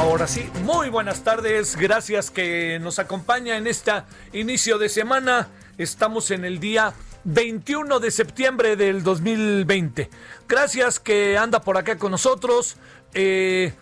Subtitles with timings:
[0.00, 1.76] Ahora sí, muy buenas tardes.
[1.76, 3.92] Gracias que nos acompaña en este
[4.32, 5.48] inicio de semana.
[5.76, 10.08] Estamos en el día 21 de septiembre del 2020.
[10.48, 12.78] Gracias que anda por acá con nosotros.
[13.12, 13.74] Eh,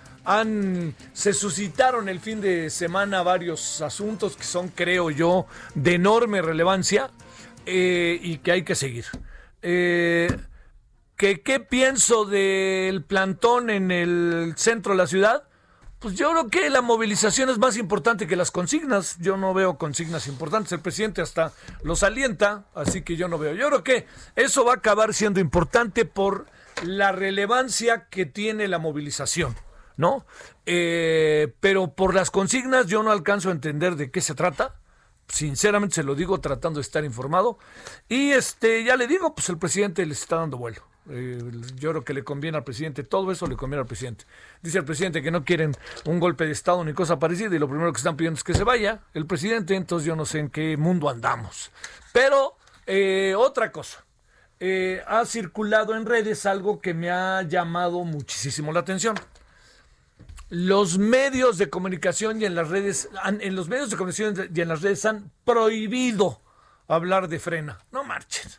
[1.12, 7.12] se suscitaron el fin de semana varios asuntos que son, creo yo, de enorme relevancia
[7.64, 9.04] eh, y que hay que seguir.
[9.62, 10.36] Eh,
[11.16, 15.47] ¿Que qué pienso del plantón en el centro de la ciudad?
[15.98, 19.16] Pues yo creo que la movilización es más importante que las consignas.
[19.18, 20.70] Yo no veo consignas importantes.
[20.72, 23.54] El presidente hasta los alienta, así que yo no veo.
[23.54, 26.46] Yo creo que eso va a acabar siendo importante por
[26.84, 29.56] la relevancia que tiene la movilización,
[29.96, 30.24] ¿no?
[30.66, 34.76] Eh, pero por las consignas yo no alcanzo a entender de qué se trata
[35.28, 37.58] sinceramente se lo digo tratando de estar informado.
[38.08, 40.82] Y este, ya le digo, pues el presidente les está dando vuelo.
[41.10, 41.38] Eh,
[41.76, 44.24] yo creo que le conviene al presidente, todo eso le conviene al presidente.
[44.62, 45.74] Dice el presidente que no quieren
[46.04, 48.54] un golpe de Estado ni cosa parecida y lo primero que están pidiendo es que
[48.54, 51.70] se vaya el presidente, entonces yo no sé en qué mundo andamos.
[52.12, 54.04] Pero eh, otra cosa,
[54.60, 59.16] eh, ha circulado en redes algo que me ha llamado muchísimo la atención.
[60.50, 64.68] Los medios de comunicación y en las redes, en los medios de comunicación y en
[64.68, 66.40] las redes han prohibido
[66.86, 67.78] hablar de frena.
[67.92, 68.50] No marchen,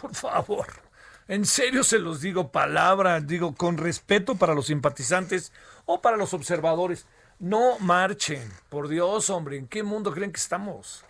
[0.00, 0.85] por favor.
[1.28, 5.52] En serio se los digo, palabra, digo, con respeto para los simpatizantes
[5.84, 7.06] o para los observadores.
[7.40, 11.04] No marchen, por Dios, hombre, ¿en qué mundo creen que estamos?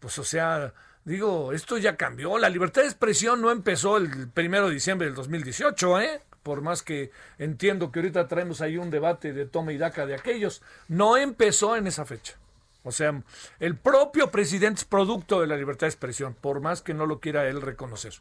[0.00, 0.72] Pues o sea,
[1.04, 2.38] digo, esto ya cambió.
[2.38, 6.22] La libertad de expresión no empezó el primero de diciembre del 2018, ¿eh?
[6.42, 10.14] Por más que entiendo que ahorita traemos ahí un debate de toma y daca de
[10.14, 12.34] aquellos, no empezó en esa fecha.
[12.82, 13.20] O sea,
[13.58, 17.18] el propio presidente es producto de la libertad de expresión, por más que no lo
[17.18, 18.12] quiera él reconocer.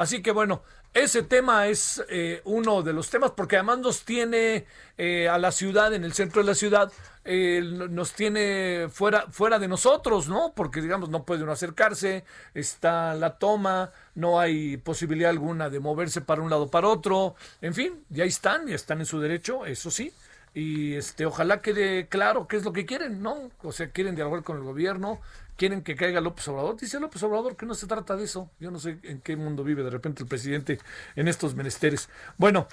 [0.00, 0.62] Así que bueno,
[0.94, 4.64] ese tema es eh, uno de los temas, porque además nos tiene
[4.96, 6.90] eh, a la ciudad, en el centro de la ciudad,
[7.26, 10.54] eh, nos tiene fuera, fuera de nosotros, ¿no?
[10.56, 12.24] Porque digamos, no puede uno acercarse,
[12.54, 17.74] está la toma, no hay posibilidad alguna de moverse para un lado para otro, en
[17.74, 20.14] fin, ya están, ya están en su derecho, eso sí,
[20.54, 23.50] y este ojalá quede claro qué es lo que quieren, ¿no?
[23.62, 25.20] O sea, quieren dialogar con el gobierno,
[25.60, 26.80] quieren que caiga López Obrador.
[26.80, 28.50] Dice López Obrador que no se trata de eso.
[28.58, 30.78] Yo no sé en qué mundo vive de repente el presidente
[31.16, 32.08] en estos menesteres.
[32.38, 32.66] Bueno,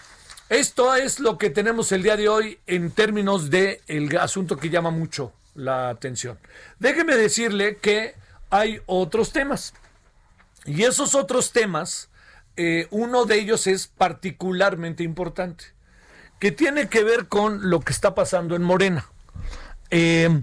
[0.47, 4.69] esto es lo que tenemos el día de hoy en términos de el asunto que
[4.69, 6.39] llama mucho la atención.
[6.79, 8.15] Déjeme decirle que
[8.49, 9.73] hay otros temas.
[10.65, 12.09] Y esos otros temas,
[12.55, 15.65] eh, uno de ellos es particularmente importante,
[16.39, 19.09] que tiene que ver con lo que está pasando en Morena.
[19.89, 20.41] Eh,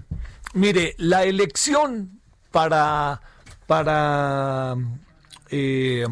[0.53, 2.21] mire, la elección
[2.55, 3.19] para,
[3.67, 4.75] para
[5.49, 6.05] eh,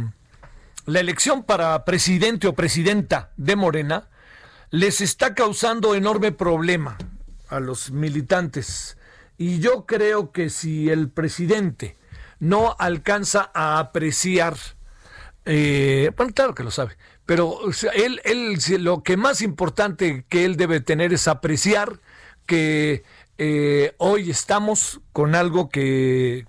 [0.86, 4.10] la elección para presidente o presidenta de Morena
[4.70, 6.98] les está causando enorme problema
[7.48, 8.98] a los militantes.
[9.38, 11.96] Y yo creo que si el presidente
[12.40, 14.58] no alcanza a apreciar,
[15.46, 17.58] eh, bueno, claro que lo sabe, pero
[17.94, 22.02] él, él, lo que más importante que él debe tener es apreciar
[22.46, 23.06] que
[23.46, 26.46] eh, hoy estamos con algo que,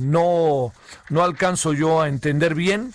[0.00, 0.72] no,
[1.08, 2.92] no alcanzo yo a entender bien,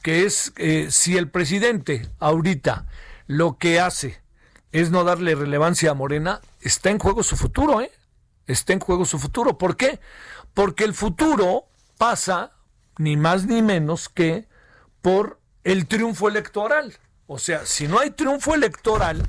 [0.00, 2.86] que es eh, si el presidente ahorita
[3.26, 4.22] lo que hace
[4.72, 7.92] es no darle relevancia a Morena, está en juego su futuro, ¿eh?
[8.46, 9.58] Está en juego su futuro.
[9.58, 10.00] ¿Por qué?
[10.54, 11.66] Porque el futuro
[11.98, 12.52] pasa
[12.96, 14.48] ni más ni menos que
[15.02, 16.96] por el triunfo electoral.
[17.26, 19.26] O sea, si no hay triunfo electoral,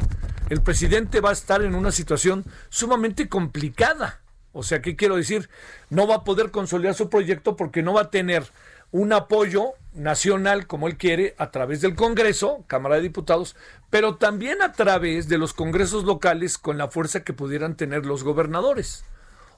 [0.49, 4.21] el presidente va a estar en una situación sumamente complicada.
[4.51, 5.49] O sea, ¿qué quiero decir?
[5.89, 8.43] No va a poder consolidar su proyecto porque no va a tener
[8.91, 13.55] un apoyo nacional como él quiere a través del Congreso, Cámara de Diputados,
[13.91, 18.23] pero también a través de los congresos locales con la fuerza que pudieran tener los
[18.23, 19.05] gobernadores.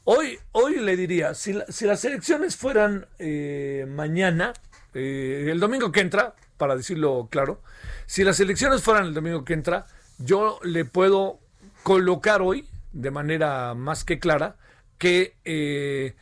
[0.04, 4.52] Hoy, hoy le diría, si, las elecciones fueran eh, mañana,
[4.94, 7.62] eh, el domingo que entra, para decirlo claro,
[8.08, 9.86] si las elecciones fueran el domingo que entra,
[10.24, 11.40] yo le puedo
[11.84, 14.58] colocar hoy, de manera más que clara,
[14.98, 16.16] que eh,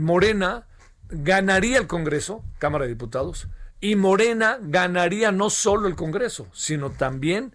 [0.00, 0.66] Morena
[1.08, 3.48] ganaría el Congreso, Cámara de Diputados,
[3.80, 7.54] y Morena ganaría no solo el Congreso, sino también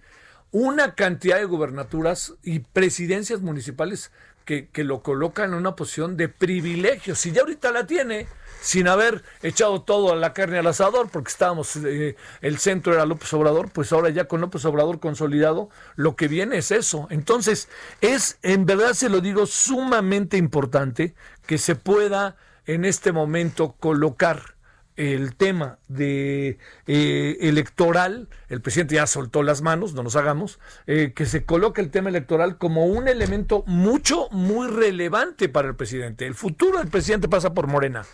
[0.51, 4.11] una cantidad de gubernaturas y presidencias municipales
[4.45, 7.15] que, lo colocan en una posición de privilegio.
[7.15, 8.27] Si ya ahorita la tiene,
[8.65, 13.31] sin haber echado todo la carne al asador, porque estábamos, eh, el centro era López
[13.35, 17.05] Obrador, pues ahora ya con López Obrador consolidado, lo que viene es eso.
[17.11, 17.69] Entonces,
[18.01, 21.13] es, en verdad se lo digo, sumamente importante
[21.45, 24.55] que se pueda en este momento colocar
[24.95, 26.57] el tema de
[26.87, 31.81] eh, electoral, el presidente ya soltó las manos, no nos hagamos, eh, que se coloque
[31.81, 36.25] el tema electoral como un elemento mucho, muy relevante para el presidente.
[36.25, 38.05] El futuro del presidente pasa por Morena.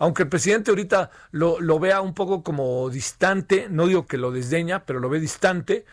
[0.00, 4.86] Aunque el presidente ahorita lo, vea un poco como distante, no digo que lo desdeña,
[4.86, 5.84] pero lo ve distante,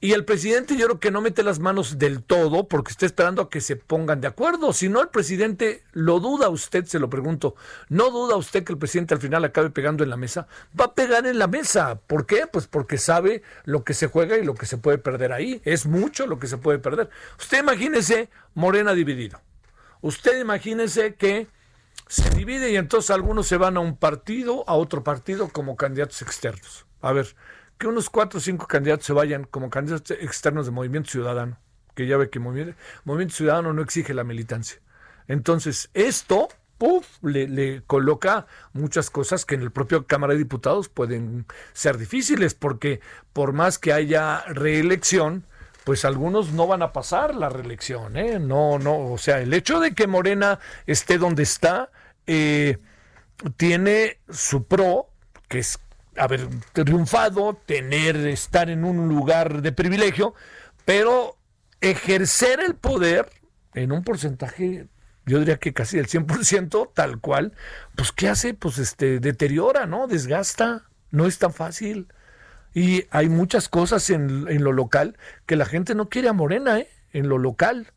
[0.00, 3.42] y el presidente yo creo que no mete las manos del todo porque está esperando
[3.42, 4.72] a que se pongan de acuerdo.
[4.72, 7.56] Si no, el presidente lo duda usted, se lo pregunto.
[7.88, 10.46] ¿No duda usted que el presidente al final acabe pegando en la mesa?
[10.78, 11.98] Va a pegar en la mesa.
[12.06, 12.46] ¿Por qué?
[12.46, 15.60] Pues porque sabe lo que se juega y lo que se puede perder ahí.
[15.64, 17.10] Es mucho lo que se puede perder.
[17.36, 19.40] Usted imagínese Morena dividido.
[20.02, 21.48] Usted imagínese que
[22.08, 26.22] se divide y entonces algunos se van a un partido, a otro partido como candidatos
[26.22, 26.86] externos.
[27.00, 27.34] A ver,
[27.78, 31.58] que unos cuatro o cinco candidatos se vayan como candidatos externos de Movimiento Ciudadano,
[31.94, 34.80] que ya ve que Movimiento, Ciudadano no exige la militancia.
[35.28, 36.48] Entonces, esto
[37.22, 42.52] Le, le, coloca muchas cosas que en el propio Cámara de Diputados pueden ser difíciles,
[42.52, 43.00] porque
[43.32, 45.46] por más que haya reelección,
[45.86, 48.40] pues algunos no van a pasar la reelección, ¿eh?
[48.40, 51.92] No, no, o sea, el hecho de que Morena esté donde está,
[52.26, 52.78] eh,
[53.56, 55.10] tiene su pro,
[55.46, 55.78] que es
[56.16, 60.34] haber triunfado, tener, estar en un lugar de privilegio,
[60.84, 61.36] pero
[61.80, 63.30] ejercer el poder
[63.74, 64.88] en un porcentaje,
[65.24, 67.52] yo diría que casi el 100%, tal cual,
[67.94, 68.54] pues ¿qué hace?
[68.54, 70.08] Pues este, deteriora, ¿no?
[70.08, 72.08] Desgasta, no es tan fácil.
[72.76, 76.78] Y hay muchas cosas en, en lo local que la gente no quiere a Morena,
[76.78, 76.90] ¿eh?
[77.14, 77.90] En lo local.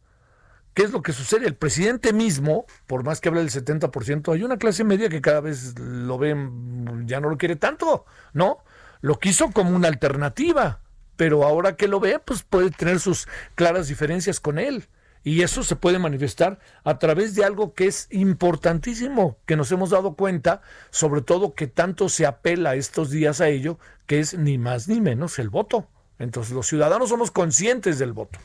[0.74, 1.48] ¿Qué es lo que sucede?
[1.48, 5.42] El presidente mismo, por más que hable del 70%, hay una clase media que cada
[5.42, 8.60] vez lo ven, ya no lo quiere tanto, ¿no?
[9.02, 10.80] Lo quiso como una alternativa,
[11.18, 14.88] pero ahora que lo ve, pues puede tener sus claras diferencias con él.
[15.22, 19.90] Y eso se puede manifestar a través de algo que es importantísimo, que nos hemos
[19.90, 23.78] dado cuenta, sobre todo que tanto se apela estos días a ello,
[24.10, 25.88] que es ni más ni menos el voto.
[26.18, 28.40] Entonces los ciudadanos somos conscientes del voto.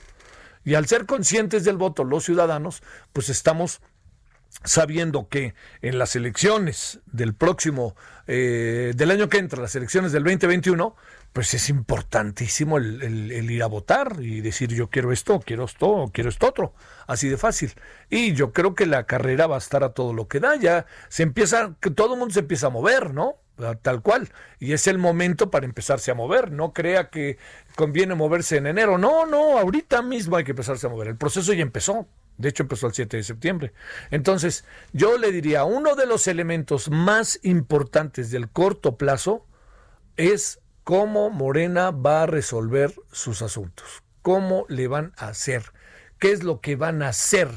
[0.63, 2.83] Y al ser conscientes del voto los ciudadanos,
[3.15, 3.81] pues estamos
[4.63, 7.97] sabiendo que en las elecciones del próximo,
[8.27, 10.97] eh, del año que entra, las elecciones del 2021,
[11.33, 16.29] pues es importantísimo el, ir a votar y decir yo quiero esto, quiero esto, quiero
[16.29, 16.75] esto otro,
[17.07, 17.73] así de fácil.
[18.11, 20.85] Y yo creo que la carrera va a estar a todo lo que da, ya
[21.09, 23.39] se empieza, que todo el mundo se empieza a mover, ¿no?
[23.83, 24.31] Tal cual.
[24.59, 26.51] Y es el momento para empezarse a mover.
[26.51, 27.39] No crea que
[27.77, 28.99] conviene moverse en enero.
[28.99, 31.09] No, no, ahorita mismo hay que empezarse a mover.
[31.09, 32.07] El proceso ya empezó.
[32.37, 33.73] De hecho, empezó el 7 de septiembre.
[34.11, 39.47] Entonces, yo le diría, uno de los elementos más importantes del corto plazo
[40.17, 44.03] es cómo Morena va a resolver sus asuntos.
[44.23, 45.63] ¿Cómo le van a hacer?
[46.19, 47.49] ¿Qué es lo que van a hacer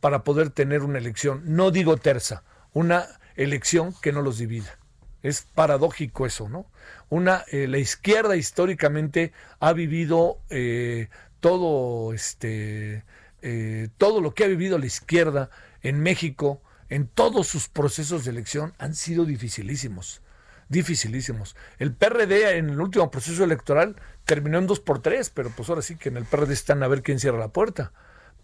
[0.00, 1.42] para poder tener una elección?
[1.44, 4.78] No digo terza, una elección que no los divida.
[5.24, 6.66] Es paradójico eso, ¿no?
[7.08, 11.08] Una, eh, la izquierda históricamente ha vivido eh,
[11.40, 13.04] todo, este,
[13.40, 15.48] eh, todo lo que ha vivido la izquierda
[15.80, 20.20] en México, en todos sus procesos de elección, han sido dificilísimos
[20.68, 21.56] dificilísimos.
[21.78, 25.82] El PRD en el último proceso electoral terminó en dos por tres, pero pues ahora
[25.82, 27.92] sí que en el PRD están a ver quién cierra la puerta.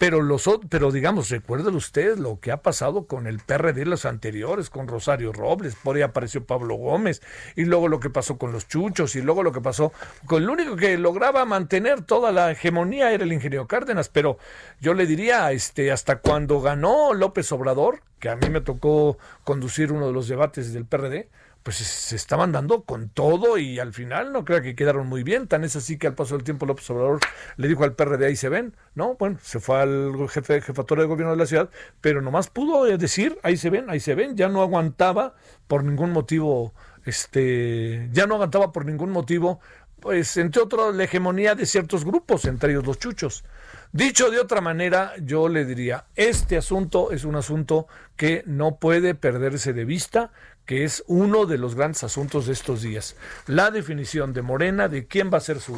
[0.00, 4.70] Pero, los, pero digamos, recuerden ustedes lo que ha pasado con el PRD los anteriores,
[4.70, 7.20] con Rosario Robles, por ahí apareció Pablo Gómez,
[7.54, 9.92] y luego lo que pasó con los chuchos, y luego lo que pasó
[10.24, 14.38] con el único que lograba mantener toda la hegemonía era el ingeniero Cárdenas, pero
[14.80, 19.92] yo le diría, este, hasta cuando ganó López Obrador, que a mí me tocó conducir
[19.92, 21.28] uno de los debates del PRD,
[21.62, 25.46] pues se estaban dando con todo y al final no creo que quedaron muy bien.
[25.46, 27.20] Tan es así que al paso del tiempo López Obrador
[27.56, 29.16] le dijo al PRD ahí se ven, ¿no?
[29.16, 31.68] Bueno, se fue al jefe jefatura de gobierno de la ciudad,
[32.00, 35.34] pero nomás pudo decir ahí se ven, ahí se ven, ya no aguantaba
[35.66, 36.72] por ningún motivo,
[37.04, 39.60] este, ya no aguantaba por ningún motivo,
[40.00, 43.44] pues entre otros la hegemonía de ciertos grupos, entre ellos los chuchos.
[43.92, 49.14] Dicho de otra manera, yo le diría, este asunto es un asunto que no puede
[49.14, 50.30] perderse de vista,
[50.70, 53.16] que es uno de los grandes asuntos de estos días.
[53.48, 55.74] La definición de Morena, de quién va a ser su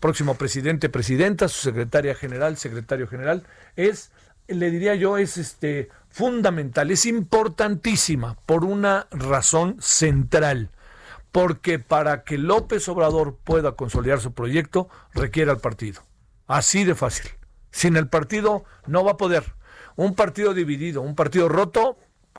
[0.00, 3.42] próximo presidente, presidenta, su secretaria general, secretario general,
[3.76, 4.12] es,
[4.48, 10.70] le diría yo, es este fundamental, es importantísima por una razón central.
[11.30, 16.00] Porque para que López Obrador pueda consolidar su proyecto, requiere al partido.
[16.46, 17.30] Así de fácil.
[17.72, 19.54] Sin el partido no va a poder.
[19.96, 21.98] Un partido dividido, un partido roto,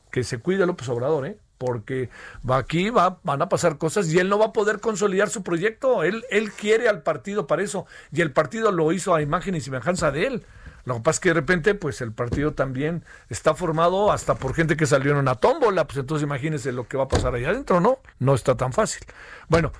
[0.09, 1.44] que se cuide López Obrador, ¿eh?
[1.57, 2.09] Porque
[2.49, 5.43] va aquí va, van a pasar cosas y él no va a poder consolidar su
[5.43, 6.03] proyecto.
[6.03, 9.61] Él, él quiere al partido para eso y el partido lo hizo a imagen y
[9.61, 10.45] semejanza de él.
[10.85, 14.53] Lo que pasa es que de repente, pues el partido también está formado hasta por
[14.53, 17.43] gente que salió en una tómbola, pues entonces imagínense lo que va a pasar ahí
[17.43, 17.99] adentro, ¿no?
[18.19, 19.03] No está tan fácil.
[19.49, 19.71] Bueno,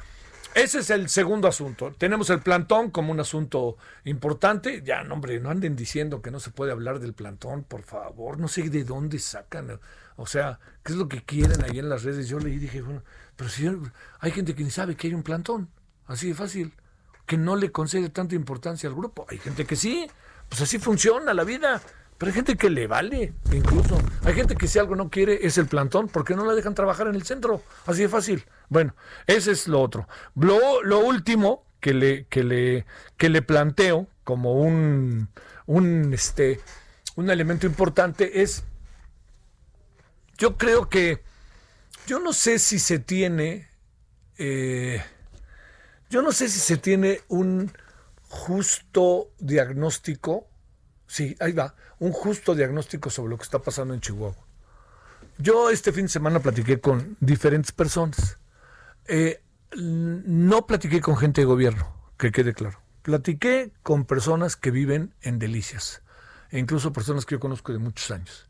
[0.56, 1.94] ese es el segundo asunto.
[1.96, 4.82] Tenemos el plantón como un asunto importante.
[4.84, 8.40] Ya, no, hombre, no anden diciendo que no se puede hablar del plantón, por favor.
[8.40, 9.80] No sé de dónde sacan.
[10.18, 12.28] O sea, ¿qué es lo que quieren ahí en las redes?
[12.28, 13.04] Yo leí y dije, bueno,
[13.36, 13.70] pero si
[14.20, 15.70] hay gente que ni sabe que hay un plantón.
[16.08, 16.74] Así de fácil.
[17.26, 19.26] Que no le concede tanta importancia al grupo.
[19.30, 20.10] Hay gente que sí.
[20.48, 21.82] Pues así funciona la vida.
[22.18, 24.02] Pero hay gente que le vale, incluso.
[24.24, 27.08] Hay gente que si algo no quiere es el plantón, porque no la dejan trabajar
[27.08, 27.62] en el centro.
[27.86, 28.46] Así de fácil.
[28.70, 28.96] Bueno,
[29.28, 30.08] ese es lo otro.
[30.36, 32.86] Lo, último que le, que, le,
[33.18, 35.28] que le planteo como un,
[35.66, 36.62] un, este,
[37.16, 38.64] un elemento importante es,
[40.38, 41.24] yo creo que,
[42.08, 43.70] yo no sé si se tiene,
[44.38, 45.02] eh,
[46.10, 47.72] yo no sé si se tiene un
[48.30, 50.48] justo diagnóstico,
[51.08, 54.46] sí, ahí va, un justo diagnóstico sobre lo que está pasando en Chihuahua.
[55.38, 58.38] Yo este fin de semana platiqué con diferentes personas.
[59.08, 59.42] Eh,
[59.76, 62.82] no platiqué con gente de gobierno, que quede claro.
[63.02, 66.02] Platiqué con personas que viven en Delicias,
[66.50, 68.45] e incluso personas que yo conozco de muchos años.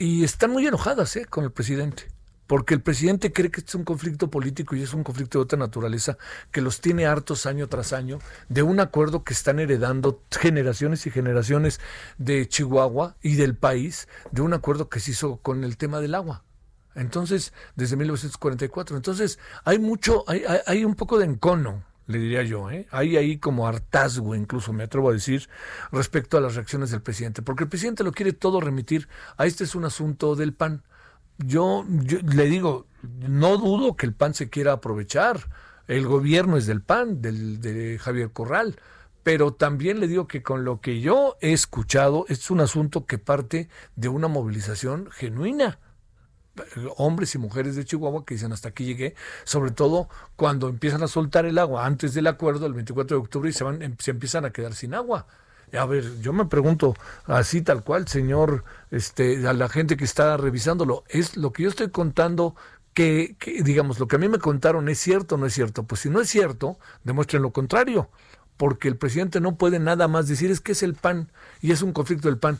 [0.00, 2.08] Y están muy enojadas eh, con el presidente
[2.46, 5.44] porque el presidente cree que este es un conflicto político y es un conflicto de
[5.44, 6.18] otra naturaleza
[6.50, 11.12] que los tiene hartos año tras año de un acuerdo que están heredando generaciones y
[11.12, 11.80] generaciones
[12.18, 16.16] de Chihuahua y del país, de un acuerdo que se hizo con el tema del
[16.16, 16.42] agua.
[16.96, 18.96] Entonces, desde 1944.
[18.96, 22.86] Entonces, hay mucho, hay, hay, un poco de encono, le diría yo, ¿eh?
[22.90, 25.48] hay ahí como hartazgo, incluso me atrevo a decir,
[25.92, 29.64] respecto a las reacciones del presidente, porque el presidente lo quiere todo remitir a este
[29.64, 30.82] es un asunto del PAN
[31.46, 31.86] yo,
[32.34, 32.86] le digo,
[33.28, 35.48] no dudo que el PAN se quiera aprovechar.
[35.86, 38.76] El gobierno es del PAN, del, de Javier Corral.
[39.22, 43.18] Pero también le digo que con lo que yo he escuchado, es un asunto que
[43.18, 45.78] parte de una movilización genuina
[46.96, 49.14] hombres y mujeres de Chihuahua que dicen hasta aquí llegué,
[49.44, 53.50] sobre todo cuando empiezan a soltar el agua antes del acuerdo, el 24 de octubre,
[53.50, 55.26] y se, van, se empiezan a quedar sin agua.
[55.78, 60.36] A ver, yo me pregunto así tal cual, señor, este, a la gente que está
[60.36, 62.56] revisándolo, es lo que yo estoy contando
[62.92, 65.84] que, digamos, lo que a mí me contaron es cierto o no es cierto.
[65.84, 68.10] Pues si no es cierto, demuestren lo contrario,
[68.56, 71.30] porque el presidente no puede nada más decir es que es el PAN
[71.60, 72.58] y es un conflicto del PAN.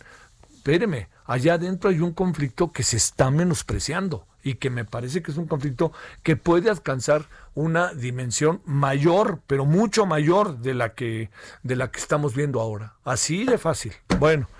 [0.60, 5.30] Espéreme, allá adentro hay un conflicto que se está menospreciando y que me parece que
[5.30, 5.90] es un conflicto
[6.22, 7.24] que puede alcanzar
[7.54, 11.30] una dimensión mayor, pero mucho mayor de la que
[11.62, 12.96] de la que estamos viendo ahora.
[13.04, 13.94] Así de fácil.
[14.18, 14.50] Bueno,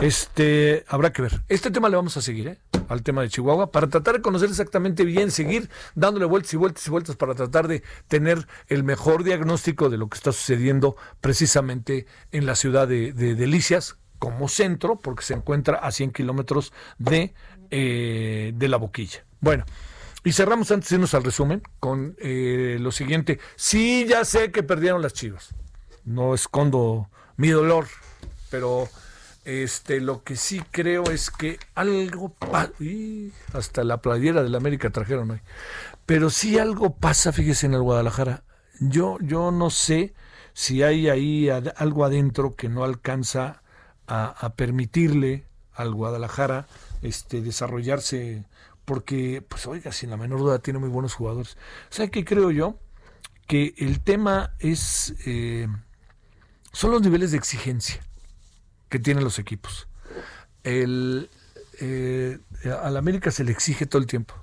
[0.00, 1.42] este habrá que ver.
[1.48, 2.58] Este tema le vamos a seguir, ¿eh?
[2.88, 6.86] al tema de Chihuahua, para tratar de conocer exactamente bien, seguir dándole vueltas y vueltas
[6.86, 12.06] y vueltas para tratar de tener el mejor diagnóstico de lo que está sucediendo precisamente
[12.30, 17.34] en la ciudad de, de Delicias como centro, porque se encuentra a 100 kilómetros de,
[17.70, 19.24] eh, de la boquilla.
[19.40, 19.64] Bueno,
[20.24, 23.38] y cerramos antes de irnos al resumen con eh, lo siguiente.
[23.56, 25.54] Sí, ya sé que perdieron las chivas.
[26.04, 27.86] No escondo mi dolor,
[28.50, 28.88] pero
[29.44, 32.72] este lo que sí creo es que algo pasa.
[33.52, 35.40] Hasta la playera de la América trajeron hoy.
[36.04, 38.42] Pero sí algo pasa, fíjese, en el Guadalajara.
[38.80, 40.14] Yo, yo no sé
[40.52, 43.62] si hay ahí algo adentro que no alcanza
[44.08, 46.66] a, permitirle al Guadalajara
[47.02, 48.44] este, desarrollarse
[48.84, 51.58] porque, pues oiga, sin la menor duda tiene muy buenos jugadores.
[51.90, 52.78] ¿Sabe qué creo yo?
[53.46, 55.68] Que el tema es, eh,
[56.72, 58.00] son los niveles de exigencia
[58.88, 59.88] que tienen los equipos.
[60.64, 61.28] El,
[61.80, 62.38] eh,
[62.82, 64.34] al América se le exige todo el tiempo,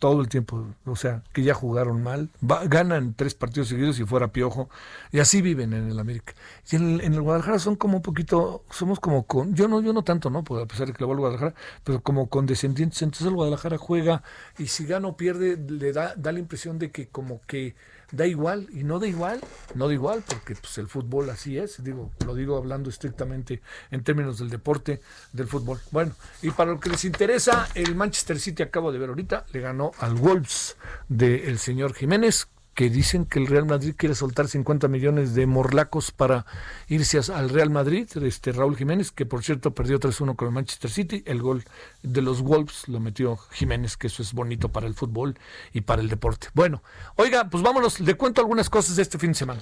[0.00, 4.32] todo el tiempo, o sea, que ya jugaron mal, ganan tres partidos seguidos y fuera
[4.32, 4.70] piojo,
[5.12, 6.32] y así viven en el América.
[6.70, 10.02] Y en el, Guadalajara son como un poquito, somos como con, yo no, yo no
[10.02, 10.42] tanto, ¿no?
[10.42, 11.54] Pues a pesar de que le voy al Guadalajara,
[11.84, 14.22] pero como condescendientes, entonces el Guadalajara juega
[14.58, 17.74] y si gana o pierde, le da, da la impresión de que como que
[18.12, 19.40] da igual y no da igual,
[19.74, 24.02] no da igual porque pues el fútbol así es, digo, lo digo hablando estrictamente en
[24.02, 25.00] términos del deporte
[25.32, 25.80] del fútbol.
[25.90, 26.12] Bueno,
[26.42, 29.92] y para lo que les interesa, el Manchester City acabo de ver ahorita, le ganó
[29.98, 30.76] al Wolves
[31.08, 32.48] del señor Jiménez
[32.80, 36.46] que dicen que el Real Madrid quiere soltar 50 millones de morlacos para
[36.88, 40.90] irse al Real Madrid, este Raúl Jiménez, que por cierto perdió 3-1 con el Manchester
[40.90, 41.62] City, el gol
[42.02, 45.38] de los Wolves lo metió Jiménez, que eso es bonito para el fútbol
[45.74, 46.48] y para el deporte.
[46.54, 46.82] Bueno,
[47.16, 49.60] oiga, pues vámonos, le cuento algunas cosas de este fin de semana.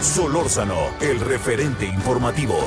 [0.00, 2.58] Solórzano, el referente informativo.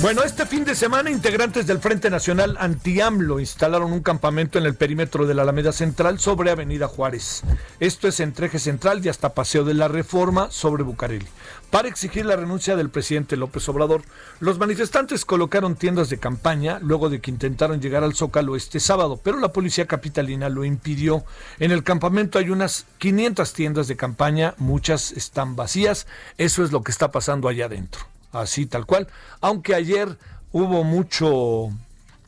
[0.00, 4.74] Bueno, este fin de semana integrantes del Frente Nacional Anti-AMLO instalaron un campamento en el
[4.74, 7.42] perímetro de la Alameda Central sobre Avenida Juárez.
[7.78, 11.28] Esto es entre Eje Central y hasta Paseo de la Reforma sobre Bucareli.
[11.70, 14.02] Para exigir la renuncia del presidente López Obrador,
[14.40, 19.20] los manifestantes colocaron tiendas de campaña luego de que intentaron llegar al Zócalo este sábado,
[19.22, 21.24] pero la policía capitalina lo impidió.
[21.60, 26.08] En el campamento hay unas 500 tiendas de campaña, muchas están vacías.
[26.36, 29.08] Eso es lo que está pasando allá adentro así tal cual.
[29.40, 30.18] Aunque ayer
[30.52, 31.70] hubo mucho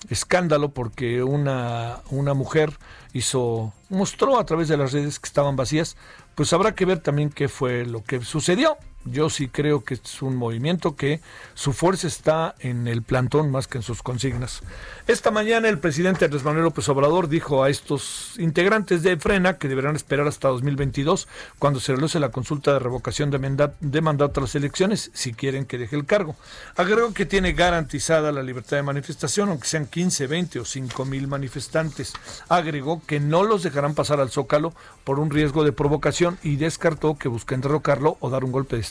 [0.09, 2.73] escándalo porque una, una mujer
[3.13, 5.97] hizo, mostró a través de las redes que estaban vacías,
[6.35, 8.77] pues habrá que ver también qué fue lo que sucedió.
[9.07, 11.21] Yo sí creo que es un movimiento que
[11.55, 14.63] su fuerza está en el plantón más que en sus consignas.
[15.07, 19.69] Esta mañana el presidente Andrés Manuel López Obrador dijo a estos integrantes de Frena que
[19.69, 24.55] deberán esperar hasta 2022 cuando se realice la consulta de revocación de, mandato a las
[24.57, 26.35] elecciones si quieren que deje el cargo.
[26.77, 31.29] Agregó que tiene garantizada la libertad de manifestación aunque sean 15, 20 o 5 mil
[31.29, 32.13] manifestantes.
[32.49, 37.17] Agregó que no los dejarán pasar al Zócalo por un riesgo de provocación y descartó
[37.17, 38.83] que busquen derrocarlo o dar un golpe de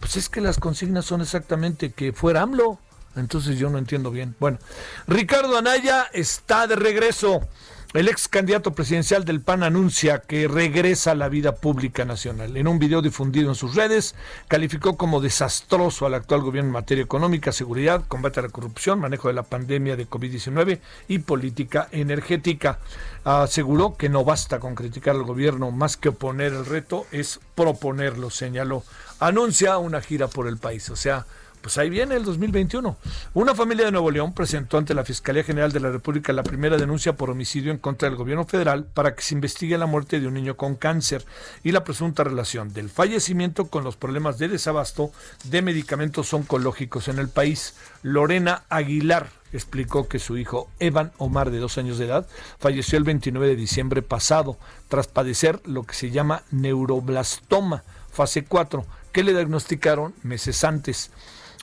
[0.00, 2.78] Pues es que las consignas son exactamente que fuera AMLO.
[3.14, 4.34] Entonces yo no entiendo bien.
[4.38, 4.58] Bueno,
[5.06, 7.40] Ricardo Anaya está de regreso.
[7.94, 12.56] El ex candidato presidencial del PAN anuncia que regresa a la vida pública nacional.
[12.56, 14.14] En un video difundido en sus redes,
[14.48, 19.28] calificó como desastroso al actual gobierno en materia económica, seguridad, combate a la corrupción, manejo
[19.28, 22.80] de la pandemia de COVID-19 y política energética.
[23.24, 28.28] Aseguró que no basta con criticar al gobierno, más que oponer el reto, es proponerlo,
[28.28, 28.82] señaló
[29.20, 30.90] anuncia una gira por el país.
[30.90, 31.26] O sea,
[31.66, 32.96] pues ahí viene el 2021.
[33.34, 36.76] Una familia de Nuevo León presentó ante la Fiscalía General de la República la primera
[36.76, 40.28] denuncia por homicidio en contra del gobierno federal para que se investigue la muerte de
[40.28, 41.24] un niño con cáncer
[41.64, 45.10] y la presunta relación del fallecimiento con los problemas de desabasto
[45.42, 47.74] de medicamentos oncológicos en el país.
[48.02, 52.28] Lorena Aguilar explicó que su hijo Evan Omar, de dos años de edad,
[52.60, 58.86] falleció el 29 de diciembre pasado tras padecer lo que se llama neuroblastoma, fase 4
[59.16, 61.10] que le diagnosticaron meses antes.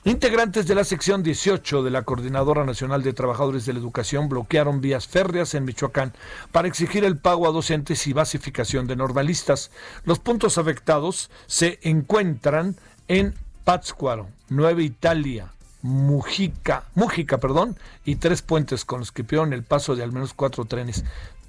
[0.02, 4.80] Integrantes de la sección 18 de la Coordinadora Nacional de Trabajadores de la Educación bloquearon
[4.80, 6.12] vías férreas en Michoacán
[6.50, 9.70] para exigir el pago a docentes y basificación de normalistas.
[10.02, 12.74] Los puntos afectados se encuentran
[13.06, 19.62] en Pátzcuaro, Nueva Italia, Mujica, Mujica, perdón, y tres puentes con los que pidieron el
[19.62, 21.04] paso de al menos cuatro trenes.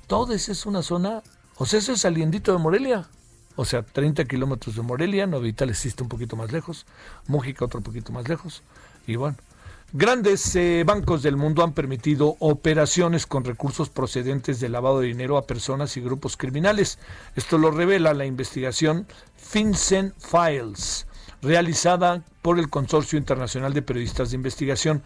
[0.05, 1.23] Todo es una zona,
[1.57, 3.07] o sea, eso es aliendito de Morelia
[3.55, 6.85] o sea, 30 kilómetros de Morelia, Novital existe un poquito más lejos,
[7.27, 8.63] Mújica otro poquito más lejos,
[9.07, 9.37] y bueno.
[9.93, 15.37] Grandes eh, bancos del mundo han permitido operaciones con recursos procedentes de lavado de dinero
[15.37, 16.99] a personas y grupos criminales.
[17.35, 21.07] Esto lo revela la investigación FinCEN Files,
[21.41, 25.01] realizada por el Consorcio Internacional de Periodistas de Investigación.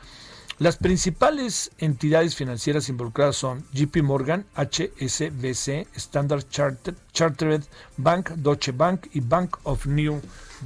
[0.59, 7.63] Las principales entidades financieras involucradas son JP Morgan, HSBC, Standard Chartered
[7.95, 10.21] Bank, Deutsche Bank y Bank of New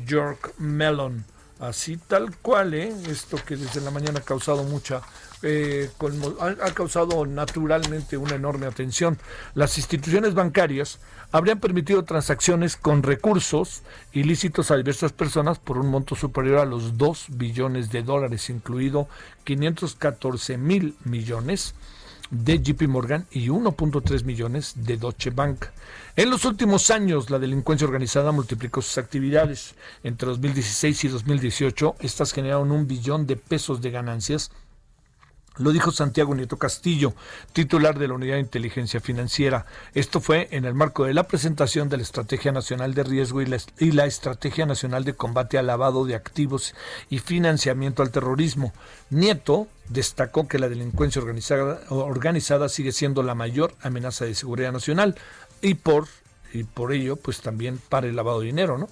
[0.08, 1.24] York Mellon.
[1.64, 2.94] Así tal cual, ¿eh?
[3.08, 5.02] esto que desde la mañana ha causado mucha
[5.44, 5.90] eh,
[6.40, 9.18] ha, causado naturalmente una enorme atención.
[9.56, 11.00] Las instituciones bancarias
[11.32, 16.98] habrían permitido transacciones con recursos ilícitos a diversas personas por un monto superior a los
[16.98, 19.08] 2 billones de dólares, incluido
[19.46, 21.76] 514 mil millones
[22.34, 25.68] de JP Morgan y 1.3 millones de Deutsche Bank.
[26.16, 29.76] En los últimos años, la delincuencia organizada multiplicó sus actividades.
[30.04, 34.52] Entre 2016 y 2018, estas generaron un billón de pesos de ganancias
[35.58, 37.14] Lo dijo Santiago Nieto Castillo,
[37.54, 39.68] titular de la Unidad de Inteligencia Financiera.
[39.94, 43.46] Esto fue en el marco de la presentación de la Estrategia Nacional de Riesgo y
[43.92, 46.74] la, Estrategia Nacional de Combate al Lavado de Activos
[47.10, 48.74] y Financiamiento al Terrorismo.
[49.12, 55.16] Nieto destacó que la delincuencia organizada, sigue siendo la mayor amenaza de seguridad nacional
[55.62, 56.08] y por
[56.54, 58.88] y por ello, pues también para el lavado de dinero, ¿no?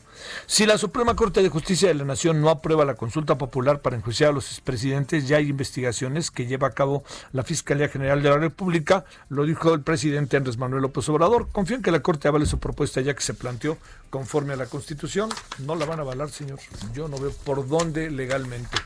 [0.47, 3.95] Si la Suprema Corte de Justicia de la Nación no aprueba la consulta popular para
[3.95, 8.29] enjuiciar a los expresidentes, ya hay investigaciones que lleva a cabo la Fiscalía General de
[8.29, 11.49] la República, lo dijo el presidente Andrés Manuel López Obrador.
[11.51, 13.77] Confío en que la Corte avale su propuesta ya que se planteó
[14.09, 15.29] conforme a la Constitución.
[15.59, 16.59] No la van a avalar, señor.
[16.93, 18.77] Yo no veo por dónde legalmente.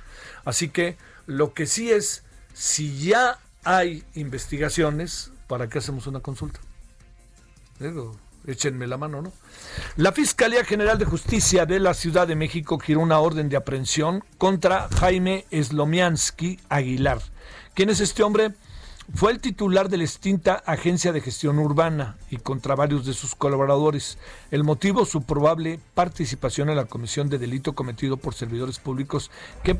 [0.43, 6.59] Así que lo que sí es, si ya hay investigaciones, ¿para qué hacemos una consulta?
[7.79, 8.15] Digo,
[8.47, 9.31] échenme la mano, ¿no?
[9.97, 14.23] La Fiscalía General de Justicia de la Ciudad de México giró una orden de aprehensión
[14.37, 17.19] contra Jaime Slomiansky Aguilar.
[17.73, 18.53] ¿Quién es este hombre?
[19.13, 23.35] Fue el titular de la extinta Agencia de Gestión Urbana y contra varios de sus
[23.35, 24.17] colaboradores.
[24.55, 29.29] El motivo, su probable participación en la comisión de delito cometido por servidores públicos
[29.65, 29.75] que,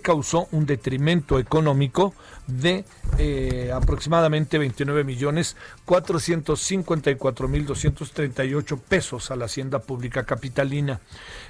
[0.00, 2.14] causó un detrimento económico
[2.46, 2.84] de
[3.18, 11.00] eh, aproximadamente 29 millones 454 mil 238 pesos a la hacienda pública capitalina.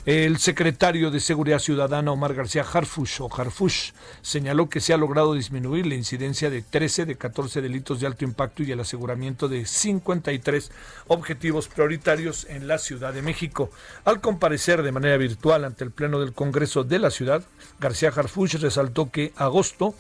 [0.07, 3.91] El secretario de Seguridad Ciudadana Omar García Harfush o Harfush
[4.23, 8.25] señaló que se ha logrado disminuir la incidencia de 13 de 14 delitos de alto
[8.25, 10.71] impacto y el aseguramiento de 53
[11.09, 13.71] objetivos prioritarios en la Ciudad de México.
[14.05, 17.45] Al comparecer de manera virtual ante el Pleno del Congreso de la ciudad,
[17.81, 19.95] García Harfush resaltó que agosto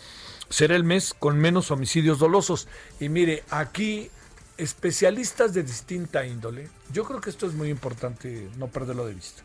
[0.49, 2.69] será el mes con menos homicidios dolosos.
[3.01, 4.11] Y mire, aquí
[4.57, 9.43] especialistas de distinta índole, yo creo que esto es muy importante no perderlo de vista.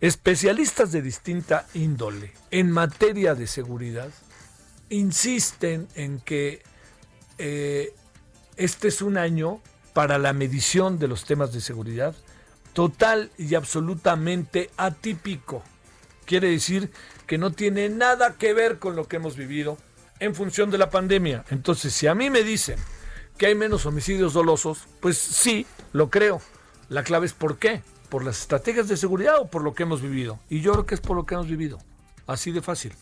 [0.00, 4.10] Especialistas de distinta índole en materia de seguridad
[4.88, 6.62] insisten en que
[7.38, 7.94] eh,
[8.56, 9.60] este es un año
[9.92, 12.14] para la medición de los temas de seguridad
[12.80, 15.62] total y absolutamente atípico.
[16.24, 16.90] Quiere decir
[17.26, 19.76] que no tiene nada que ver con lo que hemos vivido
[20.18, 21.44] en función de la pandemia.
[21.50, 22.78] Entonces, si a mí me dicen
[23.36, 26.40] que hay menos homicidios dolosos, pues sí, lo creo.
[26.88, 27.82] La clave es por qué.
[28.08, 30.40] ¿Por las estrategias de seguridad o por lo que hemos vivido?
[30.48, 31.76] Y yo creo que es por lo que hemos vivido.
[32.26, 32.94] Así de fácil.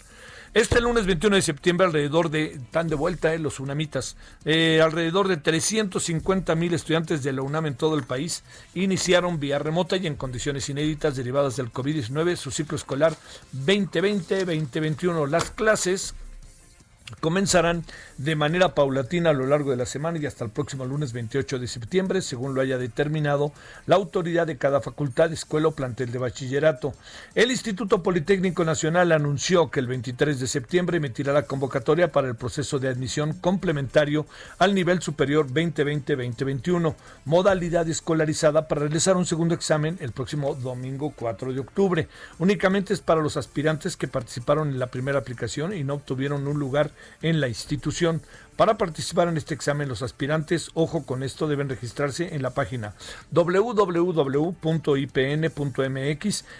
[0.54, 5.28] Este lunes 21 de septiembre, alrededor de, están de vuelta eh, los UNAMitas, eh, alrededor
[5.28, 10.06] de 350 mil estudiantes de la UNAM en todo el país iniciaron vía remota y
[10.06, 13.14] en condiciones inéditas derivadas del COVID-19 su ciclo escolar
[13.54, 15.28] 2020-2021.
[15.28, 16.14] Las clases
[17.20, 17.84] comenzarán
[18.18, 21.58] de manera paulatina a lo largo de la semana y hasta el próximo lunes 28
[21.58, 23.52] de septiembre, según lo haya determinado
[23.86, 26.94] la autoridad de cada facultad, escuela o plantel de bachillerato.
[27.34, 32.36] El Instituto Politécnico Nacional anunció que el 23 de septiembre emitirá la convocatoria para el
[32.36, 34.26] proceso de admisión complementario
[34.58, 36.94] al nivel superior 2020-2021,
[37.24, 42.08] modalidad escolarizada para realizar un segundo examen el próximo domingo 4 de octubre.
[42.38, 46.58] Únicamente es para los aspirantes que participaron en la primera aplicación y no obtuvieron un
[46.58, 46.90] lugar
[47.22, 48.22] en la institución.
[48.58, 52.92] Para participar en este examen, los aspirantes, ojo con esto, deben registrarse en la página
[53.30, 53.94] www.ipn.mx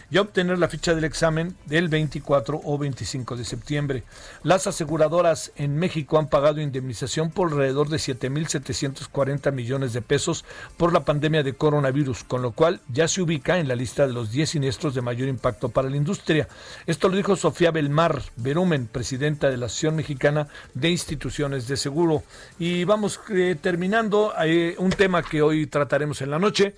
[0.09, 4.05] y obtener la ficha del examen del 24 o 25 de septiembre.
[4.45, 10.45] Las aseguradoras en México han pagado indemnización por alrededor de 7.740 millones de pesos
[10.77, 14.13] por la pandemia de coronavirus, con lo cual ya se ubica en la lista de
[14.13, 16.47] los 10 siniestros de mayor impacto para la industria.
[16.87, 21.88] Esto lo dijo Sofía Belmar Berumen, presidenta de la Asociación Mexicana de Instituciones de Seguridad
[21.89, 22.23] seguro.
[22.59, 26.75] Y vamos eh, terminando eh, un tema que hoy trataremos en la noche.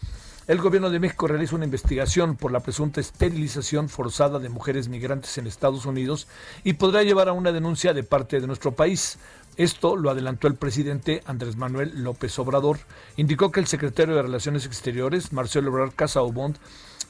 [0.46, 5.36] El gobierno de México realiza una investigación por la presunta esterilización forzada de mujeres migrantes
[5.36, 6.28] en Estados Unidos
[6.62, 9.18] y podrá llevar a una denuncia de parte de nuestro país.
[9.56, 12.78] Esto lo adelantó el presidente Andrés Manuel López Obrador.
[13.16, 16.56] Indicó que el secretario de Relaciones Exteriores, Marcelo Ebrard Casaubond,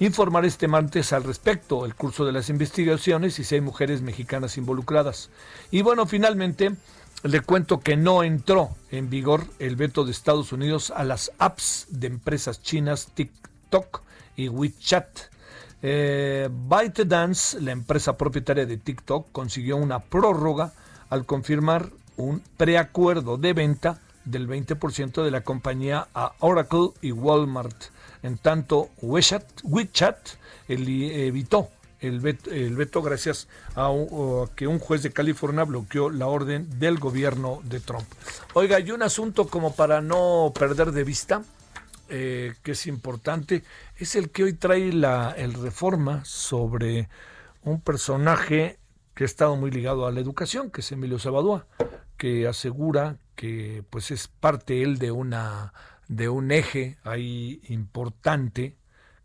[0.00, 4.56] informará este martes al respecto el curso de las investigaciones y si hay mujeres mexicanas
[4.56, 5.28] involucradas.
[5.70, 6.72] Y bueno, finalmente,
[7.22, 11.86] le cuento que no entró en vigor el veto de Estados Unidos a las apps
[11.90, 14.02] de empresas chinas TikTok
[14.36, 15.06] y WeChat.
[15.82, 20.72] Eh, ByteDance, la empresa propietaria de TikTok, consiguió una prórroga
[21.10, 27.84] al confirmar un preacuerdo de venta del 20% de la compañía a Oracle y Walmart.
[28.22, 30.16] En tanto, WeChat, WeChat
[30.68, 31.68] evitó
[32.00, 33.90] el veto, gracias a,
[34.54, 38.06] que un juez de California bloqueó la orden del gobierno de Trump.
[38.54, 41.42] Oiga, hay un asunto como para no perder de vista,
[42.08, 43.62] eh, que es importante,
[43.96, 47.08] es el que hoy trae la el reforma sobre
[47.62, 48.78] un personaje
[49.14, 51.66] que ha estado muy ligado a la educación, que es Emilio Sabadúa,
[52.16, 55.72] que asegura que pues es parte él de una
[56.08, 58.76] de un eje ahí importante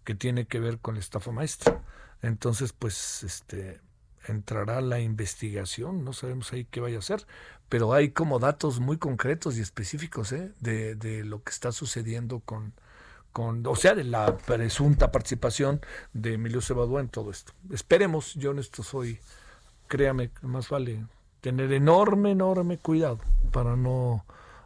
[0.03, 1.81] que tiene que ver con la estafa maestra.
[2.25, 3.79] Entonces, pues, este
[4.27, 7.27] entrará la investigación, no sabemos ahí qué vaya a hacer,
[7.69, 10.51] pero hay como datos muy concretos y específicos ¿eh?
[10.59, 12.73] de, de lo que está sucediendo con,
[13.31, 15.79] con, o sea, de la presunta participación
[16.13, 17.53] de Emilio Cebadúa en todo esto.
[17.71, 19.19] Esperemos, yo en esto soy,
[19.87, 21.05] créame, más vale
[21.41, 23.19] tener enorme, enorme cuidado
[23.51, 24.25] para no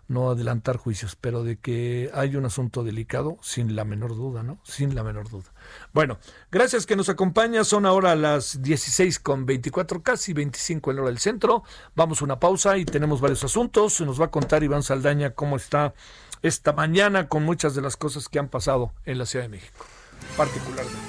[0.09, 4.59] no adelantar juicios, pero de que hay un asunto delicado, sin la menor duda, ¿no?
[4.63, 5.45] Sin la menor duda.
[5.93, 6.17] Bueno,
[6.51, 7.63] gracias que nos acompaña.
[7.63, 11.63] Son ahora las 16 con 24, casi 25 en hora del centro.
[11.95, 14.01] Vamos a una pausa y tenemos varios asuntos.
[14.01, 15.93] Nos va a contar Iván Saldaña cómo está
[16.41, 19.85] esta mañana con muchas de las cosas que han pasado en la Ciudad de México,
[20.35, 21.08] particularmente.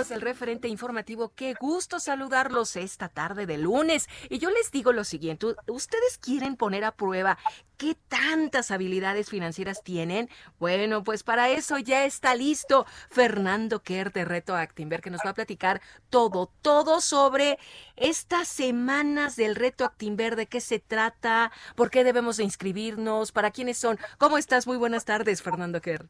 [0.00, 1.32] Amigos del referente informativo?
[1.34, 4.08] Qué gusto saludarlos esta tarde de lunes.
[4.30, 7.36] Y yo les digo lo siguiente, ¿ustedes quieren poner a prueba
[7.76, 10.30] qué tantas habilidades financieras tienen?
[10.58, 15.30] Bueno, pues para eso ya está listo Fernando Kerr de Reto Actinver, que nos va
[15.30, 17.58] a platicar todo, todo sobre
[17.96, 23.50] estas semanas del Reto Actinver, de qué se trata, por qué debemos de inscribirnos, para
[23.50, 23.98] quiénes son.
[24.16, 24.66] ¿Cómo estás?
[24.66, 26.08] Muy buenas tardes, Fernando Kerr.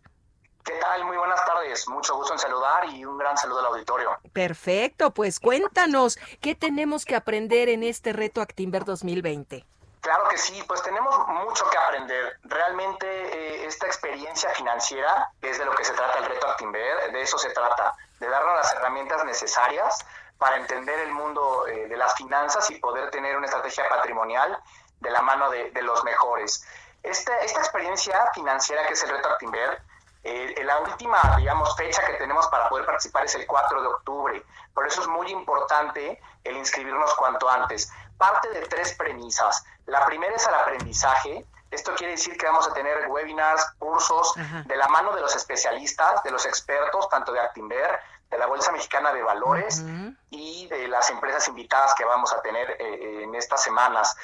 [0.64, 1.04] ¿Qué tal?
[1.04, 1.88] Muy buenas tardes.
[1.88, 4.18] Mucho gusto en saludar y un gran saludo al auditorio.
[4.32, 9.64] Perfecto, pues cuéntanos, ¿qué tenemos que aprender en este reto Actimber 2020?
[10.00, 12.38] Claro que sí, pues tenemos mucho que aprender.
[12.44, 17.20] Realmente eh, esta experiencia financiera, es de lo que se trata el reto Actimber, de
[17.20, 19.98] eso se trata, de darnos las herramientas necesarias
[20.38, 24.58] para entender el mundo eh, de las finanzas y poder tener una estrategia patrimonial
[25.00, 26.66] de la mano de, los mejores.
[27.02, 29.82] Esta, esta experiencia financiera que es el reto Actimber,
[30.22, 34.44] eh, la última, digamos, fecha que tenemos para poder participar es el 4 de octubre.
[34.74, 37.90] Por eso es muy importante el inscribirnos cuanto antes.
[38.18, 39.64] Parte de tres premisas.
[39.86, 41.46] La primera es el aprendizaje.
[41.70, 46.22] Esto quiere decir que vamos a tener webinars, cursos de la mano de los especialistas,
[46.22, 49.82] de los expertos, tanto de Actimber, de la Bolsa Mexicana de Valores
[50.30, 54.16] y de las empresas invitadas que vamos a tener eh, en estas semanas.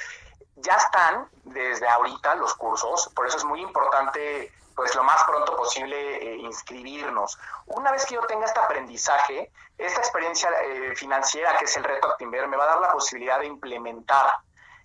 [0.57, 5.55] Ya están desde ahorita los cursos, por eso es muy importante pues lo más pronto
[5.55, 7.39] posible eh, inscribirnos.
[7.65, 12.07] Una vez que yo tenga este aprendizaje, esta experiencia eh, financiera que es el reto
[12.07, 14.31] Actimber me va a dar la posibilidad de implementar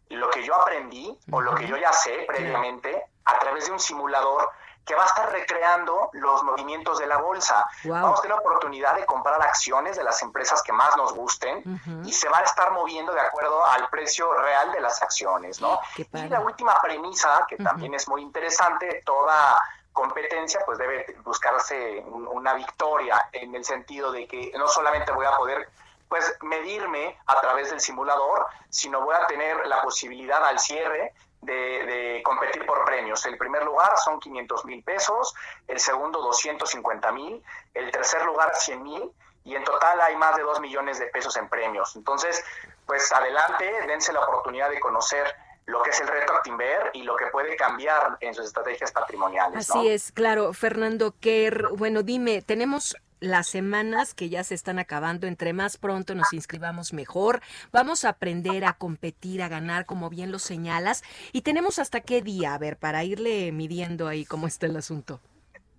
[0.08, 3.80] lo que yo aprendí o lo que yo ya sé previamente a través de un
[3.80, 4.48] simulador
[4.84, 7.66] que va a estar recreando los movimientos de la bolsa.
[7.84, 11.62] Vamos a tener la oportunidad de comprar acciones de las empresas que más nos gusten
[12.04, 15.78] y se va a estar moviendo de acuerdo al precio real de las acciones, ¿no?
[15.96, 19.60] Y la última premisa, que también es muy interesante, toda
[19.92, 25.36] competencia, pues debe buscarse una victoria en el sentido de que no solamente voy a
[25.36, 25.68] poder
[26.08, 32.22] pues medirme a través del simulador, sino voy a tener la posibilidad al cierre de,
[32.24, 33.24] competir por premios.
[33.26, 35.34] El primer lugar son 500 mil pesos,
[35.66, 37.42] el segundo 250 mil,
[37.74, 39.12] el tercer lugar 100 mil
[39.44, 41.96] y en total hay más de 2 millones de pesos en premios.
[41.96, 42.44] Entonces,
[42.86, 45.34] pues adelante, dense la oportunidad de conocer
[45.66, 49.68] lo que es el reto Actimber y lo que puede cambiar en sus estrategias patrimoniales.
[49.68, 50.52] Así es, claro.
[50.52, 56.14] Fernando Kerr, bueno, dime, tenemos las semanas que ya se están acabando, entre más pronto
[56.14, 61.42] nos inscribamos mejor, vamos a aprender a competir, a ganar, como bien lo señalas, y
[61.42, 65.20] tenemos hasta qué día, a ver, para irle midiendo ahí cómo está el asunto.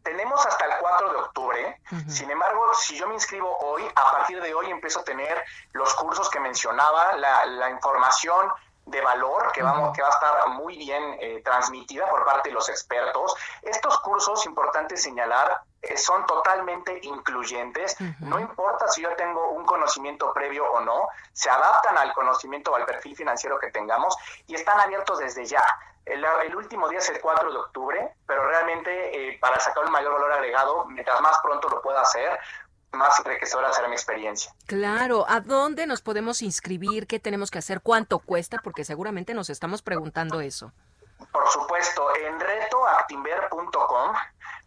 [0.04, 4.42] Tenemos hasta el 4 de octubre, sin embargo, si yo me inscribo hoy, a partir
[4.42, 8.48] de hoy empiezo a tener los cursos que mencionaba, la, la información
[8.86, 12.56] de valor que, vamos, que va a estar muy bien eh, transmitida por parte de
[12.56, 13.36] los expertos.
[13.62, 17.98] Estos cursos, importante señalar, eh, son totalmente incluyentes.
[18.20, 22.76] No importa si yo tengo un conocimiento previo o no, se adaptan al conocimiento o
[22.76, 24.16] al perfil financiero que tengamos
[24.48, 25.64] y están abiertos desde ya.
[26.06, 30.14] El, último día es el 4 de octubre, pero realmente eh, para sacar el mayor
[30.14, 32.38] valor agregado, mientras más pronto lo pueda hacer,
[32.94, 34.54] más enriquecedora será mi experiencia.
[34.66, 37.08] Claro, ¿a dónde nos podemos inscribir?
[37.08, 37.82] ¿Qué tenemos que hacer?
[37.82, 38.60] ¿Cuánto cuesta?
[38.64, 40.72] Porque seguramente nos estamos preguntando eso.
[41.32, 44.14] Por supuesto, en retoactimber.com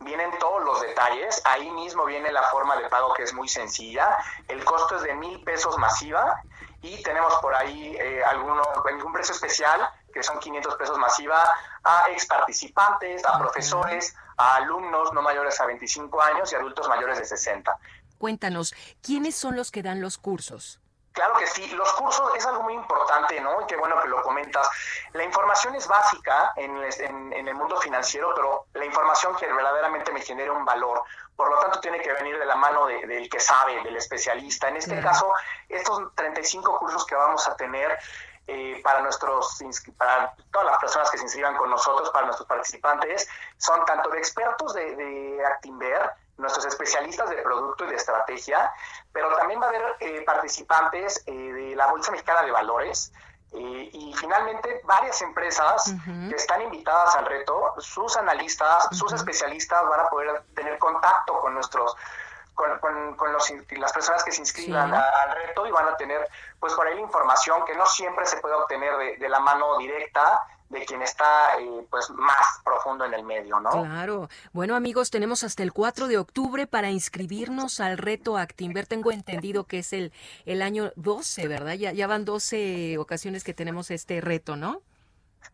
[0.00, 1.42] vienen todos los detalles.
[1.44, 4.16] Ahí mismo viene la forma de pago que es muy sencilla.
[4.48, 6.42] El costo es de mil pesos masiva
[6.82, 11.44] y tenemos por ahí eh, alguno, algún precio especial que son 500 pesos masiva,
[11.84, 17.18] a ex participantes, a profesores, a alumnos no mayores a 25 años y adultos mayores
[17.18, 17.78] de 60.
[18.18, 20.80] Cuéntanos, ¿quiénes son los que dan los cursos?
[21.16, 23.62] Claro que sí, los cursos es algo muy importante, ¿no?
[23.62, 24.68] Y qué bueno que lo comentas.
[25.14, 26.76] La información es básica en,
[27.48, 31.02] el mundo financiero, pero la información que verdaderamente me genera un valor.
[31.34, 34.68] Por lo tanto, tiene que venir de la mano del que sabe, del especialista.
[34.68, 35.32] En este caso,
[35.70, 37.98] estos 35 cursos que vamos a tener
[38.46, 39.58] eh, para nuestros
[39.96, 43.26] para todas las personas que se inscriban con nosotros, para nuestros participantes,
[43.56, 48.72] son tanto de expertos de, de Actimber, nuestros especialistas de producto y de estrategia,
[49.12, 53.12] pero también va a haber eh, participantes eh, de la Bolsa Mexicana de Valores.
[53.52, 55.94] Eh, y finalmente varias empresas
[56.28, 61.54] que están invitadas al reto, sus analistas, sus especialistas van a poder tener contacto con
[61.54, 61.96] nuestros
[62.54, 62.78] con,
[63.16, 66.26] con, los, las personas que se inscriban al reto y van a tener
[66.58, 70.42] pues por ahí información que no siempre se puede obtener de, de la mano directa
[70.68, 73.70] de quien está eh, pues más profundo en el medio, ¿no?
[73.70, 74.28] Claro.
[74.52, 78.86] Bueno, amigos, tenemos hasta el 4 de octubre para inscribirnos al reto Actinver.
[78.86, 80.12] Tengo entendido que es el,
[80.44, 81.74] el año 12, ¿verdad?
[81.74, 84.82] Ya, ya van 12 ocasiones que tenemos este reto, ¿no?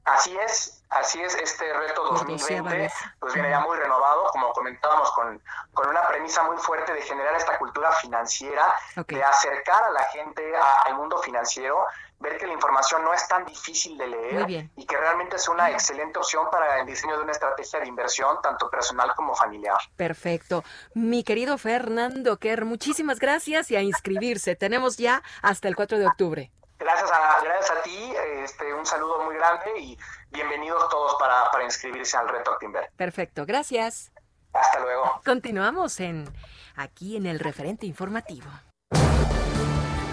[0.05, 5.41] Así es, así es, este reto 2020 pues viene ya muy renovado, como comentábamos, con,
[5.73, 8.75] con una premisa muy fuerte de generar esta cultura financiera,
[9.07, 10.53] de acercar a la gente
[10.85, 11.87] al mundo financiero
[12.23, 15.71] ver que la información no es tan difícil de leer y que realmente es una
[15.71, 19.79] excelente opción para el diseño de una estrategia de inversión, tanto personal como familiar.
[19.97, 20.65] Perfecto.
[20.95, 24.55] Mi querido Fernando Kerr, muchísimas gracias y a inscribirse.
[24.57, 26.53] Tenemos ya hasta el 4 de octubre.
[26.79, 29.99] Gracias a, gracias a ti, este, un saludo muy grande y
[30.31, 32.91] bienvenidos todos para, para inscribirse al reto Timber.
[32.97, 34.13] Perfecto, gracias.
[34.53, 35.21] Hasta luego.
[35.25, 36.29] Continuamos en
[36.77, 38.49] aquí en el referente informativo.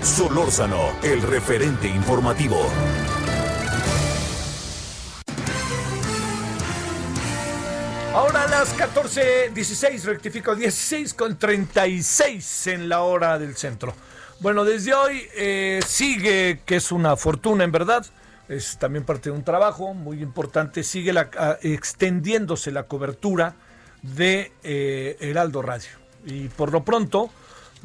[0.01, 2.57] Solórzano, el referente informativo.
[8.13, 13.93] Ahora a las 14.16, rectifico 16 con 36 en la hora del centro.
[14.39, 18.05] Bueno, desde hoy eh, sigue, que es una fortuna en verdad,
[18.49, 21.29] es también parte de un trabajo muy importante, sigue la,
[21.61, 23.55] extendiéndose la cobertura
[24.01, 25.89] de eh, Heraldo Radio.
[26.25, 27.29] Y por lo pronto,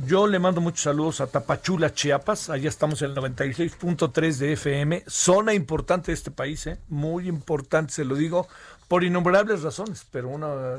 [0.06, 2.50] yo le mando muchos saludos a Tapachula, Chiapas.
[2.50, 5.04] Allá estamos en el 96.3 de FM.
[5.06, 6.78] Zona importante de este país, ¿eh?
[6.88, 8.48] muy importante, se lo digo,
[8.88, 10.06] por innumerables razones.
[10.10, 10.78] Pero una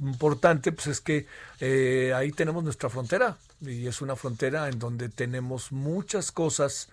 [0.00, 1.26] importante pues es que
[1.60, 3.36] eh, ahí tenemos nuestra frontera.
[3.60, 6.88] Y es una frontera en donde tenemos muchas cosas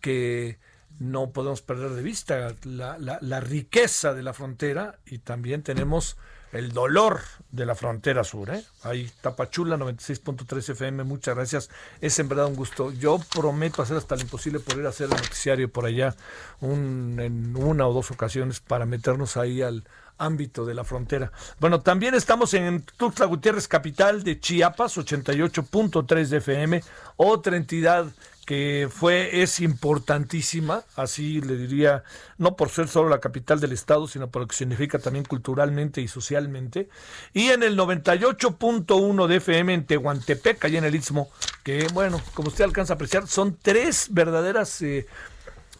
[0.00, 0.58] que
[0.98, 2.54] no podemos perder de vista.
[2.64, 6.16] La, la, la riqueza de la frontera y también tenemos
[6.54, 8.48] el dolor de la frontera sur.
[8.50, 8.64] ¿eh?
[8.84, 11.68] Ahí, Tapachula 96.3 FM, muchas gracias.
[12.00, 12.92] Es en verdad un gusto.
[12.92, 16.14] Yo prometo hacer hasta lo imposible poder hacer el noticiario por allá
[16.60, 19.84] un, en una o dos ocasiones para meternos ahí al
[20.16, 21.32] ámbito de la frontera.
[21.58, 26.84] Bueno, también estamos en Tuxtla Gutiérrez, capital de Chiapas, 88.3 de FM,
[27.16, 28.06] otra entidad
[28.44, 32.04] que fue, es importantísima, así le diría,
[32.38, 36.00] no por ser solo la capital del estado, sino por lo que significa también culturalmente
[36.00, 36.88] y socialmente.
[37.32, 41.30] Y en el 98.1 de FM en Tehuantepec, allá en el Istmo,
[41.62, 45.06] que bueno, como usted alcanza a apreciar, son tres verdaderas, eh,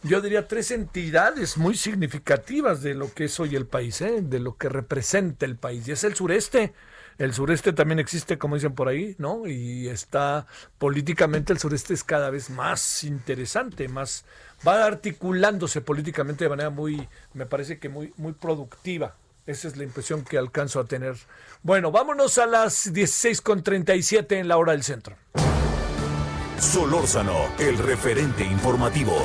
[0.03, 4.39] yo diría tres entidades muy significativas de lo que es hoy el país, eh, de
[4.39, 5.87] lo que representa el país.
[5.87, 6.73] Y es el sureste
[7.17, 9.47] el sureste también existe, como dicen por ahí, ¿no?
[9.47, 10.45] Y está
[10.77, 14.25] políticamente el sureste es cada vez más interesante, más
[14.67, 19.15] va articulándose políticamente de manera muy, me parece que muy, muy productiva.
[19.45, 21.15] Esa es la impresión que alcanzo a tener.
[21.61, 25.15] Bueno, vámonos a las 16.37 en la hora del centro.
[26.59, 29.23] Solórzano, el referente informativo.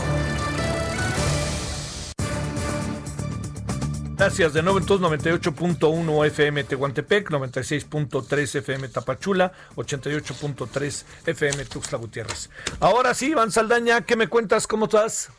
[4.21, 12.51] Gracias de nuevo, entonces 98.1 FM Tehuantepec, 96.3 FM Tapachula, 88.3 FM Tuxtla Gutiérrez.
[12.81, 14.67] Ahora sí, Iván Saldaña, ¿qué me cuentas?
[14.67, 15.31] ¿Cómo estás?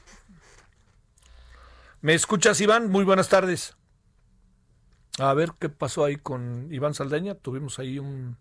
[2.02, 2.90] ¿Me escuchas, Iván?
[2.90, 3.76] Muy buenas tardes.
[5.20, 7.36] A ver qué pasó ahí con Iván Saldaña.
[7.36, 8.36] Tuvimos ahí un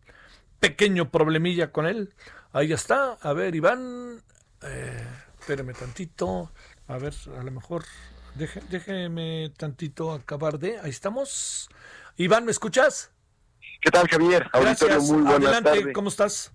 [0.59, 2.14] pequeño problemilla con él.
[2.55, 3.18] Ahí está.
[3.20, 4.22] A ver, Iván.
[4.62, 5.07] Eh,
[5.38, 6.50] espéreme tantito.
[6.88, 7.85] A ver, a lo mejor
[8.35, 10.79] déjeme tantito acabar de.
[10.79, 11.69] Ahí estamos.
[12.16, 13.12] Iván, ¿me escuchas?
[13.81, 14.47] ¿Qué tal, Javier?
[14.53, 15.11] Gracias.
[15.11, 16.53] muy buenas Adelante, ¿cómo estás?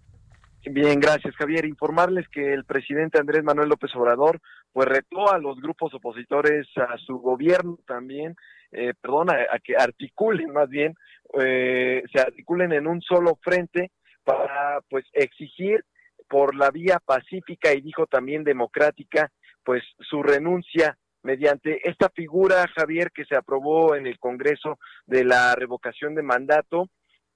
[0.68, 1.66] Bien, gracias, Javier.
[1.66, 4.42] Informarles que el presidente Andrés Manuel López Obrador,
[4.74, 8.36] pues retó a los grupos opositores, a su gobierno también,
[8.72, 10.96] eh, perdón, a, que articulen más bien,
[11.40, 13.92] eh, se articulen en un solo frente
[14.24, 15.86] para, pues, exigir
[16.28, 19.32] por la vía pacífica y dijo también democrática,
[19.64, 25.56] pues, su renuncia mediante esta figura, Javier, que se aprobó en el Congreso de la
[25.56, 26.88] revocación de mandato,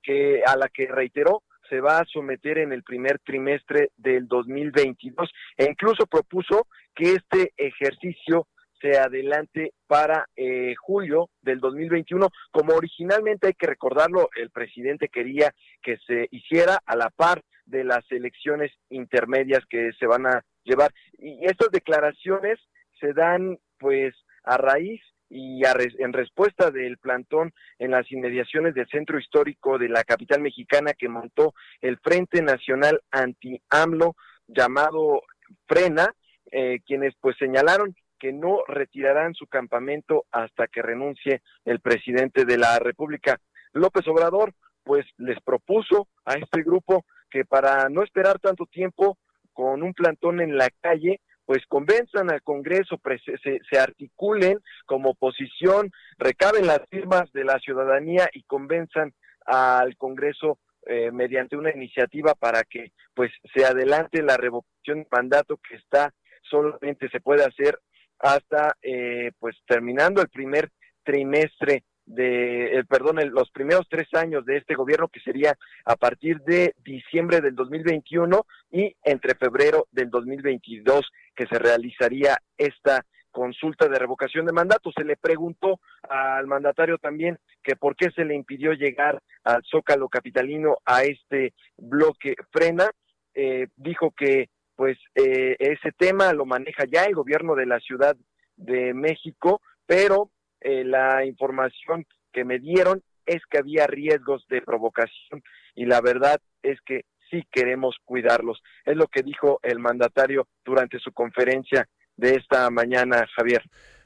[0.04, 5.30] que a la que reiteró se va a someter en el primer trimestre del 2022
[5.58, 8.48] e incluso propuso que este ejercicio
[8.80, 15.54] se adelante para eh, julio del 2021, como originalmente hay que recordarlo, el presidente quería
[15.82, 20.92] que se hiciera a la par de las elecciones intermedias que se van a llevar.
[21.18, 22.60] Y estas declaraciones
[23.00, 24.14] se dan pues
[24.44, 30.04] a raíz y en respuesta del plantón en las inmediaciones del centro histórico de la
[30.04, 34.16] capital mexicana que montó el Frente Nacional Anti-AMLO
[34.48, 35.22] llamado
[35.68, 36.14] Frena,
[36.52, 42.58] eh, quienes pues señalaron que no retirarán su campamento hasta que renuncie el presidente de
[42.58, 43.40] la República.
[43.72, 44.54] López Obrador
[44.84, 49.20] pues les propuso a este grupo que para no esperar tanto tiempo
[49.54, 55.91] con un plantón en la calle, pues convenzan al Congreso, se, se, articulen como oposición,
[56.20, 59.16] recaben las firmas de la ciudadanía y convenzan
[59.47, 65.58] al Congreso eh, mediante una iniciativa para que pues se adelante la revocación de mandato
[65.58, 67.80] que está solamente se puede hacer
[68.20, 70.70] hasta eh, pues terminando el primer
[71.04, 75.55] trimestre de, eh, perdón, los primeros tres años de este gobierno, que sería
[75.86, 83.05] a partir de diciembre del 2021 y entre febrero del 2022, que se realizaría esta
[83.30, 84.91] consulta de revocación de mandato.
[84.91, 85.80] Se le preguntó
[86.10, 91.53] al mandatario también que por qué se le impidió llegar al Zócalo Capitalino a este
[91.78, 92.89] bloque frena.
[93.36, 98.18] Eh, dijo que pues eh, ese tema lo maneja ya el gobierno de la Ciudad
[98.55, 100.32] de México, pero
[100.62, 105.43] eh, la información que me dieron es que había riesgos de provocación
[105.76, 108.62] y la verdad es que sí queremos cuidarlos.
[108.86, 111.88] Es lo que dijo el mandatario durante su conferencia
[112.18, 113.64] de esta mañana, Javier.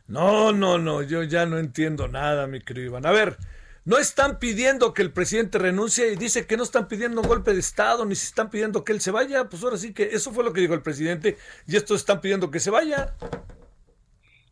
[0.07, 3.05] No, no, no, yo ya no entiendo nada, mi querido Iván.
[3.05, 3.37] A ver,
[3.85, 7.53] no están pidiendo que el presidente renuncie y dice que no están pidiendo un golpe
[7.53, 9.49] de Estado, ni si están pidiendo que él se vaya.
[9.49, 11.37] Pues ahora sí que eso fue lo que dijo el presidente
[11.67, 13.13] y estos están pidiendo que se vaya.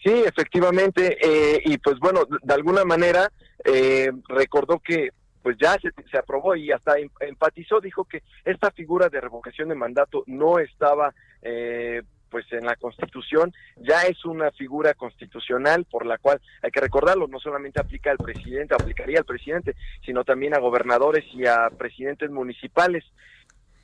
[0.04, 3.32] Sí, efectivamente, eh, y pues bueno, de alguna manera
[3.64, 5.10] eh, recordó que
[5.44, 9.70] pues ya se, se, aprobó y hasta em, empatizó, dijo que esta figura de revocación
[9.70, 16.06] de mandato no estaba eh, pues en la Constitución, ya es una figura constitucional por
[16.06, 19.76] la cual hay que recordarlo, no solamente aplica al presidente, aplicaría al presidente,
[20.06, 23.04] sino también a gobernadores y a presidentes municipales.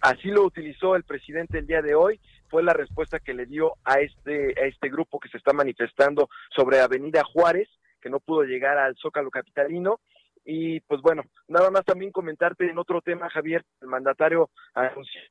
[0.02, 2.20] Así lo utilizó el presidente el día de hoy
[2.50, 6.30] fue la respuesta que le dio a este, a este grupo que se está manifestando
[6.56, 7.68] sobre Avenida Juárez,
[8.02, 10.00] que no pudo llegar al Zócalo Capitalino.
[10.46, 15.22] Y pues bueno, nada más también comentarte en otro tema, Javier, el mandatario anunció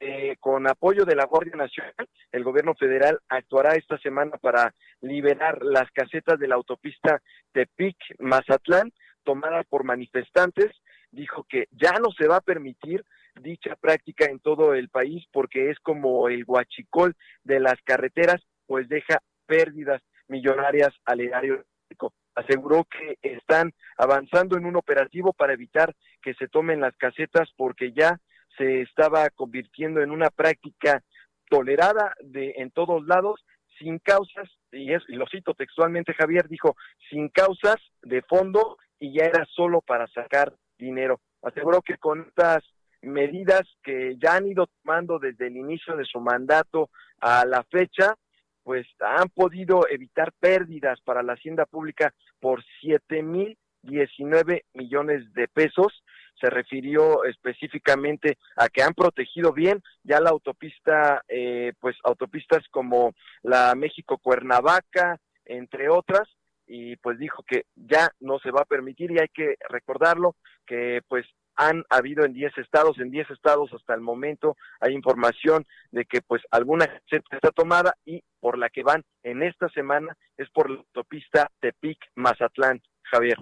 [0.00, 5.62] eh, con apoyo de la Guardia Nacional, el gobierno federal actuará esta semana para liberar
[5.62, 7.20] las casetas de la autopista
[7.52, 8.92] Tepic-Mazatlán
[9.24, 10.70] tomadas por manifestantes.
[11.10, 13.04] Dijo que ya no se va a permitir
[13.38, 17.14] dicha práctica en todo el país porque es como el guachicol
[17.44, 21.64] de las carreteras, pues deja pérdidas millonarias al erario
[22.38, 27.92] aseguró que están avanzando en un operativo para evitar que se tomen las casetas porque
[27.92, 28.20] ya
[28.56, 31.02] se estaba convirtiendo en una práctica
[31.48, 33.44] tolerada de en todos lados
[33.78, 36.76] sin causas y es y lo cito textualmente Javier dijo
[37.10, 42.62] sin causas de fondo y ya era solo para sacar dinero aseguró que con estas
[43.02, 46.90] medidas que ya han ido tomando desde el inicio de su mandato
[47.20, 48.14] a la fecha,
[48.62, 55.48] pues han podido evitar pérdidas para la hacienda pública por siete mil diecinueve millones de
[55.48, 56.04] pesos.
[56.40, 63.12] Se refirió específicamente a que han protegido bien ya la autopista, eh, pues autopistas como
[63.42, 66.28] la México Cuernavaca, entre otras,
[66.66, 70.36] y pues dijo que ya no se va a permitir y hay que recordarlo
[70.66, 71.26] que pues
[71.58, 76.22] han habido en 10 estados, en 10 estados hasta el momento hay información de que
[76.22, 80.70] pues alguna gente está tomada y por la que van en esta semana es por
[80.70, 83.36] la autopista Tepic-Mazatlán, Javier.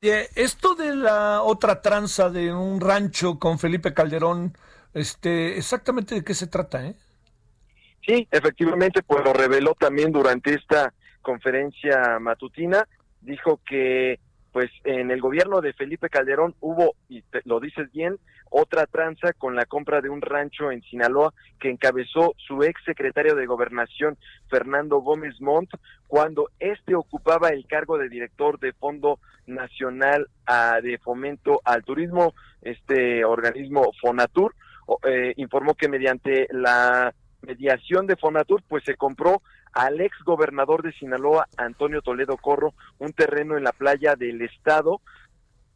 [0.00, 4.52] Esto de la otra tranza de un rancho con Felipe Calderón,
[4.92, 6.96] este, exactamente de qué se trata, ¿eh?
[8.04, 12.88] Sí, efectivamente, pues lo reveló también durante esta conferencia matutina,
[13.20, 14.18] dijo que
[14.52, 18.18] pues en el gobierno de Felipe Calderón hubo, y lo dices bien,
[18.50, 23.34] otra tranza con la compra de un rancho en Sinaloa que encabezó su ex secretario
[23.34, 24.18] de Gobernación,
[24.50, 25.70] Fernando Gómez Montt,
[26.06, 32.34] cuando éste ocupaba el cargo de director de Fondo Nacional ah, de Fomento al Turismo,
[32.60, 34.54] este organismo Fonatur,
[35.04, 39.42] eh, informó que mediante la mediación de Fonatur, pues se compró
[39.72, 45.00] al ex gobernador de Sinaloa, Antonio Toledo Corro, un terreno en la playa del estado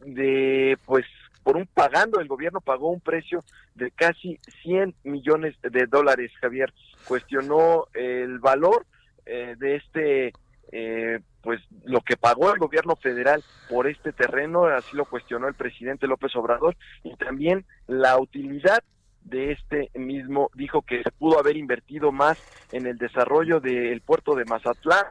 [0.01, 1.07] de pues
[1.47, 3.45] por un pagando, el gobierno pagó un precio
[3.77, 6.75] de casi 100 millones de dólares, Javier.
[7.07, 8.85] Cuestionó el valor
[9.27, 10.33] eh, de este,
[10.73, 15.55] eh, pues lo que pagó el gobierno federal por este terreno, así lo cuestionó el
[15.55, 18.83] presidente López Obrador, y también la utilidad
[19.27, 22.39] de este mismo, dijo que se pudo haber invertido más
[22.73, 25.07] en el desarrollo del puerto de Mazatlán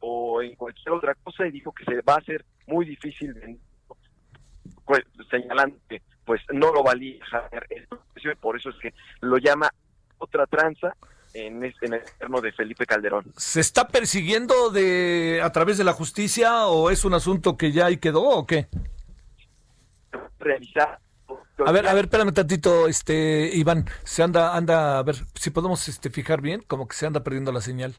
[0.00, 3.58] o en cualquier otra cosa y dijo que se va a hacer muy difícil
[4.84, 7.16] pues, señalando que pues no lo valía
[8.16, 9.70] y por eso es que lo llama
[10.18, 10.94] otra tranza
[11.34, 13.32] en, en el gobierno de Felipe Calderón.
[13.36, 17.86] ¿Se está persiguiendo de a través de la justicia o es un asunto que ya
[17.86, 18.68] ahí quedó o qué?
[20.38, 20.98] Realizar
[21.64, 25.88] a ver, a ver, espérame tantito, este, Iván, se anda, anda, a ver, si podemos
[25.88, 27.94] este, fijar bien, como que se anda perdiendo la señal.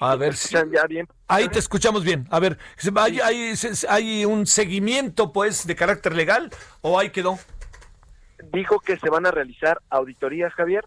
[0.00, 0.54] A ver si.
[0.88, 1.08] Bien.
[1.26, 2.28] Ahí te escuchamos bien.
[2.30, 2.56] A ver,
[2.96, 3.54] ¿hay, hay,
[3.88, 6.50] hay un seguimiento, pues, de carácter legal
[6.82, 7.36] o ahí quedó?
[8.52, 10.84] Dijo que se van a realizar auditorías, Javier,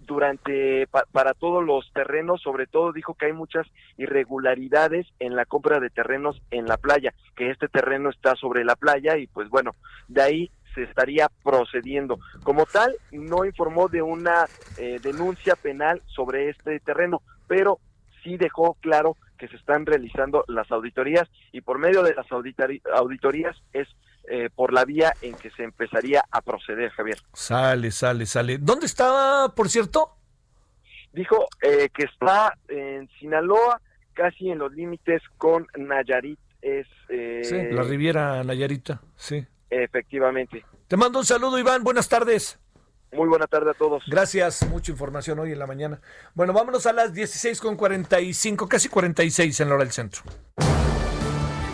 [0.00, 3.66] durante para todos los terrenos, sobre todo dijo que hay muchas
[3.96, 8.76] irregularidades en la compra de terrenos en la playa, que este terreno está sobre la
[8.76, 9.74] playa y pues bueno,
[10.08, 12.18] de ahí se estaría procediendo.
[12.42, 14.46] Como tal, no informó de una
[14.76, 17.78] eh, denuncia penal sobre este terreno, pero
[18.22, 23.56] sí dejó claro que se están realizando las auditorías y por medio de las auditorías
[23.72, 23.88] es
[24.26, 27.18] eh, por la vía en que se empezaría a proceder, Javier.
[27.32, 28.58] Sale, sale, sale.
[28.58, 30.16] ¿Dónde estaba, por cierto?
[31.12, 33.80] Dijo eh, que está en Sinaloa,
[34.14, 36.38] casi en los límites con Nayarit.
[36.62, 39.46] Es, sí, la Riviera Nayarita, sí.
[39.70, 40.64] Efectivamente.
[40.88, 41.82] Te mando un saludo, Iván.
[41.84, 42.58] Buenas tardes.
[43.12, 44.02] Muy buena tarde a todos.
[44.06, 46.00] Gracias, mucha información hoy en la mañana.
[46.34, 50.22] Bueno, vámonos a las 16 con 45, casi 46 en la hora del centro.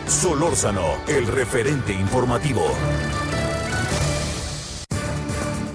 [0.06, 2.62] Solórzano, el referente informativo.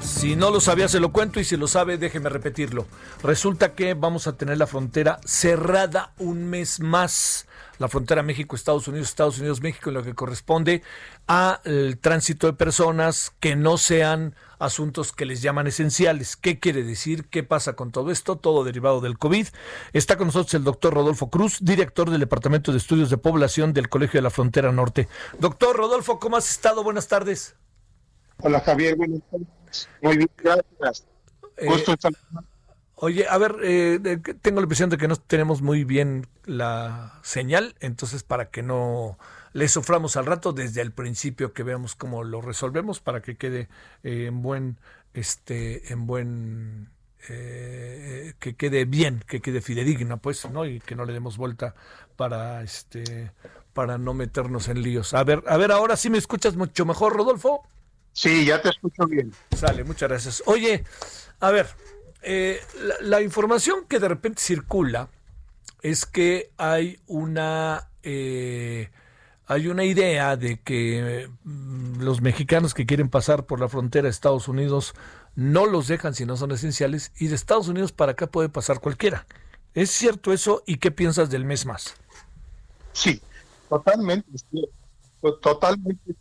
[0.02, 2.86] Si no lo sabía, se lo cuento y si lo sabe, déjeme repetirlo.
[3.24, 7.48] Resulta que vamos a tener la frontera cerrada un mes más
[7.78, 10.84] la frontera México-Estados Unidos, Estados Unidos-México, en lo que corresponde
[11.28, 16.36] al tránsito de personas que no sean asuntos que les llaman esenciales.
[16.36, 17.26] ¿Qué quiere decir?
[17.26, 18.38] ¿Qué pasa con todo esto?
[18.38, 19.48] Todo derivado del COVID.
[19.94, 23.90] Está con nosotros el doctor Rodolfo Cruz, director del Departamento de Estudios de Población del
[23.90, 25.08] Colegio de la Frontera Norte.
[25.40, 26.84] Doctor Rodolfo, ¿cómo has estado?
[26.84, 27.56] Buenas tardes.
[28.38, 29.90] Hola Javier, buenas tardes.
[30.02, 31.08] Muy bien, gracias.
[31.58, 31.68] Eh,
[32.98, 34.00] Oye, a ver, eh,
[34.42, 39.18] tengo la impresión de que no tenemos muy bien la señal, entonces para que no
[39.52, 43.68] le suframos al rato desde el principio que veamos cómo lo resolvemos para que quede
[44.04, 44.78] eh, en buen,
[45.14, 46.90] este, en buen,
[47.28, 50.66] eh, que quede bien, que quede fidedigna, pues, ¿no?
[50.66, 51.76] Y que no le demos vuelta
[52.16, 53.32] para, este,
[53.74, 55.14] para no meternos en líos.
[55.14, 57.68] A ver, a ver, ahora sí me escuchas mucho mejor, Rodolfo.
[58.14, 59.34] Sí, ya te escucho bien.
[59.54, 60.44] Sale, muchas gracias.
[60.46, 60.86] Oye,
[61.42, 61.68] a ver,
[62.26, 62.60] eh,
[63.02, 65.10] la, información que de repente circula
[65.84, 68.90] es que hay una eh,
[69.46, 74.10] hay una idea de que mm, los mexicanos que quieren pasar por la frontera de
[74.10, 74.96] Estados Unidos
[75.36, 78.80] no los dejan si no son esenciales y de Estados Unidos para acá puede pasar
[78.80, 79.28] cualquiera.
[79.76, 81.94] ¿Es cierto eso y qué piensas del mes más?
[82.94, 83.22] Sí,
[83.70, 84.32] totalmente,
[85.42, 86.16] totalmente,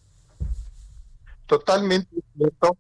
[1.47, 2.77] totalmente cierto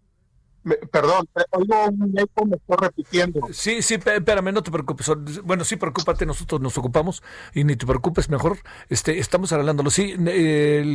[0.90, 3.40] perdón, oigo un eco, me estoy repitiendo.
[3.52, 5.10] Sí, sí, espérame, no te preocupes.
[5.42, 7.22] Bueno, sí, preocúpate, nosotros nos ocupamos
[7.54, 8.58] y ni te preocupes, mejor
[8.88, 9.90] este, estamos arreglándolo.
[9.90, 10.14] Sí,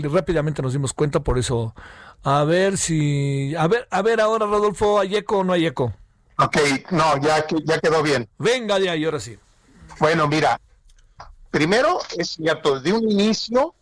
[0.03, 1.75] rápidamente nos dimos cuenta, por eso.
[2.23, 3.55] A ver si.
[3.55, 5.93] A ver, a ver ahora, Rodolfo, ¿hay eco o no hay eco?
[6.37, 6.57] Ok,
[6.91, 8.27] no, ya, ya quedó bien.
[8.37, 9.37] Venga de ahí, ahora sí.
[9.99, 10.59] Bueno, mira,
[11.51, 13.75] primero es cierto, de un inicio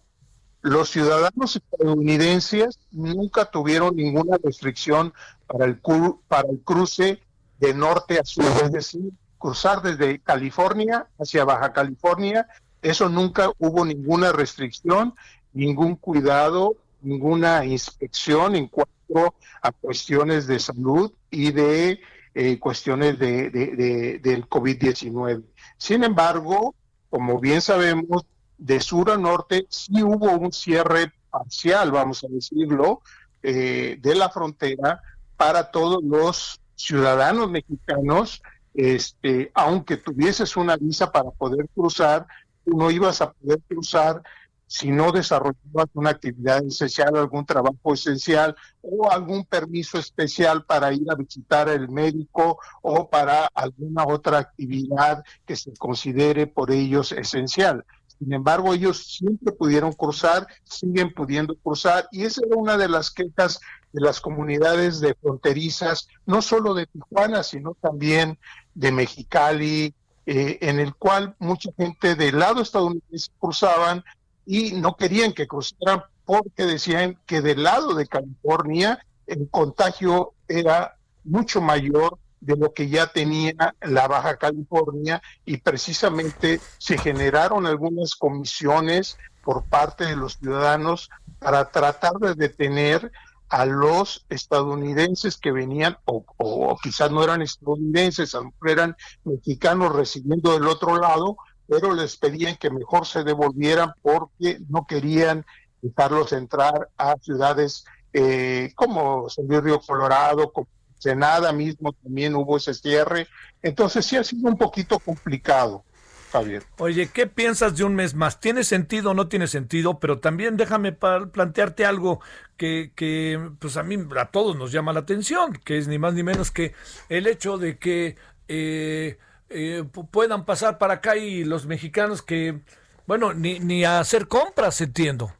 [0.61, 5.13] los ciudadanos estadounidenses nunca tuvieron ninguna restricción
[5.45, 5.79] para el,
[6.27, 7.21] para el cruce
[7.59, 12.47] de norte a sur, es decir, cruzar desde California hacia Baja California,
[12.81, 15.13] eso nunca hubo ninguna restricción,
[15.53, 21.99] ningún cuidado, ninguna inspección en cuanto a cuestiones de salud y de
[22.33, 25.43] eh, cuestiones de, de, del COVID-19.
[25.77, 26.75] Sin embargo,
[27.09, 28.25] como bien sabemos,
[28.57, 33.01] de sur a norte sí hubo un cierre parcial, vamos a decirlo,
[33.43, 35.01] eh, de la frontera
[35.35, 38.41] para todos los ciudadanos mexicanos,
[38.73, 42.25] este, aunque tuvieses una visa para poder cruzar,
[42.65, 44.21] no ibas a poder cruzar
[44.67, 51.09] si no desarrollaban una actividad esencial, algún trabajo esencial o algún permiso especial para ir
[51.09, 57.85] a visitar al médico o para alguna otra actividad que se considere por ellos esencial.
[58.19, 63.11] Sin embargo, ellos siempre pudieron cruzar, siguen pudiendo cruzar, y esa era una de las
[63.11, 63.59] quejas
[63.93, 68.37] de las comunidades de fronterizas, no solo de Tijuana, sino también
[68.73, 69.93] de Mexicali,
[70.25, 74.03] eh, en el cual mucha gente del lado estadounidense cruzaban
[74.45, 80.97] y no querían que cruzaran porque decían que del lado de California el contagio era
[81.23, 88.15] mucho mayor de lo que ya tenía la Baja California y precisamente se generaron algunas
[88.15, 91.09] comisiones por parte de los ciudadanos
[91.39, 93.11] para tratar de detener
[93.49, 98.35] a los estadounidenses que venían, o, quizás no eran estadounidenses,
[98.65, 104.85] eran mexicanos recibiendo del otro lado, pero les pedían que mejor se devolvieran porque no
[104.85, 105.45] querían
[105.81, 110.51] dejarlos entrar a ciudades eh, como San Río Colorado,
[110.97, 113.27] Senada mismo también hubo ese cierre.
[113.61, 115.83] Entonces sí ha sido un poquito complicado.
[116.31, 116.63] Javier.
[116.79, 118.39] Oye, ¿qué piensas de un mes más?
[118.41, 119.99] ¿Tiene sentido o no tiene sentido?
[119.99, 122.19] Pero también déjame plantearte algo
[122.57, 126.13] que, que, pues a mí, a todos nos llama la atención, que es ni más
[126.13, 126.73] ni menos que
[127.07, 128.17] el hecho de que
[128.49, 129.17] eh,
[129.49, 132.59] eh, puedan pasar para acá y los mexicanos que,
[133.05, 135.31] bueno, ni, ni a hacer compras, entiendo.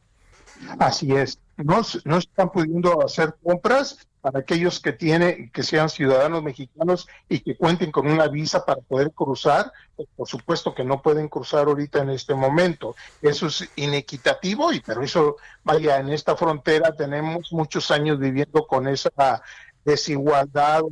[0.78, 6.42] Así es, no, no están pudiendo hacer compras para aquellos que tienen, que sean ciudadanos
[6.42, 11.00] mexicanos y que cuenten con una visa para poder cruzar, pues, por supuesto que no
[11.00, 12.94] pueden cruzar ahorita en este momento.
[13.22, 18.86] Eso es inequitativo y pero eso, vaya, en esta frontera tenemos muchos años viviendo con
[18.86, 19.42] esa
[19.82, 20.82] desigualdad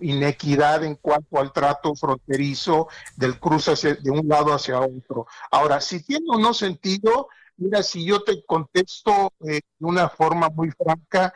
[0.00, 5.28] inequidad en cuanto al trato fronterizo del cruce de un lado hacia otro.
[5.52, 7.28] Ahora, si tiene o no sentido,
[7.58, 11.32] mira, si yo te contesto eh, de una forma muy franca,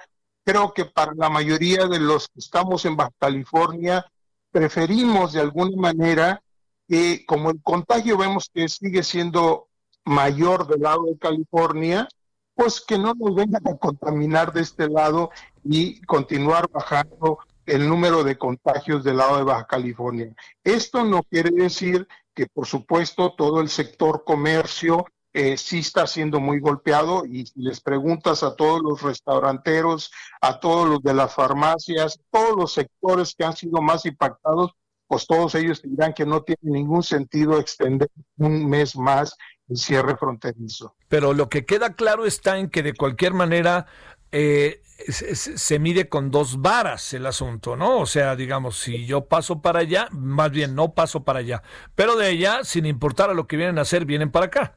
[0.46, 4.06] creo que para la mayoría de los que estamos en Baja California,
[4.52, 6.40] preferimos de alguna manera
[6.88, 9.66] que como el contagio vemos que sigue siendo
[10.04, 12.08] mayor del lado de California,
[12.54, 15.30] pues que no nos vengan a contaminar de este lado
[15.64, 20.32] y continuar bajando el número de contagios del lado de Baja California.
[20.62, 25.06] Esto no quiere decir que, por supuesto, todo el sector comercio
[25.38, 30.10] eh, sí está siendo muy golpeado y si les preguntas a todos los restauranteros,
[30.40, 34.70] a todos los de las farmacias, todos los sectores que han sido más impactados,
[35.06, 38.08] pues todos ellos dirán que no tiene ningún sentido extender
[38.38, 39.36] un mes más
[39.68, 40.94] el cierre fronterizo.
[41.08, 43.84] Pero lo que queda claro está en que de cualquier manera
[44.32, 44.80] eh,
[45.10, 47.98] se, mide con dos varas el asunto, ¿no?
[47.98, 51.62] O sea, digamos, si yo paso para allá, más bien no paso para allá,
[51.94, 54.76] pero de allá, sin importar a lo que vienen a hacer, vienen para acá.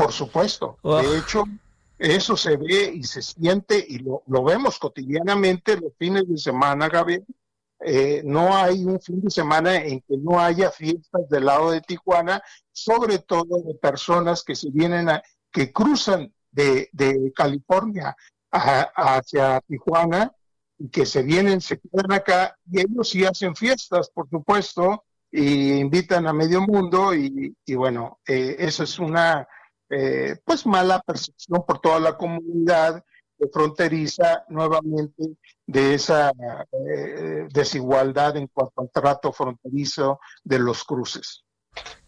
[0.00, 0.78] Por supuesto.
[0.82, 1.44] De hecho,
[1.98, 7.26] eso se ve y se siente y lo, vemos cotidianamente los fines de semana, Gabriel.
[7.84, 11.82] Eh, no hay un fin de semana en que no haya fiestas del lado de
[11.82, 12.42] Tijuana,
[12.72, 15.22] sobre todo de personas que se vienen a,
[15.52, 16.88] que cruzan de,
[17.34, 18.16] California
[18.50, 20.32] hacia Tijuana
[20.78, 25.74] y que se vienen, se quedan acá y ellos sí hacen fiestas, por supuesto, y
[25.74, 29.46] invitan a medio mundo y, bueno, eh, eso es una
[29.90, 33.04] eh, pues mala percepción por toda la comunidad
[33.52, 35.36] fronteriza nuevamente
[35.66, 41.44] de esa eh, desigualdad en cuanto al trato fronterizo de los cruces.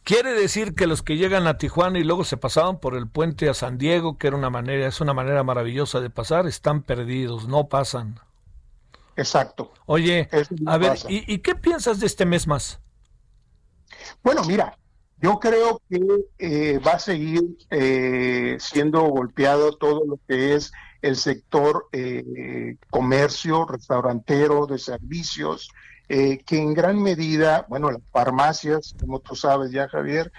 [0.03, 3.49] Quiere decir que los que llegan a Tijuana y luego se pasaban por el puente
[3.49, 7.47] a San Diego, que era una manera, es una manera maravillosa de pasar, están perdidos,
[7.47, 8.19] no pasan.
[9.15, 9.73] Exacto.
[9.87, 10.29] Oye,
[10.67, 12.81] a ver, ¿y, ¿y qué piensas de este mes más?
[14.25, 14.77] Bueno, mira,
[15.23, 16.01] yo creo que
[16.39, 23.65] eh, va a seguir eh, siendo golpeado todo lo que es el sector eh, comercio,
[23.65, 25.71] restaurantero, de servicios,
[26.09, 30.31] que en gran medida, bueno, las farmacias, como tú sabes ya, Javier,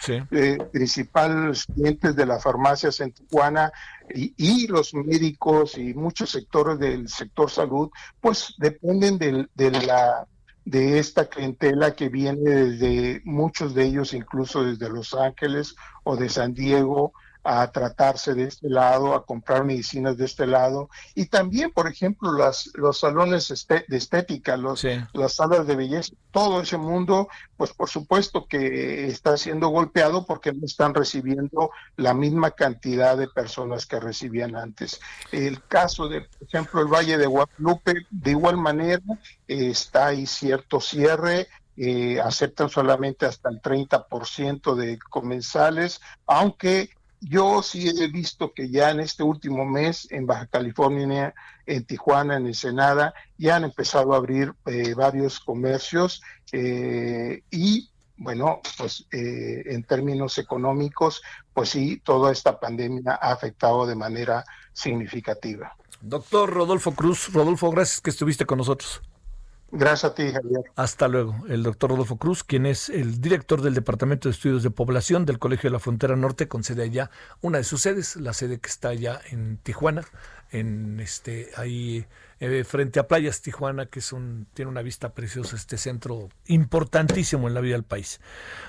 [0.71, 3.71] principales clientes de las farmacias en Tijuana
[4.13, 7.89] y, y, los médicos y muchos sectores del sector salud,
[8.21, 10.27] pues dependen de la
[10.65, 16.29] de esta clientela que viene desde muchos de ellos, incluso desde Los Ángeles o de
[16.29, 20.89] San Diego, a tratarse de este lado, a comprar medicinas de este lado.
[21.13, 26.61] Y también, por ejemplo, las, los salones de estética, los, las salas de belleza, todo
[26.61, 27.27] ese mundo,
[27.57, 33.27] pues por supuesto que está siendo golpeado porque no están recibiendo la misma cantidad de
[33.27, 34.99] personas que recibían antes.
[35.31, 39.03] El caso de, por ejemplo, el Valle de Guadalupe, de igual manera,
[39.47, 46.89] está ahí cierto cierre, eh, aceptan solamente hasta el 30% de comensales, aunque
[47.23, 51.33] yo sí he visto que ya en este último mes en Baja California,
[51.65, 56.21] en Tijuana, en Ensenada, ya han empezado a abrir eh, varios comercios
[56.51, 61.21] eh, y bueno, pues eh, en términos económicos,
[61.53, 65.75] pues sí, toda esta pandemia ha afectado de manera significativa.
[66.01, 69.01] Doctor Rodolfo Cruz, Rodolfo, gracias que estuviste con nosotros.
[69.75, 70.61] Gracias a ti, Javier.
[70.75, 71.35] Hasta luego.
[71.49, 75.39] El doctor Rodolfo Cruz, quien es el director del Departamento de Estudios de Población del
[75.39, 77.09] Colegio de la Frontera Norte, con sede allá,
[77.41, 80.05] una de sus sedes, la sede que está allá en Tijuana,
[80.51, 82.05] en este, ahí
[82.39, 87.47] eh, frente a Playas Tijuana, que es un, tiene una vista preciosa, este centro importantísimo
[87.47, 88.21] en la vida del país.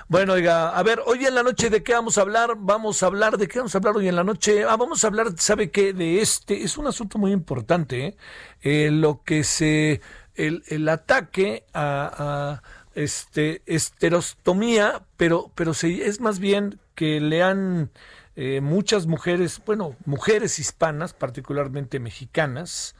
[0.07, 3.05] Bueno, oiga, a ver, hoy en la noche de qué vamos a hablar, vamos a
[3.05, 5.69] hablar de qué vamos a hablar hoy en la noche, ah, vamos a hablar, ¿sabe
[5.69, 5.93] qué?
[5.93, 8.17] De este, es un asunto muy importante, ¿eh?
[8.63, 10.01] eh lo que se
[10.35, 12.61] el, ataque a,
[12.93, 17.91] este, esterostomía, pero, pero es más bien que le han
[18.35, 22.95] eh, muchas mujeres, bueno, mujeres hispanas, particularmente mexicanas,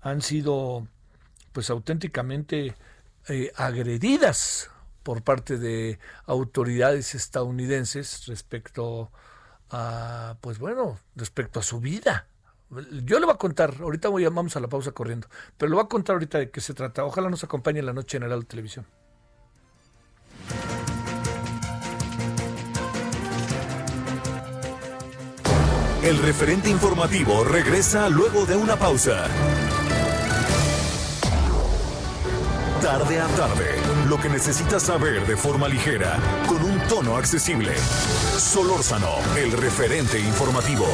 [0.00, 0.86] han sido
[1.52, 2.74] pues auténticamente
[3.28, 4.70] eh, agredidas
[5.02, 9.10] por parte de autoridades estadounidenses respecto
[9.70, 12.26] a, pues bueno, respecto a su vida,
[12.70, 15.84] yo le voy a contar, ahorita voy vamos a la pausa corriendo, pero le voy
[15.84, 17.04] a contar ahorita de qué se trata.
[17.04, 18.86] Ojalá nos acompañe en la noche en el Televisión.
[26.02, 29.26] El referente informativo regresa luego de una pausa.
[32.80, 33.74] Tarde a tarde,
[34.08, 36.16] lo que necesitas saber de forma ligera,
[36.46, 37.76] con un tono accesible.
[37.76, 40.86] Solórzano, el referente informativo.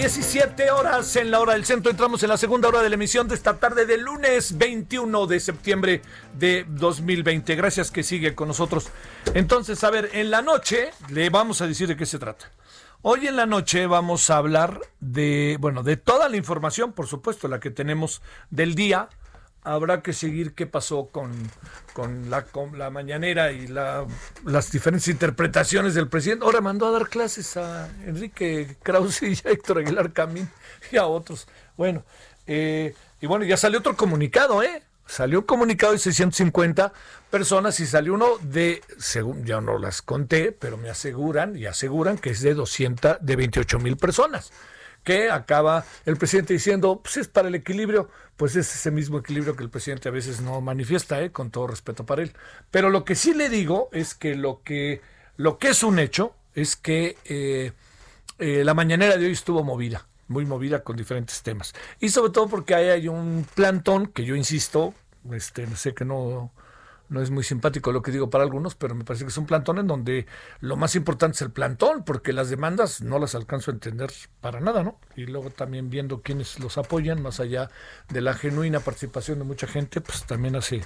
[0.00, 1.90] 17 horas en la hora del centro.
[1.90, 5.38] Entramos en la segunda hora de la emisión de esta tarde del lunes 21 de
[5.38, 6.00] septiembre
[6.38, 7.54] de 2020.
[7.54, 8.88] Gracias que sigue con nosotros.
[9.34, 12.50] Entonces, a ver, en la noche le vamos a decir de qué se trata.
[13.02, 17.46] Hoy en la noche vamos a hablar de, bueno, de toda la información, por supuesto,
[17.46, 19.10] la que tenemos del día,
[19.62, 21.32] habrá que seguir qué pasó con,
[21.92, 22.46] con, la,
[22.76, 24.06] la mañanera y la,
[24.44, 26.44] las diferentes interpretaciones del presidente.
[26.44, 30.48] Ahora mandó a dar clases a Enrique Krause y a Héctor Aguilar Camín
[30.90, 31.46] y a otros.
[31.76, 32.04] Bueno,
[32.46, 34.82] eh, y bueno, ya salió otro comunicado, ¿eh?
[35.06, 36.92] Salió un comunicado de 650
[37.30, 42.16] personas y salió uno de, según ya no las conté, pero me aseguran y aseguran
[42.16, 44.52] que es de 200, de 28 mil personas
[45.04, 49.56] que acaba el presidente diciendo, pues es para el equilibrio, pues es ese mismo equilibrio
[49.56, 51.32] que el presidente a veces no manifiesta, ¿eh?
[51.32, 52.32] con todo respeto para él.
[52.70, 55.00] Pero lo que sí le digo es que lo que,
[55.36, 57.72] lo que es un hecho es que eh,
[58.38, 61.74] eh, la mañanera de hoy estuvo movida, muy movida con diferentes temas.
[62.00, 64.94] Y sobre todo porque ahí hay un plantón que yo insisto,
[65.32, 66.52] este, sé que no
[67.10, 69.46] no es muy simpático lo que digo para algunos, pero me parece que es un
[69.46, 70.26] plantón en donde
[70.60, 74.60] lo más importante es el plantón, porque las demandas no las alcanzo a entender para
[74.60, 74.98] nada, ¿no?
[75.16, 77.68] Y luego también viendo quiénes los apoyan, más allá
[78.08, 80.82] de la genuina participación de mucha gente, pues también hace,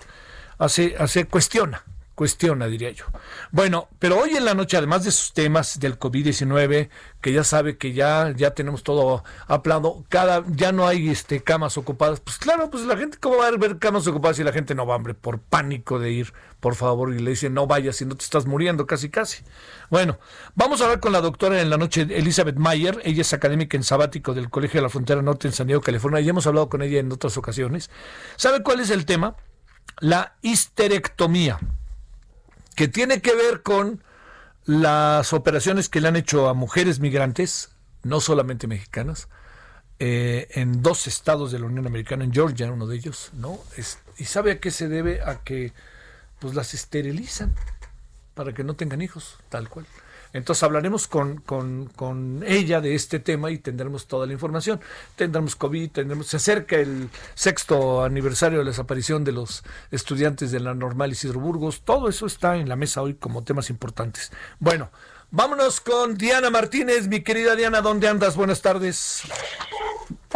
[0.58, 1.84] hace, hace, cuestiona,
[2.14, 3.06] cuestiona, diría yo.
[3.50, 6.88] Bueno, pero hoy en la noche, además de sus temas del COVID-19,
[7.20, 11.76] que ya sabe que ya, ya tenemos todo aplado, cada, ya no hay este camas
[11.76, 14.74] ocupadas, pues claro, pues la gente, ¿cómo va a ver camas ocupadas si la gente
[14.74, 15.14] no va, hombre?
[15.14, 18.46] Por pánico de ir, por favor, y le dicen, no vayas si no te estás
[18.46, 19.42] muriendo, casi, casi.
[19.90, 20.18] Bueno,
[20.54, 23.82] vamos a hablar con la doctora en la noche, Elizabeth Mayer, ella es académica en
[23.82, 26.82] sabático del Colegio de la Frontera Norte en San Diego, California, y hemos hablado con
[26.82, 27.90] ella en otras ocasiones.
[28.36, 29.36] ¿Sabe cuál es el tema?
[30.00, 31.58] La histerectomía
[32.74, 34.02] que tiene que ver con
[34.64, 37.70] las operaciones que le han hecho a mujeres migrantes,
[38.02, 39.28] no solamente mexicanas,
[39.98, 43.58] eh, en dos estados de la Unión Americana, en Georgia, uno de ellos, ¿no?
[44.18, 45.22] ¿Y sabe a qué se debe?
[45.22, 45.72] A que
[46.40, 47.54] pues las esterilizan
[48.34, 49.86] para que no tengan hijos, tal cual.
[50.34, 54.80] Entonces hablaremos con, con, ella de este tema y tendremos toda la información.
[55.14, 59.62] Tendremos COVID, tendremos, se acerca el sexto aniversario de la desaparición de los
[59.92, 61.82] estudiantes de la normal Isidro Burgos.
[61.82, 64.32] Todo eso está en la mesa hoy como temas importantes.
[64.58, 64.90] Bueno,
[65.30, 68.34] vámonos con Diana Martínez, mi querida Diana, ¿dónde andas?
[68.36, 69.22] Buenas tardes.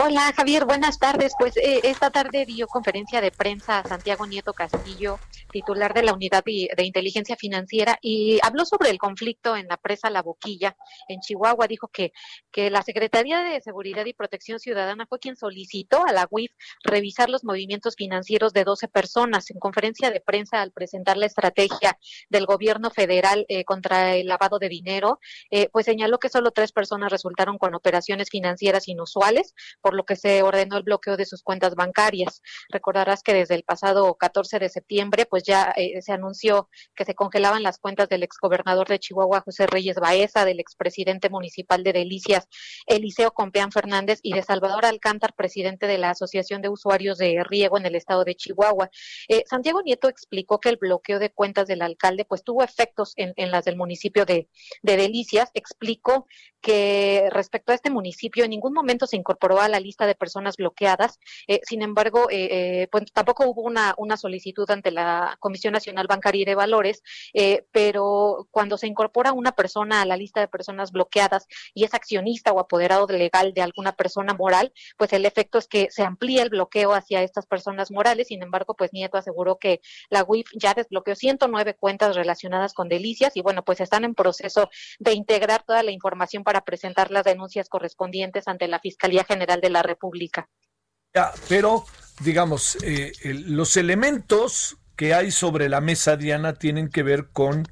[0.00, 1.32] Hola Javier, buenas tardes.
[1.36, 5.18] Pues eh, esta tarde dio conferencia de prensa a Santiago Nieto Castillo,
[5.50, 10.08] titular de la Unidad de, Inteligencia Financiera, y habló sobre el conflicto en la presa
[10.08, 10.76] La Boquilla,
[11.08, 11.66] en Chihuahua.
[11.66, 12.12] Dijo que,
[12.52, 16.52] que la Secretaría de Seguridad y Protección Ciudadana fue quien solicitó a la UIF
[16.84, 19.50] revisar los movimientos financieros de 12 personas.
[19.50, 21.98] En conferencia de prensa, al presentar la estrategia
[22.30, 25.18] del gobierno federal eh, contra el lavado de dinero,
[25.50, 29.54] eh, pues señaló que solo tres personas resultaron con operaciones financieras inusuales
[29.88, 32.42] por lo que se ordenó el bloqueo de sus cuentas bancarias.
[32.68, 37.14] Recordarás que desde el pasado 14 de septiembre, pues ya eh, se anunció que se
[37.14, 42.48] congelaban las cuentas del exgobernador de Chihuahua, José Reyes Baeza, del expresidente municipal de Delicias,
[42.86, 47.78] Eliseo Compeán Fernández, y de Salvador Alcántar, presidente de la Asociación de Usuarios de Riego
[47.78, 48.90] en el estado de Chihuahua.
[49.28, 53.32] Eh, Santiago Nieto explicó que el bloqueo de cuentas del alcalde pues tuvo efectos en,
[53.50, 54.50] las del municipio de,
[54.82, 55.50] de Delicias.
[55.54, 56.26] Explicó
[56.60, 60.56] que respecto a este municipio en ningún momento se incorporó a la lista de personas
[60.56, 61.18] bloqueadas.
[61.46, 62.48] Eh, sin embargo, eh,
[62.82, 67.02] eh, pues tampoco hubo una, una, solicitud ante la Comisión Nacional Bancaria y de Valores,
[67.72, 72.52] pero cuando se incorpora una persona a la lista de personas bloqueadas y es accionista
[72.52, 76.50] o apoderado legal de alguna persona moral, pues el efecto es que se amplía el
[76.50, 78.28] bloqueo hacia estas personas morales.
[78.28, 79.80] Sin embargo, pues Nieto aseguró que
[80.10, 84.68] la UIF ya desbloqueó 109 cuentas relacionadas con delicias y bueno, pues están en proceso
[84.98, 89.68] de integrar toda la información para presentar las denuncias correspondientes ante la Fiscalía General de
[89.68, 90.48] la República.
[91.46, 91.84] pero,
[92.20, 97.68] digamos, eh, los elementos que hay sobre la mesa, Diana, tienen que ver con,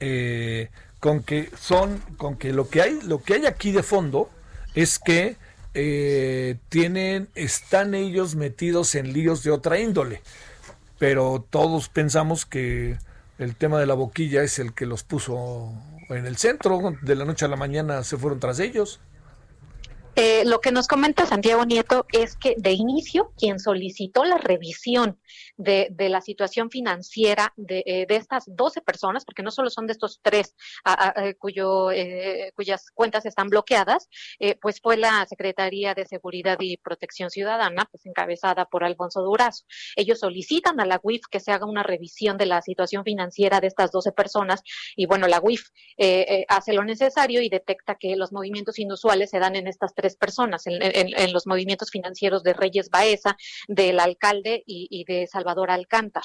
[0.00, 4.30] eh, con que son, con que lo que hay, lo que hay aquí de fondo
[4.74, 5.36] es que
[5.74, 10.22] eh, tienen, están ellos metidos en líos de otra índole.
[10.98, 12.96] Pero todos pensamos que
[13.38, 15.74] el tema de la boquilla es el que los puso
[16.08, 19.00] en el centro, de la noche a la mañana se fueron tras ellos.
[20.18, 25.20] Eh, lo que nos comenta Santiago Nieto es que de inicio quien solicitó la revisión
[25.58, 30.20] de, la situación financiera de, eh, estas 12 personas, porque no solo son de estos
[30.22, 30.56] tres
[31.16, 31.88] eh, cuyo,
[32.54, 34.08] cuyas cuentas están bloqueadas,
[34.62, 39.64] pues fue la Secretaría de Seguridad y Protección Ciudadana, pues encabezada por Alfonso Durazo.
[39.96, 43.66] Ellos solicitan a la UIF que se haga una revisión de la situación financiera de
[43.66, 44.62] estas 12 personas
[44.96, 45.68] y bueno, la UIF
[46.48, 50.62] hace lo necesario y detecta que los movimientos inusuales se dan en estas tres personas,
[50.66, 53.36] en, los movimientos financieros de Reyes Baeza,
[53.66, 56.22] del alcalde y, de Salvador Alcántar.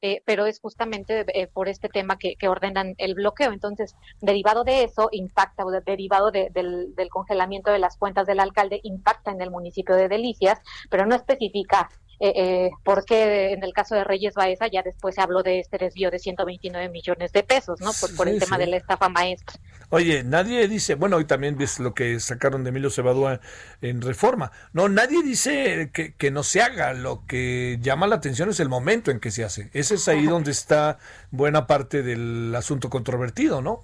[0.00, 3.52] Eh, pero es justamente eh, por este tema que, ordenan el bloqueo.
[3.52, 8.80] Entonces, derivado de eso, impacta, o derivado del, del, congelamiento de las cuentas del alcalde,
[8.84, 11.90] impacta en el municipio de Delicias, pero no especifica
[12.20, 15.78] eh, eh, porque en el caso de Reyes Baeza ya después se habló de este
[15.78, 17.92] desvío de 129 millones de pesos, ¿no?
[18.00, 19.60] Por, por el tema de la estafa maestra.
[19.90, 23.40] Oye, nadie dice, bueno, hoy también ves lo que sacaron de Emilio Cebadúa
[23.80, 24.50] en Reforma.
[24.72, 26.92] No, nadie dice que, que no se haga.
[26.92, 29.70] Lo que llama la atención es el momento en que se hace.
[29.72, 30.98] Ese es ahí donde está
[31.30, 33.82] buena parte del asunto controvertido, ¿no?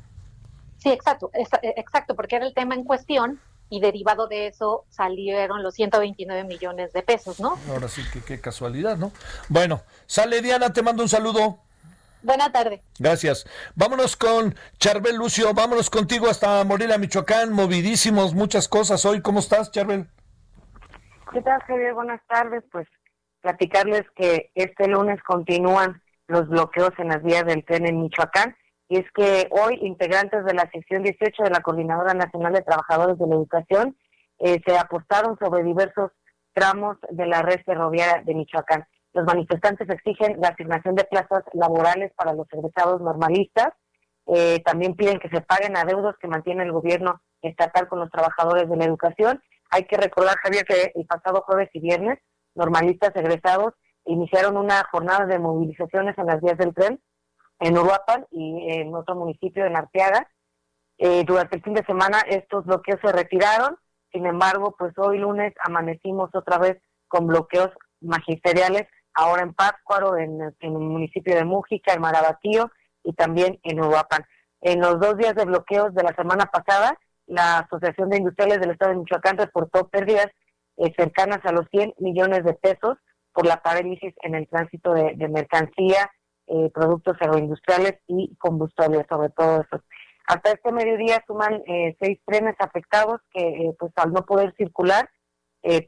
[0.79, 3.41] Sí, exacto, exacto, porque era el tema en cuestión
[3.71, 7.59] y derivado de eso salieron los 129 millones de pesos, ¿no?
[7.69, 9.13] Ahora sí que qué casualidad, ¿no?
[9.49, 11.59] Bueno, sale Diana, te mando un saludo.
[12.23, 12.83] Buena tarde.
[12.99, 13.47] Gracias.
[13.75, 19.21] Vámonos con Charbel Lucio, vámonos contigo hasta Morelia, Michoacán, movidísimos, muchas cosas hoy.
[19.21, 20.07] ¿Cómo estás, Charbel?
[21.33, 21.93] ¿Qué tal, Javier?
[21.93, 22.65] Buenas tardes.
[22.73, 22.87] Pues
[23.43, 28.57] platicarles que este lunes continúan los bloqueos en las vías del tren en Michoacán
[28.89, 33.19] y es que hoy integrantes de la sección 18 de la Coordinadora Nacional de Trabajadores
[33.19, 33.97] de la Educación
[34.39, 36.11] eh, se apostaron sobre diversos
[36.53, 38.87] tramos de la red ferroviaria de Michoacán.
[39.13, 43.69] Los manifestantes exigen la asignación de plazas laborales para los egresados normalistas.
[44.27, 48.69] Eh, también piden que se paguen adeudos que mantiene el gobierno estatal con los trabajadores
[48.69, 49.43] de la educación.
[49.71, 52.19] Hay que recordar, Javier, que el pasado jueves y viernes,
[52.55, 53.75] normalistas egresados
[54.07, 57.01] iniciaron una jornada de movilizaciones en las vías del tren
[57.61, 60.29] en Uruapan y en otro municipio, en Arteaga.
[60.99, 63.77] Eh, durante el fin de semana estos bloqueos se retiraron,
[64.13, 70.41] sin embargo, pues hoy lunes amanecimos otra vez con bloqueos magisteriales, ahora en Pátzcuaro, en,
[70.61, 72.71] el municipio de Mújica, en Marabatío
[73.03, 74.25] y también en Uruapan.
[74.61, 78.71] En los dos días de bloqueos de la semana pasada, la Asociación de Industriales del
[78.71, 80.29] Estado de Michoacán reportó pérdidas
[80.77, 82.97] eh, cercanas a los 100 millones de pesos
[83.33, 86.09] por la parálisis en el tránsito de mercancía
[86.47, 89.83] eh, productos agroindustriales y combustibles, sobre todo eso.
[90.27, 95.09] Hasta este mediodía suman eh, seis trenes afectados que, eh, pues al no poder circular,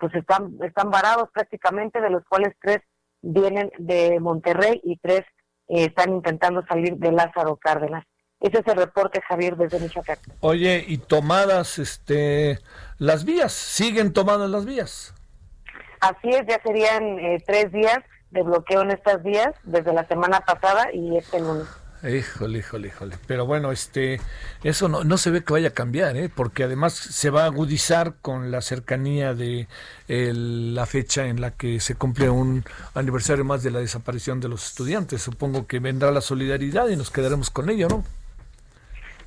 [0.01, 2.79] pues están, están varados prácticamente, de los cuales tres
[3.21, 5.21] vienen de Monterrey y tres
[5.69, 8.03] están intentando salir de Lázaro Cárdenas.
[8.41, 10.17] Ese es el reporte, Javier, desde Michoacán.
[10.41, 12.59] Oye, y tomadas, este,
[12.99, 15.15] las vías, siguen tomadas las vías.
[16.01, 17.99] Así es, ya serían eh, tres días
[18.31, 21.67] de bloqueo en estas vías desde la semana pasada y este lunes.
[22.03, 23.17] Híjole, híjole, híjole.
[23.27, 24.21] Pero bueno, este,
[24.63, 26.31] eso no, no se ve que vaya a cambiar, ¿eh?
[26.35, 29.67] porque además se va a agudizar con la cercanía de
[30.07, 32.65] la fecha en la que se cumple un
[32.95, 35.23] aniversario más de la desaparición de los estudiantes.
[35.23, 38.05] Supongo que vendrá la solidaridad y nos quedaremos con ello, ¿no?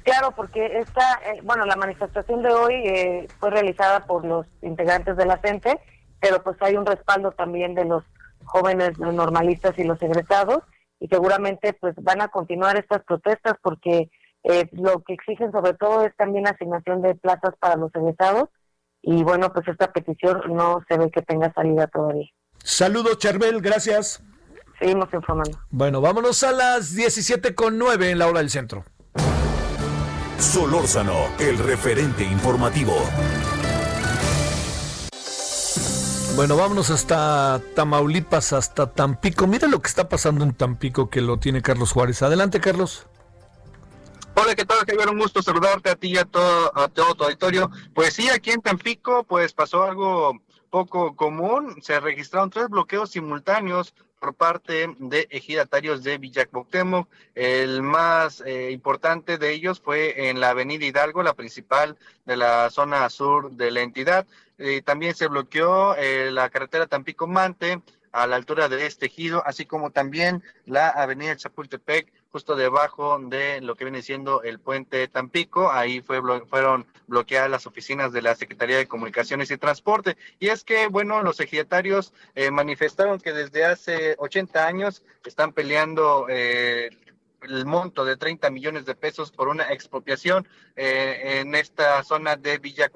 [0.03, 5.17] Claro, porque esta, eh, bueno, la manifestación de hoy eh, fue realizada por los integrantes
[5.17, 5.79] de la CENTE,
[6.19, 8.03] pero pues hay un respaldo también de los
[8.45, 10.63] jóvenes normalistas y los egresados
[10.99, 14.09] y seguramente pues van a continuar estas protestas porque
[14.43, 18.49] eh, lo que exigen sobre todo es también asignación de plazas para los egresados
[19.01, 22.27] y bueno pues esta petición no se ve que tenga salida todavía.
[22.63, 24.23] Saludos Charbel, gracias.
[24.79, 25.59] Seguimos informando.
[25.69, 28.83] Bueno, vámonos a las 17 con 9 en la hora del centro.
[30.37, 32.93] Solórzano, el referente informativo.
[36.39, 39.45] Bueno, vámonos hasta Tamaulipas, hasta Tampico.
[39.45, 42.21] Mira lo que está pasando en Tampico que lo tiene Carlos Juárez.
[42.21, 43.07] Adelante, Carlos.
[44.35, 45.09] Hola, ¿qué tal, Javier?
[45.09, 47.69] Un gusto saludarte a ti y a todo, a todo tu auditorio.
[47.93, 51.75] Pues sí, aquí en Tampico, pues pasó algo poco común.
[51.81, 57.07] Se registraron tres bloqueos simultáneos por parte de ejidatarios de Villacboctemo.
[57.35, 62.69] El más eh, importante de ellos fue en la avenida Hidalgo, la principal de la
[62.69, 64.27] zona sur de la entidad.
[64.57, 69.65] Eh, también se bloqueó eh, la carretera Tampico-Mante a la altura de este ejido, así
[69.65, 75.71] como también la avenida Chapultepec, justo debajo de lo que viene siendo el puente Tampico.
[75.71, 80.17] Ahí fue, fueron bloqueadas las oficinas de la Secretaría de Comunicaciones y Transporte.
[80.39, 86.27] Y es que, bueno, los ejidatarios eh, manifestaron que desde hace 80 años están peleando
[86.29, 86.89] eh,
[87.41, 92.57] el monto de 30 millones de pesos por una expropiación eh, en esta zona de
[92.57, 92.91] Villa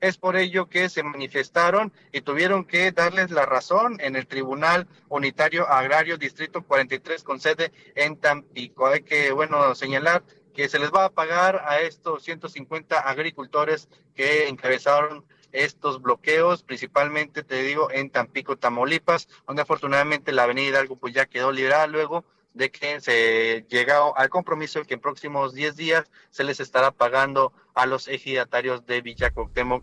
[0.00, 4.86] Es por ello que se manifestaron y tuvieron que darles la razón en el Tribunal
[5.08, 8.86] Unitario Agrario Distrito 43 con sede en Tampico.
[8.86, 10.22] Hay que, bueno, señalar
[10.54, 17.42] que se les va a pagar a estos 150 agricultores que encabezaron estos bloqueos, principalmente
[17.42, 22.24] te digo en Tampico, Tamaulipas, donde afortunadamente la avenida Hidalgo pues ya quedó liberada luego
[22.56, 26.90] de que se llega al compromiso de que en próximos 10 días se les estará
[26.90, 29.30] pagando a los ejidatarios de Villa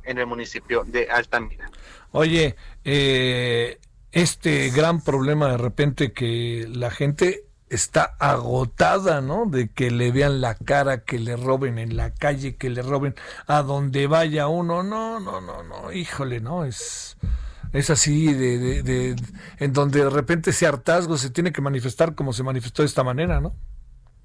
[0.04, 1.70] en el municipio de Altamira.
[2.12, 3.80] Oye, eh,
[4.12, 9.46] este gran problema de repente que la gente está agotada, ¿no?
[9.46, 13.14] De que le vean la cara, que le roben en la calle, que le roben
[13.46, 14.82] a donde vaya uno.
[14.82, 17.18] No, no, no, no, híjole, no, es
[17.74, 19.16] es así, de, de,
[19.58, 23.04] en donde de repente ese hartazgo se tiene que manifestar como se manifestó de esta
[23.04, 23.56] manera, ¿no?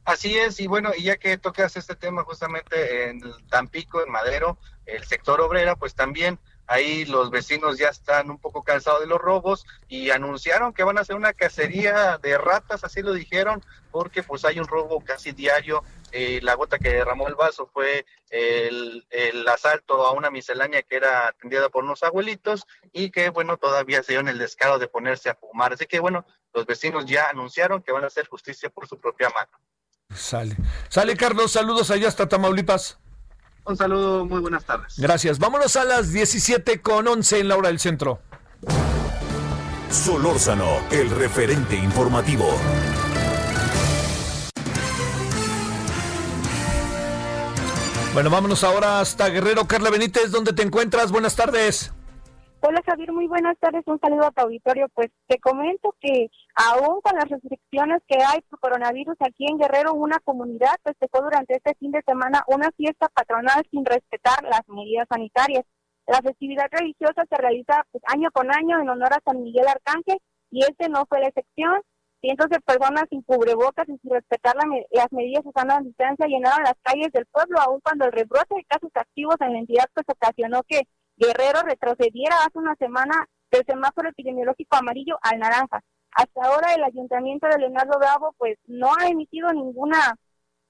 [0.05, 3.20] Así es, y bueno, y ya que tocas este tema justamente en
[3.51, 6.38] Tampico, en Madero, el sector obrera, pues también
[6.69, 10.99] ahí los vecinos ya están un poco cansados de los robos y anunciaron que van
[10.99, 15.33] a hacer una cacería de ratas, así lo dijeron, porque pues hay un robo casi
[15.33, 19.05] diario eh, la gota que derramó el vaso fue el,
[19.49, 24.12] asalto a una miscelánea que era atendida por unos abuelitos y que, bueno, todavía se
[24.12, 25.73] dio en el descaro de ponerse a fumar.
[25.73, 29.29] Así que, bueno, los vecinos ya anunciaron que van a hacer justicia por su propia
[29.31, 29.51] mano.
[30.14, 30.57] Sale.
[30.89, 31.53] Sale, Carlos.
[31.53, 32.99] Saludos allá hasta Tamaulipas.
[33.69, 34.95] Un saludo, muy buenas tardes.
[34.97, 35.39] Gracias.
[35.39, 38.23] Vámonos a las 17 con 11 en la hora del centro.
[39.91, 42.49] Solórzano, el referente informativo.
[48.14, 49.66] Bueno, vámonos ahora hasta Guerrero.
[49.66, 51.12] Carla Benítez, ¿dónde te encuentras?
[51.12, 51.93] Buenas tardes.
[52.61, 53.85] Hola Javier, muy buenas tardes.
[53.87, 54.89] Un saludo a tu auditorio.
[54.93, 59.95] Pues te comento que aún con las restricciones que hay por coronavirus aquí en Guerrero,
[59.95, 65.07] una comunidad festejó durante este fin de semana una fiesta patronal sin respetar las medidas
[65.09, 65.65] sanitarias.
[66.09, 70.19] La festividad religiosa se realiza pues, año con año en honor a San Miguel Arcángel
[70.51, 71.81] y este no fue la excepción.
[72.21, 74.57] Cientos de personas sin cubrebocas y sin respetar
[74.91, 78.65] las medidas de sana distancia llenaron las calles del pueblo, aun cuando el rebrote de
[78.65, 80.81] casos activos en la entidad pues ocasionó que
[81.19, 85.81] Guerrero retrocediera hace una semana del semáforo epidemiológico amarillo al naranja.
[86.12, 90.16] Hasta ahora el ayuntamiento de Leonardo Bravo pues no ha emitido ninguna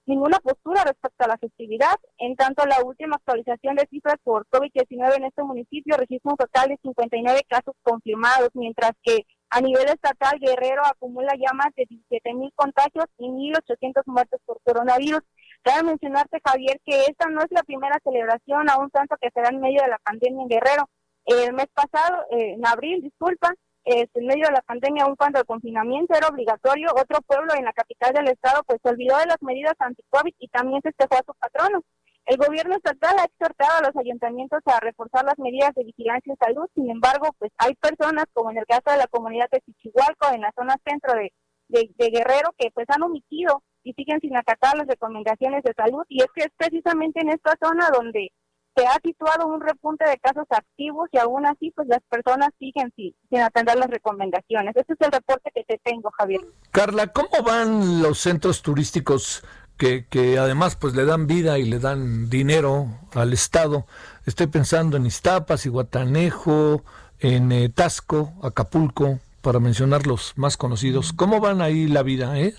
[0.07, 1.95] ninguna postura respecto a la festividad.
[2.17, 6.71] En tanto, la última actualización de cifras por COVID-19 en este municipio registra un total
[6.71, 12.35] de 59 casos confirmados, mientras que a nivel estatal, Guerrero acumula ya más de 17
[12.35, 15.21] mil contagios y 1.800 muertes por coronavirus.
[15.63, 19.61] Cabe mencionarte, Javier, que esta no es la primera celebración, aún tanto que será en
[19.61, 20.89] medio de la pandemia en Guerrero.
[21.27, 23.53] El mes pasado, eh, en abril, disculpa,
[23.85, 27.73] en medio de la pandemia, aún cuando el confinamiento era obligatorio, otro pueblo en la
[27.73, 31.25] capital del estado pues se olvidó de las medidas anti-COVID y también se festejó a
[31.27, 31.83] su patrono.
[32.27, 36.37] El gobierno estatal ha exhortado a los ayuntamientos a reforzar las medidas de vigilancia y
[36.37, 40.29] salud, sin embargo, pues hay personas, como en el caso de la comunidad de Chichihualco,
[40.35, 41.33] en la zona centro de,
[41.69, 46.23] de, Guerrero, que pues han omitido y siguen sin acatar las recomendaciones de salud, y
[46.23, 48.33] es que es precisamente en esta zona donde
[48.77, 52.93] se ha situado un repunte de casos activos y aún así pues las personas siguen
[52.95, 54.77] sin, sin atender las recomendaciones.
[54.77, 56.41] Ese es el reporte que te tengo, Javier.
[56.71, 59.43] Carla, ¿cómo van los centros turísticos
[59.79, 63.87] que, que además pues le dan vida y le dan dinero al Estado.
[64.27, 66.83] Estoy pensando en Iztapas, Iguatanejo,
[67.21, 71.13] en eh, Tasco, Acapulco, para mencionar los más conocidos.
[71.13, 72.55] ¿Cómo van ahí la vida, eh?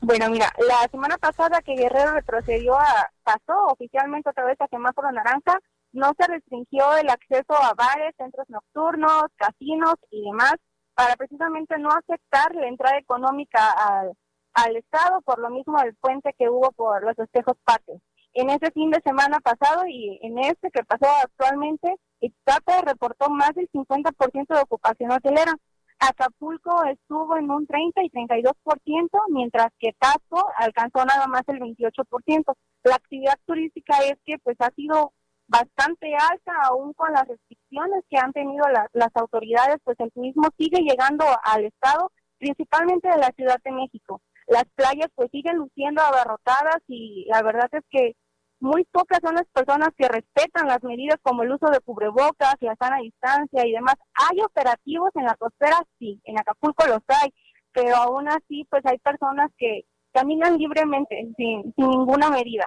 [0.00, 5.10] Bueno, mira, la semana pasada que Guerrero retrocedió a, pasó oficialmente otra vez a semáforo
[5.10, 5.58] naranja,
[5.92, 10.54] no se restringió el acceso a bares, centros nocturnos, casinos y demás,
[10.94, 14.12] para precisamente no aceptar la entrada económica al,
[14.54, 18.00] al Estado por lo mismo del puente que hubo por los espejos patrios.
[18.34, 23.54] En ese fin de semana pasado y en este que pasó actualmente, Ixtapa reportó más
[23.54, 25.54] del 50% de ocupación hotelera.
[25.98, 32.54] Acapulco estuvo en un 30 y 32%, mientras que Tasco alcanzó nada más el 28%.
[32.84, 35.12] La actividad turística es que pues ha sido
[35.46, 40.82] bastante alta, aún con las restricciones que han tenido las autoridades, pues el turismo sigue
[40.82, 46.78] llegando al estado, principalmente de la Ciudad de México las playas pues siguen luciendo abarrotadas
[46.88, 48.16] y la verdad es que
[48.60, 52.76] muy pocas son las personas que respetan las medidas como el uso de cubrebocas, la
[52.76, 53.94] sana distancia y demás.
[54.30, 57.32] Hay operativos en la costera, sí, en Acapulco los hay,
[57.72, 59.82] pero aún así pues hay personas que
[60.12, 62.66] caminan libremente sin, sin ninguna medida.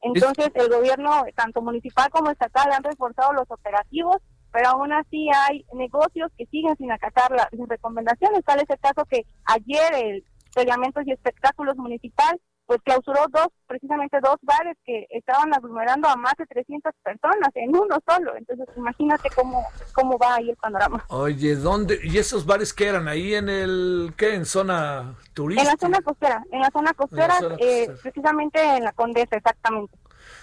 [0.00, 4.16] Entonces el gobierno, tanto municipal como estatal, han reforzado los operativos,
[4.52, 8.44] pero aún así hay negocios que siguen sin acatar las recomendaciones.
[8.44, 10.24] Tal es el caso que ayer el
[10.54, 16.34] Peleamentos y Espectáculos Municipal, pues clausuró dos, precisamente dos bares que estaban aglomerando a más
[16.38, 18.36] de 300 personas en uno solo.
[18.36, 21.04] Entonces, imagínate cómo, cómo va ahí el panorama.
[21.08, 22.00] Oye, ¿dónde?
[22.02, 23.08] ¿Y esos bares qué eran?
[23.08, 24.34] ¿Ahí en el, qué?
[24.34, 25.62] ¿En zona turística?
[25.62, 29.96] En la zona costera, en la zona costera, eh, precisamente en la Condesa, exactamente.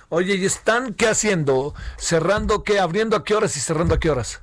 [0.10, 1.74] Oye, ¿y están qué haciendo?
[1.98, 2.80] ¿Cerrando qué?
[2.80, 4.42] ¿Abriendo a qué horas y cerrando a qué horas?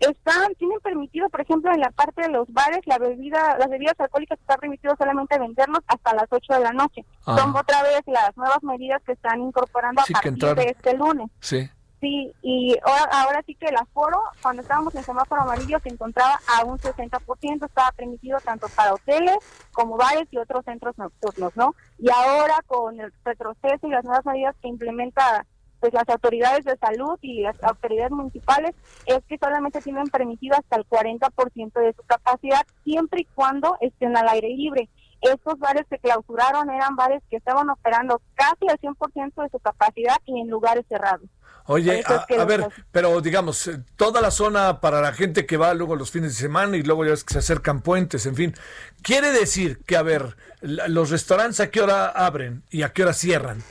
[0.00, 3.98] Están tienen permitido, por ejemplo, en la parte de los bares, la bebida, las bebidas
[3.98, 7.04] alcohólicas está permitido solamente venderlos hasta las 8 de la noche.
[7.26, 7.36] Ah.
[7.38, 11.28] Son otra vez las nuevas medidas que están incorporando a partir de este lunes.
[11.40, 11.68] Sí.
[12.00, 16.64] Sí, y ahora, sí que el aforo, cuando estábamos en semáforo amarillo, se encontraba a
[16.64, 19.36] un 60%, estaba permitido tanto para hoteles
[19.72, 21.74] como bares y otros centros nocturnos, ¿no?
[21.98, 25.44] Y ahora con el retroceso y las nuevas medidas que implementa
[25.80, 28.74] pues las autoridades de salud y las autoridades municipales
[29.06, 34.16] es que solamente tienen permitido hasta el 40% de su capacidad siempre y cuando estén
[34.16, 34.88] al aire libre.
[35.20, 40.16] Estos bares que clausuraron eran bares que estaban operando casi al 100% de su capacidad
[40.26, 41.28] y en lugares cerrados.
[41.70, 45.96] Oye, a, ver, pero digamos, eh, toda la zona para la gente que va luego
[45.96, 48.54] los fines de semana y luego ya ves que se acercan puentes, en fin,
[49.02, 53.12] quiere decir que, a ver, los restaurantes a qué hora abren y a qué hora
[53.12, 53.62] cierran.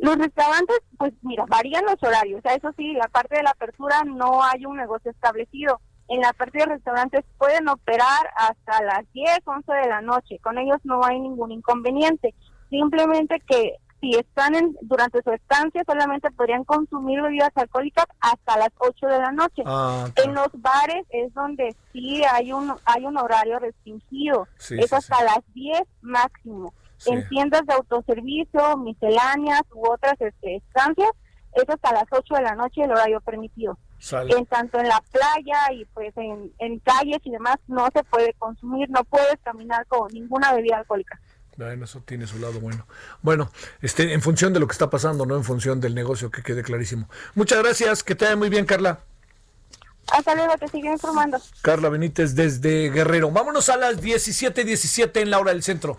[0.00, 2.38] Los restaurantes, pues mira, varían los horarios.
[2.38, 5.80] O sea, eso sí, la parte de la apertura no hay un negocio establecido.
[6.08, 10.38] En la parte de restaurantes pueden operar hasta las 10, 11 de la noche.
[10.38, 12.34] Con ellos no hay ningún inconveniente.
[12.70, 18.70] Simplemente que si están en, durante su estancia solamente podrían consumir bebidas alcohólicas hasta las
[18.78, 19.62] 8 de la noche.
[19.66, 24.46] Ah, en los bares es donde sí hay un hay un horario restringido.
[24.70, 26.72] es hasta las 10 máximo
[27.06, 31.10] en tiendas de autoservicio, misceláneas u otras este, estancias,
[31.52, 33.78] es hasta las 8 de la noche el horario permitido.
[34.28, 38.88] En tanto en la playa y pues en, calles y demás no se puede consumir,
[38.90, 41.20] no puedes caminar con ninguna bebida alcohólica.
[41.56, 42.86] Bueno, eso tiene su lado bueno.
[43.22, 43.50] Bueno,
[43.82, 46.62] este, en función de lo que está pasando, no en función del negocio, que quede
[46.62, 47.08] clarísimo.
[47.34, 49.00] Muchas gracias, que te vaya muy bien, Carla.
[50.12, 51.38] Hasta luego, te sigo informando.
[51.62, 53.30] Carla Benítez desde Guerrero.
[53.32, 55.98] Vámonos a las 17:17 17 en la hora del centro.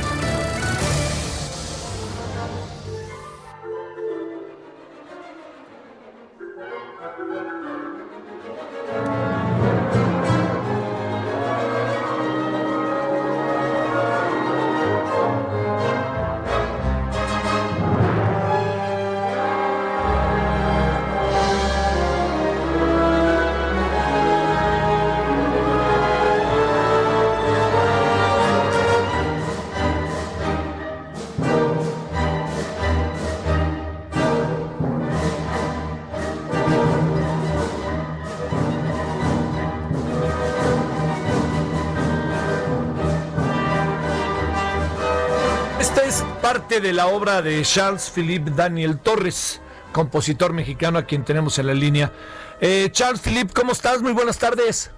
[46.71, 49.59] Parte de la obra de Charles Philippe Daniel Torres,
[49.91, 52.13] compositor mexicano a quien tenemos en la línea.
[52.61, 54.01] Eh, Charles Philippe, ¿cómo estás?
[54.01, 54.89] Muy buenas tardes.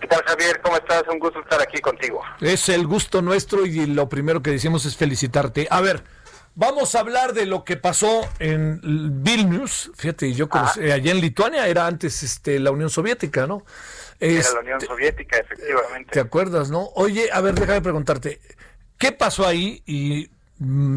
[0.00, 0.62] ¿Qué tal, Javier?
[0.62, 1.02] ¿Cómo estás?
[1.12, 2.22] Un gusto estar aquí contigo.
[2.40, 5.68] Es el gusto nuestro y lo primero que decimos es felicitarte.
[5.70, 6.04] A ver,
[6.54, 8.80] vamos a hablar de lo que pasó en
[9.22, 9.90] Vilnius.
[9.94, 13.66] Fíjate, yo conocí, eh, allá en Lituania era antes este, la Unión Soviética, ¿no?
[14.18, 16.12] Era la Unión Soviética, efectivamente.
[16.12, 16.88] ¿Te acuerdas, no?
[16.94, 18.40] Oye, a ver, déjame preguntarte,
[18.96, 19.82] ¿qué pasó ahí?
[19.84, 20.30] Y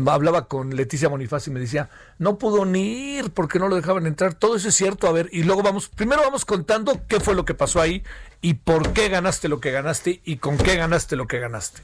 [0.07, 4.05] hablaba con Leticia Bonifaz y me decía, no pudo ni ir porque no lo dejaban
[4.05, 4.33] entrar.
[4.33, 5.07] Todo eso es cierto.
[5.07, 8.03] A ver, y luego vamos, primero vamos contando qué fue lo que pasó ahí
[8.41, 11.81] y por qué ganaste lo que ganaste y con qué ganaste lo que ganaste.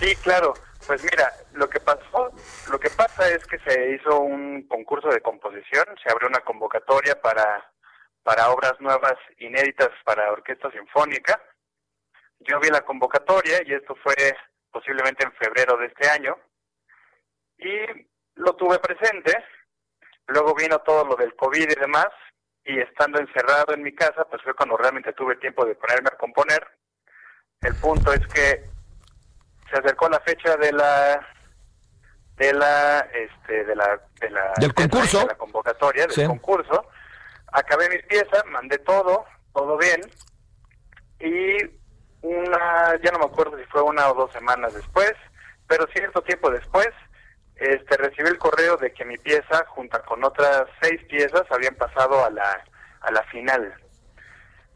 [0.00, 0.54] Sí, claro.
[0.86, 2.32] Pues mira, lo que pasó,
[2.70, 7.20] lo que pasa es que se hizo un concurso de composición, se abrió una convocatoria
[7.20, 7.70] para,
[8.22, 11.42] para obras nuevas inéditas para orquesta sinfónica.
[12.40, 14.14] Yo vi la convocatoria y esto fue
[14.70, 16.38] posiblemente en febrero de este año
[17.58, 18.06] y
[18.36, 19.32] lo tuve presente.
[20.26, 22.08] Luego vino todo lo del COVID y demás
[22.64, 26.18] y estando encerrado en mi casa, pues fue cuando realmente tuve tiempo de ponerme a
[26.18, 26.66] componer.
[27.62, 28.64] El punto es que
[29.70, 31.26] se acercó la fecha de la
[32.36, 36.86] de la este de la de la del concurso de la convocatoria del concurso
[37.52, 40.00] acabé mis piezas mandé todo todo bien
[41.18, 41.56] y
[42.22, 45.12] una ya no me acuerdo si fue una o dos semanas después
[45.66, 46.88] pero cierto tiempo después
[47.58, 52.24] este recibí el correo de que mi pieza junto con otras seis piezas habían pasado
[52.24, 52.64] a la
[53.00, 53.74] a la final.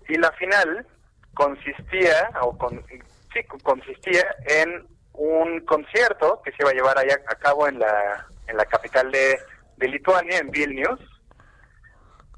[0.09, 0.87] Y la final
[1.35, 2.85] consistía o con,
[3.33, 8.27] sí, consistía en un concierto que se iba a llevar allá a cabo en la,
[8.47, 9.39] en la capital de,
[9.77, 11.01] de Lituania, en Vilnius,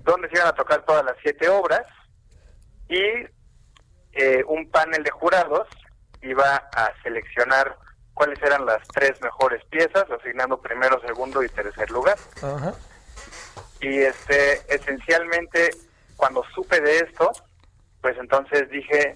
[0.00, 1.84] donde se iban a tocar todas las siete obras
[2.88, 3.00] y
[4.12, 5.68] eh, un panel de jurados
[6.22, 7.76] iba a seleccionar
[8.14, 12.16] cuáles eran las tres mejores piezas, asignando primero, segundo y tercer lugar.
[13.80, 15.70] Y este, esencialmente,
[16.16, 17.32] cuando supe de esto,
[18.00, 19.14] pues entonces dije,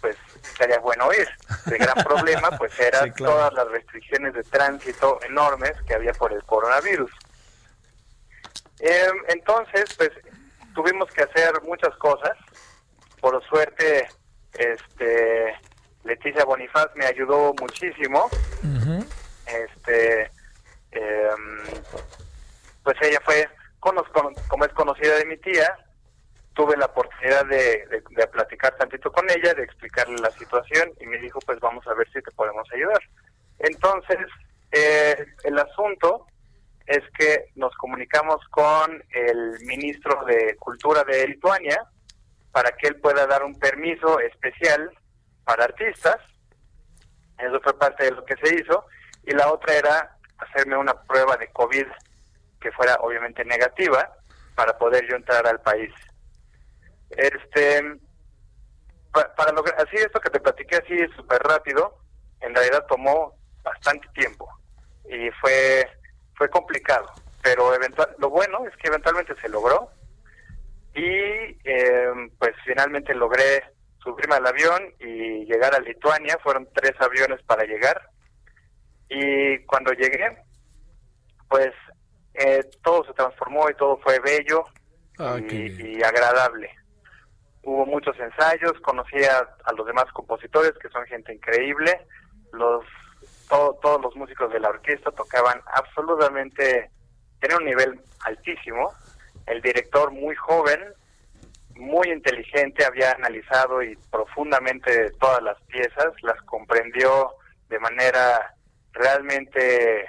[0.00, 0.16] pues
[0.58, 1.28] sería bueno ir.
[1.66, 6.44] El gran problema pues eran todas las restricciones de tránsito enormes que había por el
[6.44, 7.10] coronavirus.
[8.80, 10.10] Em, entonces, pues
[10.74, 12.36] tuvimos que hacer muchas cosas.
[13.20, 14.06] Por suerte,
[14.52, 15.58] este
[16.04, 18.28] Leticia Bonifaz me ayudó muchísimo.
[19.46, 20.30] Este,
[20.92, 21.58] em,
[22.82, 23.48] pues ella fue,
[23.80, 25.76] como es conocida de mi tía,
[26.54, 31.18] tuve la oportunidad de, de, platicar tantito con ella, de explicarle la situación y me
[31.18, 33.00] dijo, pues vamos a ver si te podemos ayudar.
[33.58, 34.18] Entonces,
[34.72, 36.26] eh, el asunto
[36.86, 41.84] es que nos comunicamos con el ministro de Cultura de Lituania
[42.52, 44.90] para que él pueda dar un permiso especial
[45.44, 46.16] para artistas.
[47.38, 48.84] Eso fue parte de lo que se hizo.
[49.24, 51.86] Y la otra era hacerme una prueba de COVID
[52.60, 54.10] que fuera obviamente negativa
[54.54, 55.92] para poder yo entrar al país.
[57.10, 57.98] Este,
[59.12, 61.98] para, lograr, así esto que te platiqué así súper rápido,
[62.40, 64.48] en realidad tomó bastante tiempo
[65.08, 65.88] y fue,
[66.36, 67.06] fue complicado,
[67.42, 69.90] pero eventual, lo bueno es que eventualmente se logró
[70.94, 73.62] y em, pues finalmente logré
[74.04, 78.10] subirme al avión y llegar a Lituania, fueron tres aviones para llegar.
[79.08, 80.36] Y cuando llegué,
[81.48, 81.72] pues
[82.34, 84.64] eh, todo se transformó y todo fue bello
[85.18, 86.70] ah, y agradable.
[87.62, 92.06] Hubo muchos ensayos, conocí a, los demás compositores, que son gente increíble,
[92.52, 92.84] los
[93.48, 96.90] todos los músicos de la orquesta tocaban absolutamente,
[97.38, 98.92] tenían un nivel altísimo,
[99.46, 100.80] el director muy joven,
[101.76, 107.30] muy inteligente, había analizado y profundamente todas las piezas, las comprendió
[107.68, 108.54] de manera
[108.92, 110.06] realmente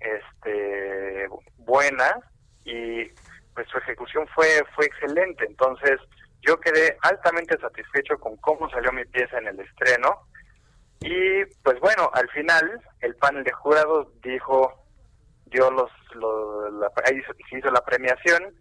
[0.00, 1.28] este
[1.58, 2.20] buena
[2.64, 3.04] y
[3.54, 5.98] pues su ejecución fue fue excelente, entonces
[6.46, 10.28] yo quedé altamente satisfecho con cómo salió mi pieza en el estreno.
[11.00, 14.72] Y pues bueno, al final el panel de jurados dijo,
[15.46, 18.54] dio los, la, ahí se hizo la premiación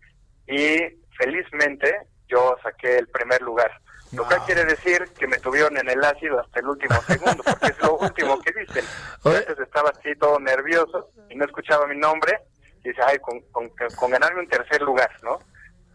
[0.47, 0.77] y
[1.17, 1.95] felizmente
[2.27, 3.71] yo saqué el primer lugar.
[4.11, 7.67] Lo cual quiere decir que me tuvieron en el ácido hasta el último segundo, porque
[7.67, 8.85] es lo último que dicen.
[9.15, 12.39] Entonces estaba así todo nervioso y no escuchaba mi nombre
[12.83, 15.39] y dice, ay, con, con, con ganarme un tercer lugar, ¿no?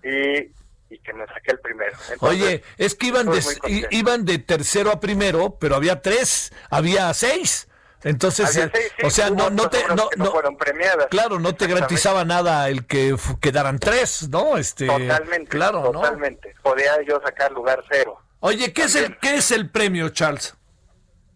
[0.02, 0.52] Y
[0.90, 1.96] y que me saqué el primero.
[2.20, 7.68] Oye, es que iban de, iban de tercero a primero, pero había tres, había seis.
[8.02, 8.70] Entonces, eh,
[9.02, 11.06] o sea, no, no te, no, no, fueron premiadas.
[11.10, 14.56] Claro, no te garantizaba nada el que quedaran tres, ¿no?
[14.56, 16.54] Este, totalmente, claro, totalmente.
[16.62, 18.18] Podía yo sacar lugar cero.
[18.40, 20.56] Oye, ¿qué es el qué es el premio, Charles?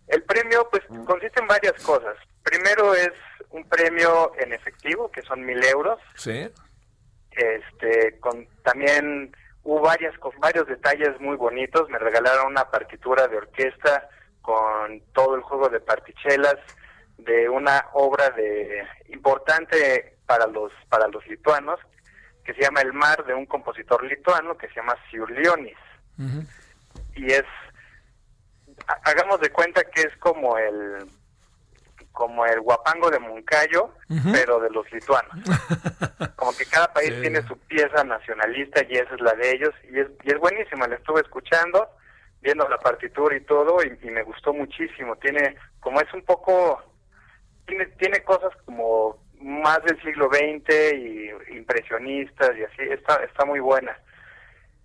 [0.09, 2.17] El premio, pues, consiste en varias cosas.
[2.43, 3.13] primero es
[3.51, 5.99] un premio en efectivo, que son mil euros.
[6.17, 6.51] Sí.
[7.31, 11.91] Este, con también hubo varias, con varios detalles muy bonitos.
[11.91, 14.09] Me regalaron una partitura de orquesta
[14.45, 16.57] con todo el juego de partichelas
[17.17, 21.81] de una obra de importante para los para los lituanos
[22.45, 25.79] que se llama El mar de un compositor lituano que se llama Siurlionis.
[27.17, 27.45] Y es
[29.05, 31.07] hagamos de cuenta que es como el
[32.13, 33.95] como el guapango de Moncayo,
[34.31, 35.33] pero de los lituanos.
[36.37, 39.75] Como que cada país tiene su pieza nacionalista y esa es la de ellos.
[39.91, 41.89] Y es, y es buenísima, la estuve escuchando,
[42.45, 45.17] viendo la partitura y todo, y, me gustó muchísimo.
[45.17, 46.81] Tiene, como es un poco,
[47.67, 53.61] tiene, tiene cosas como más del siglo XX y impresionistas y así, está, está muy
[53.61, 53.99] buena.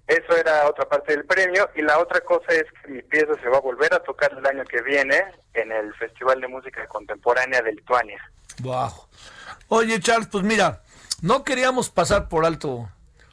[0.08, 1.70] Eso era otra parte del premio.
[1.76, 4.46] Y la otra cosa es que mi pieza se va a volver a tocar el
[4.46, 5.22] año que viene
[5.54, 8.20] en el Festival de Música Contemporánea de Lituania.
[8.62, 8.90] Wow.
[9.68, 10.82] Oye, Charles, pues mira,
[11.22, 12.90] no queríamos pasar por alto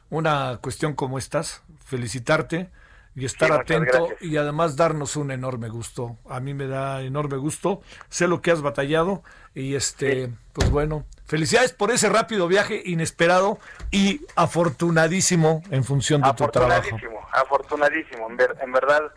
[0.09, 1.63] una cuestión como estas.
[1.85, 2.69] Felicitarte
[3.17, 6.17] y estar atento y además darnos un enorme gusto.
[6.29, 7.81] A mí me da enorme gusto.
[8.09, 9.23] Sé lo que has batallado
[9.55, 13.57] y este, pues bueno, felicidades por ese rápido viaje inesperado
[13.89, 16.75] y afortunadísimo en función de tu trabajo.
[16.75, 18.27] Afortunadísimo, afortunadísimo.
[18.29, 19.11] En, verdad,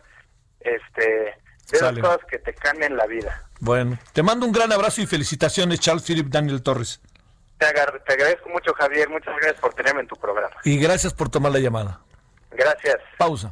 [0.61, 1.35] este,
[1.71, 3.47] de las cosas que te cambian la vida.
[3.59, 7.01] Bueno, te mando un gran abrazo y felicitaciones, Charles Philip Daniel Torres.
[7.59, 9.09] Te, te agradezco mucho, Javier.
[9.09, 10.55] Muchas gracias por tenerme en tu programa.
[10.63, 11.99] Y gracias por tomar la llamada.
[12.49, 12.97] Gracias.
[13.19, 13.51] Pausa.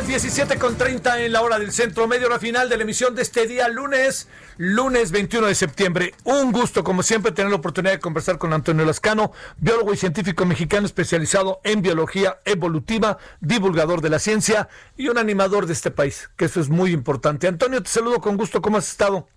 [0.00, 3.46] Las 17.30 en la hora del centro medio, la final de la emisión de este
[3.46, 6.14] día, lunes, lunes 21 de septiembre.
[6.24, 10.46] Un gusto, como siempre, tener la oportunidad de conversar con Antonio Lascano, biólogo y científico
[10.46, 16.30] mexicano especializado en biología evolutiva, divulgador de la ciencia y un animador de este país,
[16.36, 17.46] que eso es muy importante.
[17.46, 19.28] Antonio, te saludo con gusto, ¿cómo has estado?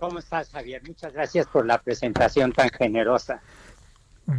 [0.00, 0.82] ¿Cómo estás, Javier?
[0.84, 3.40] Muchas gracias por la presentación tan generosa.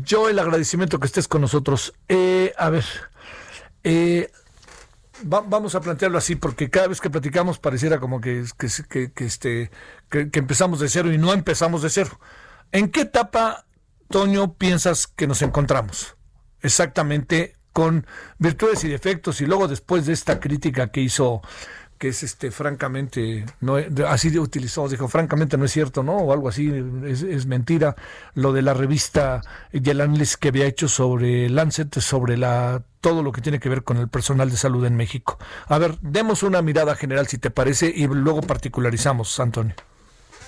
[0.03, 1.93] Yo el agradecimiento que estés con nosotros.
[2.09, 2.85] Eh, a ver,
[3.85, 4.29] eh,
[5.21, 9.71] vamos a plantearlo así, porque cada vez que platicamos pareciera como que, que, que, este,
[10.09, 12.19] que, empezamos de cero y no empezamos de cero.
[12.71, 13.65] ¿En qué etapa,
[14.09, 16.15] Toño, piensas que nos encontramos?
[16.61, 18.05] Exactamente con
[18.37, 21.41] virtudes y defectos y luego después de esta crítica que hizo
[22.03, 23.77] que es este francamente no
[24.09, 26.69] así utilizó dijo francamente no es cierto no o algo así
[27.05, 27.95] es, mentira.
[28.33, 29.39] Lo de la revista
[29.71, 33.69] y el análisis que había hecho sobre Lancet sobre la todo lo que tiene que
[33.69, 35.39] ver con el personal de salud en México.
[35.67, 39.75] A ver demos una mirada general si te parece y luego particularizamos Antonio.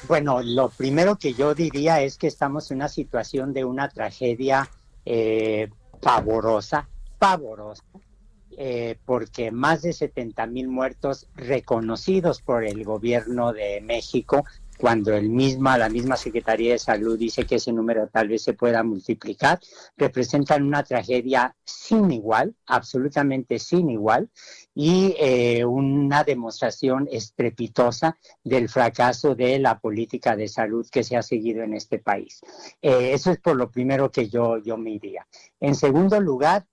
[0.09, 4.69] Bueno lo primero que yo diría es que estamos en una situación de una tragedia
[5.05, 5.69] eh,
[6.01, 7.81] pavorosa pavorosa
[8.57, 14.43] eh, porque más de 70 mil muertos reconocidos por el gobierno de México,
[14.77, 18.53] cuando el misma, la misma Secretaría de Salud dice que ese número tal vez se
[18.53, 19.59] pueda multiplicar,
[19.97, 24.29] representan una tragedia sin igual, absolutamente sin igual,
[24.73, 31.23] y eh, una demostración estrepitosa del fracaso de la política de salud que se ha
[31.23, 32.41] seguido en este país.
[32.81, 35.25] Eh, eso es por lo primero que yo, yo me iría.
[35.59, 36.65] En segundo lugar,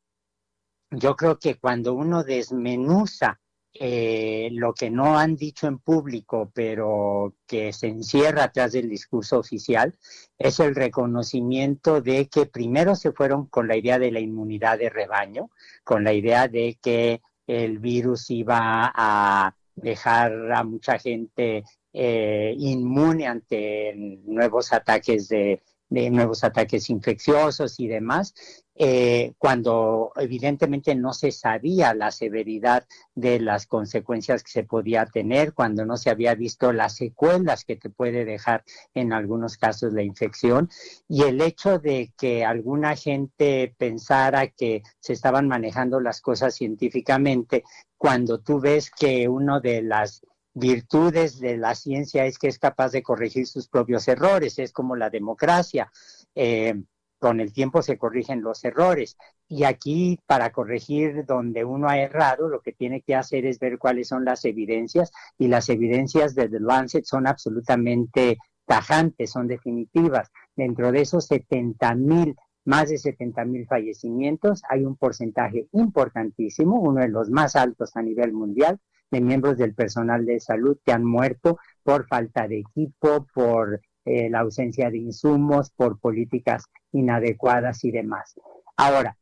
[0.92, 3.40] yo creo que cuando uno desmenuza
[3.74, 9.38] eh, lo que no han dicho en público, pero que se encierra atrás del discurso
[9.38, 9.98] oficial,
[10.38, 14.90] es el reconocimiento de que primero se fueron con la idea de la inmunidad de
[14.90, 15.50] rebaño,
[15.84, 21.64] con la idea de que el virus iba a dejar a mucha gente
[21.94, 25.62] eh, inmune ante nuevos ataques de,
[25.92, 28.34] de nuevos ataques infecciosos y demás,
[28.74, 35.52] eh, cuando evidentemente no se sabía la severidad de las consecuencias que se podía tener,
[35.52, 40.02] cuando no se había visto las secuelas que te puede dejar en algunos casos la
[40.02, 40.70] infección
[41.06, 47.64] y el hecho de que alguna gente pensara que se estaban manejando las cosas científicamente,
[47.98, 50.22] cuando tú ves que uno de las
[50.54, 54.96] virtudes de la ciencia es que es capaz de corregir sus propios errores, es como
[54.96, 55.90] la democracia.
[56.34, 56.74] Eh,
[57.22, 59.16] con el tiempo se corrigen los errores.
[59.46, 63.78] Y aquí, para corregir donde uno ha errado, lo que tiene que hacer es ver
[63.78, 70.32] cuáles son las evidencias y las evidencias de The Lancet son absolutamente tajantes, son definitivas.
[70.56, 72.34] Dentro de esos 70 mil,
[72.64, 78.02] más de 70 mil fallecimientos, hay un porcentaje importantísimo, uno de los más altos a
[78.02, 78.80] nivel mundial,
[79.12, 84.28] de miembros del personal de salud que han muerto por falta de equipo, por eh,
[84.30, 88.34] la ausencia de insumos, por políticas inadecuadas y demás.
[88.76, 89.16] Ahora,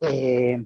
[0.00, 0.64] eh,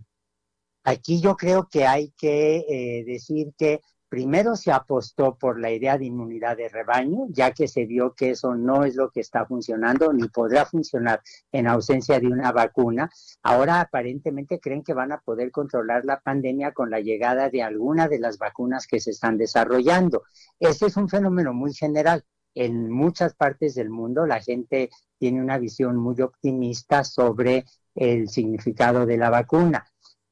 [0.84, 3.80] aquí yo creo que hay que eh, decir que
[4.14, 8.30] primero se apostó por la idea de inmunidad de rebaño, ya que se vio que
[8.30, 11.20] eso no es lo que está funcionando ni podrá funcionar
[11.50, 13.10] en ausencia de una vacuna.
[13.42, 18.06] Ahora aparentemente creen que van a poder controlar la pandemia con la llegada de alguna
[18.06, 20.22] de las vacunas que se están desarrollando.
[20.60, 22.24] Este es un fenómeno muy general.
[22.54, 27.64] En muchas partes del mundo la gente tiene una visión muy optimista sobre
[27.94, 29.86] el significado de la vacuna.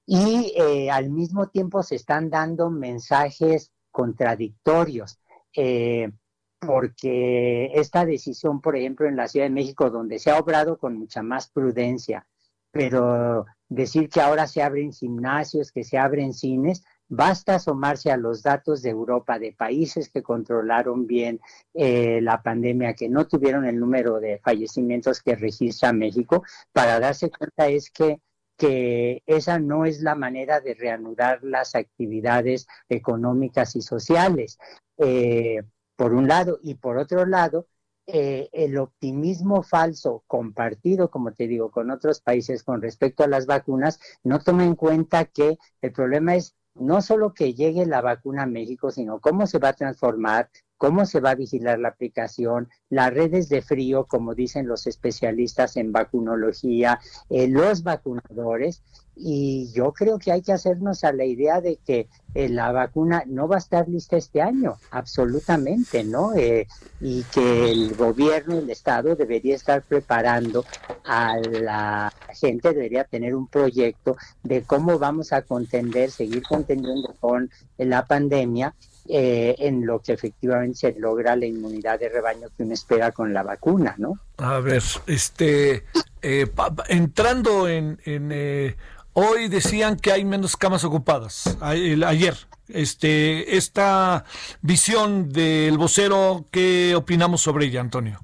[0.07, 5.19] Y eh, al mismo tiempo se están dando mensajes contradictorios,
[5.57, 6.11] eh,
[6.59, 10.97] porque esta decisión, por ejemplo, en la Ciudad de México, donde se ha obrado con
[10.97, 12.27] mucha más prudencia,
[12.71, 18.43] pero decir que ahora se abren gimnasios, que se abren cines, Basta asomarse a los
[18.43, 21.41] datos de Europa, de países que controlaron bien
[21.75, 27.31] eh, la pandemia, que no tuvieron el número de fallecimientos que registra México, para darse
[27.31, 28.19] cuenta es que
[28.57, 34.59] que esa no es la manera de reanudar las actividades económicas y sociales,
[34.97, 35.63] eh,
[35.97, 37.67] por un lado, y por otro lado,
[38.07, 43.47] eh, el optimismo falso compartido, como te digo, con otros países con respecto a las
[43.47, 48.45] vacunas, no toma en cuenta que el problema es no solo que llegue la vacuna
[48.45, 50.51] a México, sino cómo se va a transformar,
[50.83, 55.77] cómo se va a vigilar la aplicación, las redes de frío, como dicen los especialistas
[55.77, 56.99] en vacunología,
[57.31, 58.83] eh, los vacunadores.
[59.15, 63.23] Y yo creo que hay que hacernos a la idea de que eh, la vacuna
[63.27, 66.35] no va a estar lista este año, absolutamente, ¿no?
[66.35, 66.67] Eh,
[67.01, 70.65] y que el gobierno, el Estado debería estar preparando
[71.05, 77.51] a la gente, debería tener un proyecto de cómo vamos a contender, seguir contendiendo con
[77.79, 78.75] la pandemia
[79.09, 83.33] eh, en lo que efectivamente se logra la inmunidad de rebaño que uno espera con
[83.33, 84.19] la vacuna, ¿no?
[84.37, 85.85] A ver, este,
[86.23, 86.47] eh,
[86.89, 88.77] entrando en, eh,
[89.15, 91.59] hoy decían que hay menos camas ocupadas.
[91.61, 92.37] ayer,
[92.69, 94.25] este, esta
[94.61, 98.21] visión del vocero, ¿qué opinamos sobre ella, Antonio?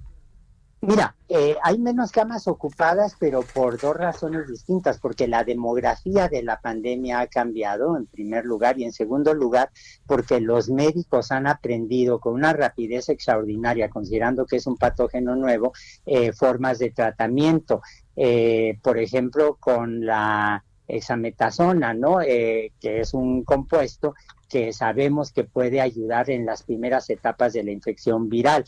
[0.81, 6.45] Mira, eh, hay menos camas ocupadas, pero por dos razones distintas, porque la demografía de
[6.45, 9.71] la pandemia ha cambiado, en primer lugar, y en segundo lugar,
[10.07, 15.73] porque los médicos han aprendido con una rapidez extraordinaria, considerando que es un patógeno nuevo,
[16.07, 17.83] eh, formas de tratamiento.
[18.15, 22.19] Eh, por ejemplo, con la hexametasona, ¿no?
[22.19, 24.15] que es un compuesto
[24.49, 28.65] que sabemos que puede ayudar en las primeras etapas de la infección viral.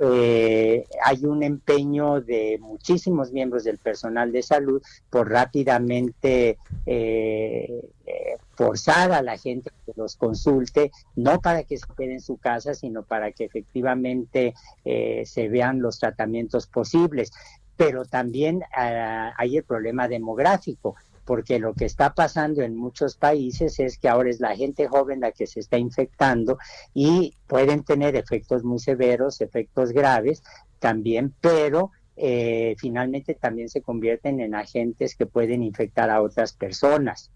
[0.00, 8.36] Eh, hay un empeño de muchísimos miembros del personal de salud por rápidamente eh, eh,
[8.56, 12.74] forzar a la gente que los consulte, no para que se quede en su casa,
[12.74, 14.54] sino para que efectivamente
[14.84, 17.32] se vean los tratamientos posibles.
[17.76, 20.94] Pero también ah, hay el problema demográfico
[21.24, 25.20] porque lo que está pasando en muchos países es que ahora es la gente joven
[25.20, 26.58] la que se está infectando
[26.92, 30.42] y pueden tener efectos muy severos, efectos graves
[30.78, 37.30] también, pero eh, finalmente también se convierten en agentes que pueden infectar a otras personas.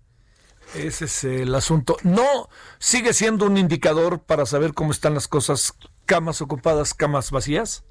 [0.74, 1.96] Ese es el asunto.
[2.02, 2.48] No
[2.78, 5.74] sigue siendo un indicador para saber cómo están las cosas,
[6.04, 7.84] camas ocupadas, camas vacías.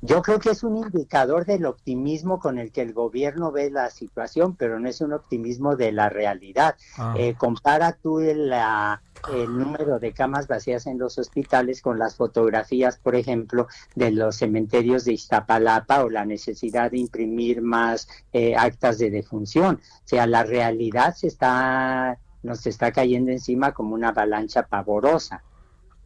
[0.00, 3.90] Yo creo que es un indicador del optimismo con el que el gobierno ve la
[3.90, 6.76] situación, pero no es un optimismo de la realidad.
[6.96, 7.14] Ah.
[7.18, 12.96] Eh, compara tú el, el número de camas vacías en los hospitales con las fotografías,
[12.98, 13.66] por ejemplo,
[13.96, 19.80] de los cementerios de Iztapalapa o la necesidad de imprimir más eh, actas de defunción.
[19.82, 25.42] O sea, la realidad se está, nos está cayendo encima como una avalancha pavorosa.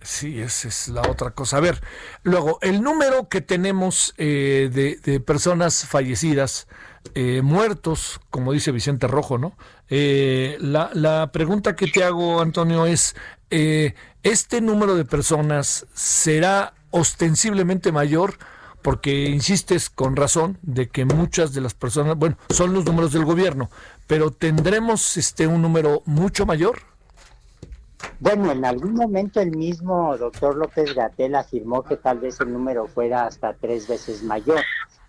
[0.03, 1.59] Sí, esa es la otra cosa.
[1.59, 1.81] A ver,
[2.23, 6.67] luego, el número que tenemos eh, de, personas fallecidas,
[7.15, 9.57] eh, muertos, como dice Vicente Rojo, ¿no?
[9.89, 13.15] Eh, la, la, pregunta que te hago, Antonio, es,
[13.51, 18.39] ¿este número de personas será ostensiblemente mayor?
[18.83, 23.25] Porque insistes con razón de que muchas de las personas, bueno, son los números del
[23.25, 23.71] gobierno,
[24.09, 26.92] pero ¿tendremos este un número mucho mayor?
[28.21, 32.87] Bueno, en algún momento el mismo doctor López Gatel afirmó que tal vez el número
[32.87, 34.61] fuera hasta tres veces mayor.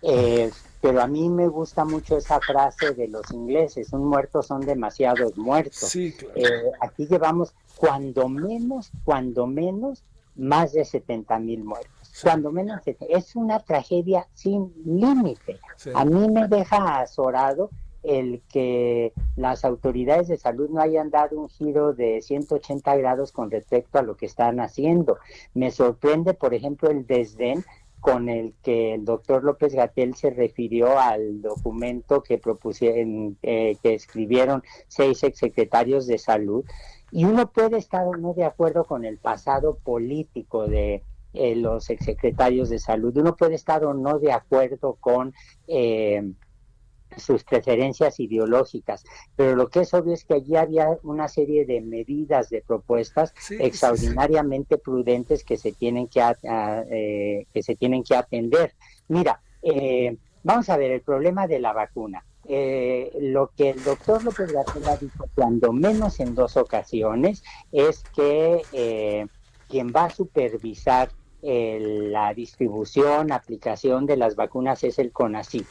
[0.02, 0.50] Eh,
[0.80, 5.36] pero a mí me gusta mucho esa frase de los ingleses, un muerto son demasiados
[5.38, 5.76] muertos.
[5.76, 6.34] Sí, claro.
[6.36, 10.02] Eh, aquí llevamos cuando menos, cuando menos,
[10.36, 11.90] más de 70 mil muertos.
[12.22, 15.58] Cuando menos, es una tragedia sin límite.
[15.76, 15.90] Sí.
[15.94, 17.70] A mí me deja azorado
[18.04, 23.50] el que las autoridades de salud no hayan dado un giro de 180 grados con
[23.50, 25.18] respecto a lo que están haciendo.
[25.54, 27.64] Me sorprende, por ejemplo, el desdén
[28.04, 33.94] con el que el doctor López Gatel se refirió al documento que propusieron, eh, que
[33.94, 36.66] escribieron seis exsecretarios de salud.
[37.10, 41.02] Y uno puede estar o no de acuerdo con el pasado político de
[41.32, 43.16] eh, los exsecretarios de salud.
[43.16, 45.32] Uno puede estar o no de acuerdo con
[45.66, 46.30] eh,
[47.16, 49.04] sus preferencias ideológicas,
[49.36, 53.32] pero lo que es obvio es que allí había una serie de medidas, de propuestas
[53.38, 58.16] Sí, sí, extraordinariamente prudentes que se tienen que, a- a- eh, que se tienen que
[58.16, 58.74] atender.
[59.08, 62.24] Mira, eh, vamos a ver el problema de la vacuna.
[62.46, 67.42] Eh, lo que el doctor López Gatell ha dicho cuando menos en dos ocasiones
[67.72, 69.26] es que eh,
[69.68, 71.08] quien va a supervisar
[71.46, 71.78] eh,
[72.10, 75.66] la distribución, aplicación de las vacunas es el CONACYT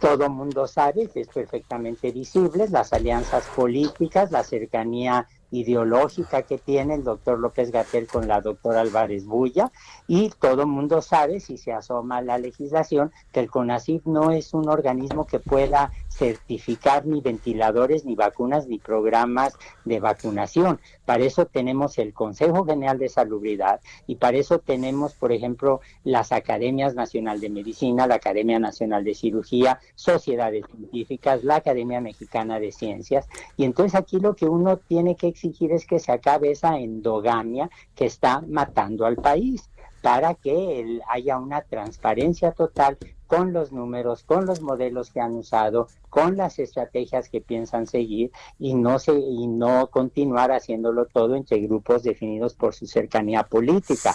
[0.00, 6.94] todo mundo sabe que es perfectamente visible las alianzas políticas, la cercanía ideológica que tiene
[6.94, 9.70] el doctor López Gatel con la doctora Álvarez Bulla
[10.06, 14.68] y todo mundo sabe, si se asoma la legislación, que el CONACYT no es un
[14.68, 19.56] organismo que pueda certificar ni ventiladores, ni vacunas, ni programas
[19.86, 20.78] de vacunación.
[21.06, 26.30] Para eso tenemos el Consejo General de Salubridad y para eso tenemos, por ejemplo, las
[26.30, 32.70] Academias Nacional de Medicina, la Academia Nacional de Cirugía, sociedades científicas, la Academia Mexicana de
[32.70, 33.26] Ciencias.
[33.56, 37.70] Y entonces aquí lo que uno tiene que exigir es que se acabe esa endogamia
[37.94, 39.70] que está matando al país
[40.02, 42.98] para que haya una transparencia total
[43.30, 48.32] con los números, con los modelos que han usado, con las estrategias que piensan seguir
[48.58, 54.12] y no se y no continuar haciéndolo todo entre grupos definidos por su cercanía política.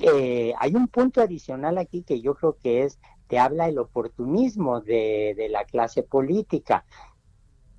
[0.00, 4.80] Eh, hay un punto adicional aquí que yo creo que es te habla el oportunismo
[4.80, 6.84] de, la clase política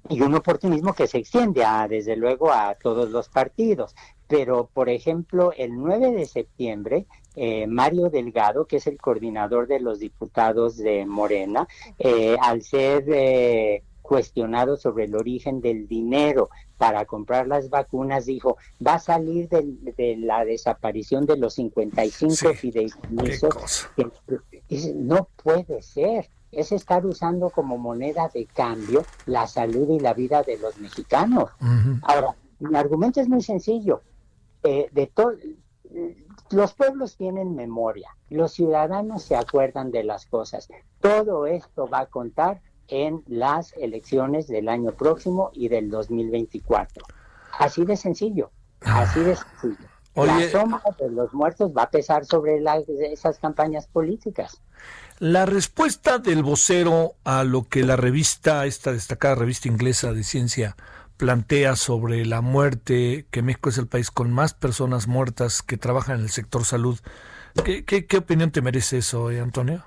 [0.09, 3.95] y un oportunismo que se extiende a, desde luego a todos los partidos.
[4.27, 7.05] Pero, por ejemplo, el 9 de septiembre,
[7.37, 11.67] eh, Mario Delgado, que es el coordinador de los diputados de Morena,
[11.99, 18.57] eh, al ser eh, cuestionado sobre el origen del dinero para comprar las vacunas, dijo,
[18.85, 23.53] va a salir del- de, la desaparición de los 55 fideicomisos.
[23.95, 24.09] que-
[24.69, 26.29] dice, no puede ser.
[26.51, 31.49] Es estar usando como moneda de cambio la salud y la vida de los mexicanos.
[32.03, 34.01] Ahora, mi argumento es muy sencillo.
[34.63, 35.33] Eh, de to-
[36.51, 40.67] los pueblos tienen memoria, los ciudadanos se acuerdan de las cosas.
[41.01, 47.03] Todo esto va a contar en las elecciones del año próximo y del 2024.
[47.59, 48.51] Así de sencillo,
[48.81, 49.87] así de sencillo.
[50.15, 54.61] La sombra de los muertos va a pesar sobre las- esas campañas políticas.
[55.19, 60.75] La respuesta del vocero a lo que la revista, esta destacada revista inglesa de ciencia,
[61.17, 66.17] plantea sobre la muerte, que México es el país con más personas muertas que trabajan
[66.19, 66.99] en el sector salud.
[67.63, 69.85] ¿Qué, qué, qué opinión te merece eso, eh, Antonio?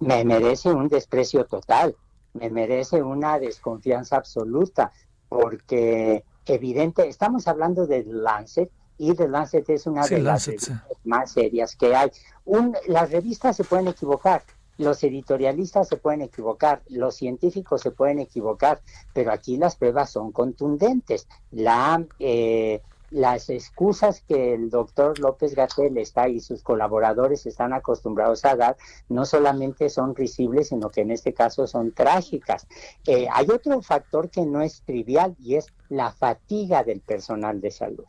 [0.00, 1.96] me merece un desprecio total,
[2.32, 4.92] me merece una desconfianza absoluta,
[5.28, 10.58] porque evidente, estamos hablando de Lancet y The Lancet es una Sí, de las Lancet,
[10.60, 10.72] sí.
[10.88, 12.10] revistas más serias que hay.
[12.44, 14.42] Un, las revistas se pueden equivocar,
[14.78, 18.80] los editorialistas se pueden equivocar, los científicos se pueden equivocar,
[19.12, 21.28] pero aquí las pruebas son contundentes.
[21.50, 22.80] La eh,
[23.14, 28.76] las excusas que el doctor López Gatel está y sus colaboradores están acostumbrados a dar
[29.08, 32.66] no solamente son risibles, sino que en este caso son trágicas.
[33.06, 37.70] Eh, hay otro factor que no es trivial y es la fatiga del personal de
[37.70, 38.04] salud.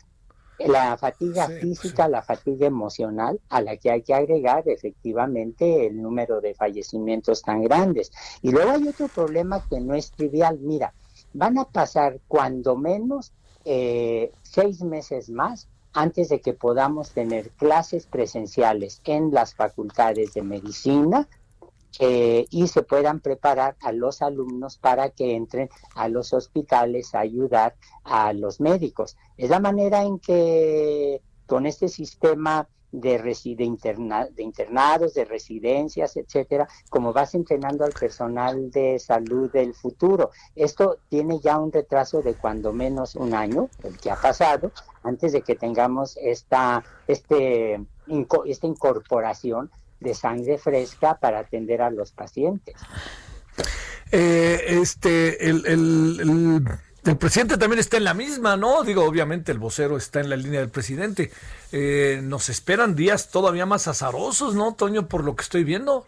[0.59, 6.41] La fatiga física, la fatiga emocional, a la que hay que agregar efectivamente el número
[6.41, 8.11] de fallecimientos tan grandes.
[8.41, 10.59] Y luego hay otro problema que no es trivial.
[10.59, 10.93] Mira,
[11.33, 13.33] van a pasar cuando menos
[13.65, 20.43] eh, seis meses más antes de que podamos tener clases presenciales en las facultades de
[20.43, 21.27] medicina
[21.99, 27.19] eh, y se puedan preparar a los alumnos para que entren a los hospitales a
[27.19, 29.15] ayudar a los médicos.
[29.37, 36.15] Es la manera en que con este sistema de, de, interna- de internados, de residencias,
[36.15, 40.31] etcétera, como vas entrenando al personal de salud del futuro.
[40.55, 44.71] Esto tiene ya un retraso de cuando menos un año, el que ha pasado,
[45.03, 49.69] antes de que tengamos esta, este, inco- esta incorporación
[49.99, 52.75] de sangre fresca para atender a los pacientes.
[54.11, 56.67] Eh, este, el, el,
[57.05, 58.83] el, presidente también está en la misma, ¿no?
[58.83, 61.31] Digo, obviamente el vocero está en la línea del presidente.
[61.71, 66.05] Eh, nos esperan días todavía más azarosos, ¿no, Toño, por lo que estoy viendo?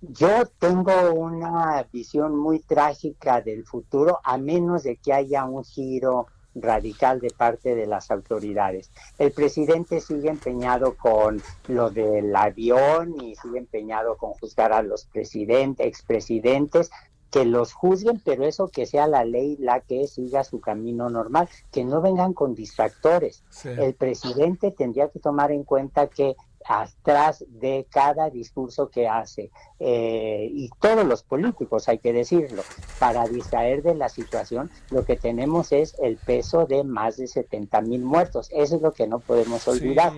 [0.00, 6.26] Yo tengo una visión muy trágica del futuro, a menos de que haya un giro
[6.54, 8.90] radical de parte de las autoridades.
[9.18, 15.06] El presidente sigue empeñado con lo del avión y sigue empeñado con juzgar a los
[15.06, 16.90] presidentes, expresidentes,
[17.32, 21.48] que los juzguen, pero eso que sea la ley la que siga su camino normal,
[21.70, 23.42] que no vengan con distractores.
[23.64, 26.36] El presidente tendría que tomar en cuenta que
[26.66, 32.62] atrás de cada discurso que hace, eh, y todos los políticos, hay que decirlo,
[32.98, 37.80] para distraer de la situación, lo que tenemos es el peso de más de 70
[37.82, 38.48] mil muertos.
[38.52, 40.12] Eso es lo que no podemos olvidar.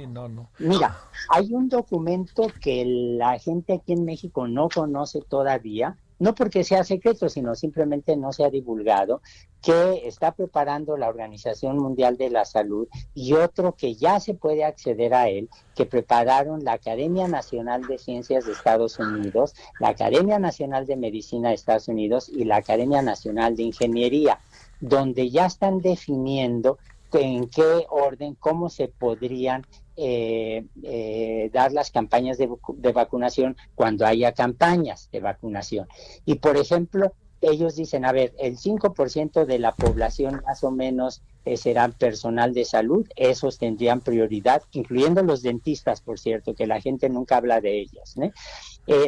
[0.59, 0.99] Mira,
[1.31, 6.85] hay un documento que la gente aquí en México no conoce todavía, no porque sea
[6.85, 9.21] secreto, sino simplemente no se ha divulgado,
[9.63, 14.65] que está preparando la Organización Mundial de la Salud y otro que ya se puede
[14.65, 20.39] acceder a él, que prepararon la Academia Nacional de Ciencias de Estados Unidos, la Academia
[20.39, 24.39] Nacional de Medicina de Estados Unidos y la Academia Nacional de Ingeniería,
[24.81, 26.79] donde ya están definiendo
[27.13, 29.65] en qué orden, cómo se podrían
[29.97, 32.49] eh, eh, dar las campañas de,
[32.93, 35.89] vacunación cuando haya campañas de vacunación.
[36.25, 37.15] Y por ejemplo,
[37.51, 42.55] ellos dicen, a ver, el 5% de la población más o menos eh, serán personal
[42.55, 47.61] de salud, esos tendrían prioridad, incluyendo los dentistas, por cierto, que la gente nunca habla
[47.61, 48.15] de ellos.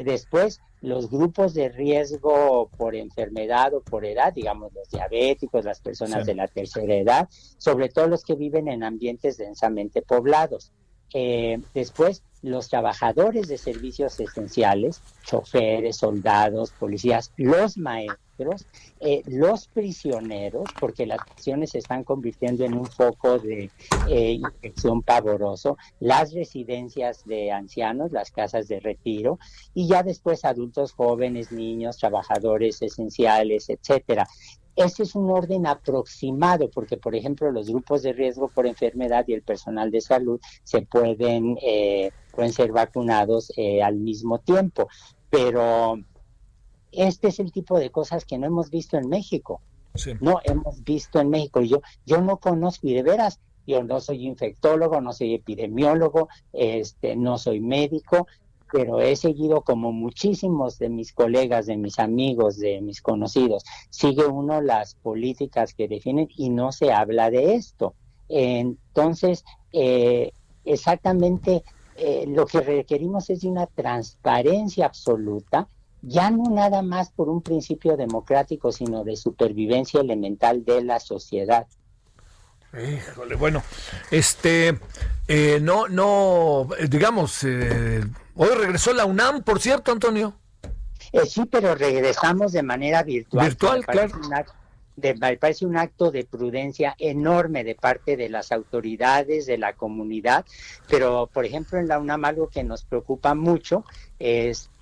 [0.05, 6.27] después, los grupos de riesgo por enfermedad o por edad, digamos los diabéticos, las personas
[6.27, 10.73] de la tercera edad, sobre todo los que viven en ambientes densamente poblados.
[11.15, 18.67] Eh, después, los trabajadores de servicios esenciales, choferes, soldados, policías, los maestros,
[19.01, 23.71] eh, los prisioneros, porque las prisiones se están convirtiendo en un foco de
[24.09, 29.39] eh, infección pavoroso, las residencias de ancianos, las casas de retiro,
[29.75, 34.29] y ya después adultos jóvenes, niños, trabajadores esenciales, etcétera.
[34.77, 39.33] Este es un orden aproximado, porque, por ejemplo, los grupos de riesgo por enfermedad y
[39.33, 44.89] el personal de salud se pueden, eh, pueden ser vacunados eh, al mismo tiempo.
[45.31, 45.99] Pero
[46.93, 49.61] este es el tipo de cosas que no hemos visto en México.
[50.21, 51.63] No hemos visto en México.
[51.63, 57.17] Yo, yo no conozco, y de veras, yo no soy infectólogo, no soy epidemiólogo, este,
[57.17, 58.27] no soy médico,
[58.73, 64.27] pero he seguido como muchísimos de mis colegas, de mis amigos, de mis conocidos, sigue
[64.27, 67.95] uno las políticas que definen y no se habla de esto.
[68.29, 70.33] Entonces, eh,
[70.65, 71.63] exactamente
[71.97, 75.69] eh, lo que requerimos es una transparencia absoluta,
[76.03, 81.67] ya no nada más por un principio democrático, sino de supervivencia elemental de la sociedad.
[82.73, 83.63] Híjole, bueno,
[84.11, 84.79] este,
[85.29, 87.45] eh, no, no, digamos,
[88.39, 90.35] Hoy regresó la UNAM, por cierto, Antonio.
[91.13, 93.47] Eh, sí, pero regresamos de manera virtual.
[93.47, 94.15] Virtual, claro.
[94.97, 100.45] me parece un acto de prudencia enorme de parte de las autoridades, de la comunidad,
[100.89, 103.85] pero por ejemplo en la UNAM algo que nos preocupa mucho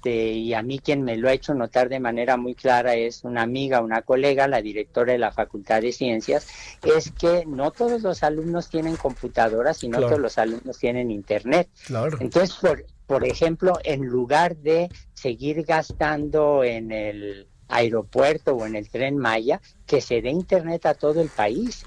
[0.05, 3.25] este, y a mí quien me lo ha hecho notar de manera muy clara es
[3.25, 6.47] una amiga, una colega, la directora de la Facultad de Ciencias,
[6.83, 11.69] es que no todos los alumnos tienen computadoras y no todos los alumnos tienen internet.
[11.87, 12.19] Claro.
[12.21, 18.91] Entonces, por, por ejemplo, en lugar de seguir gastando en el aeropuerto o en el
[18.91, 21.85] tren Maya, que se dé internet a todo el país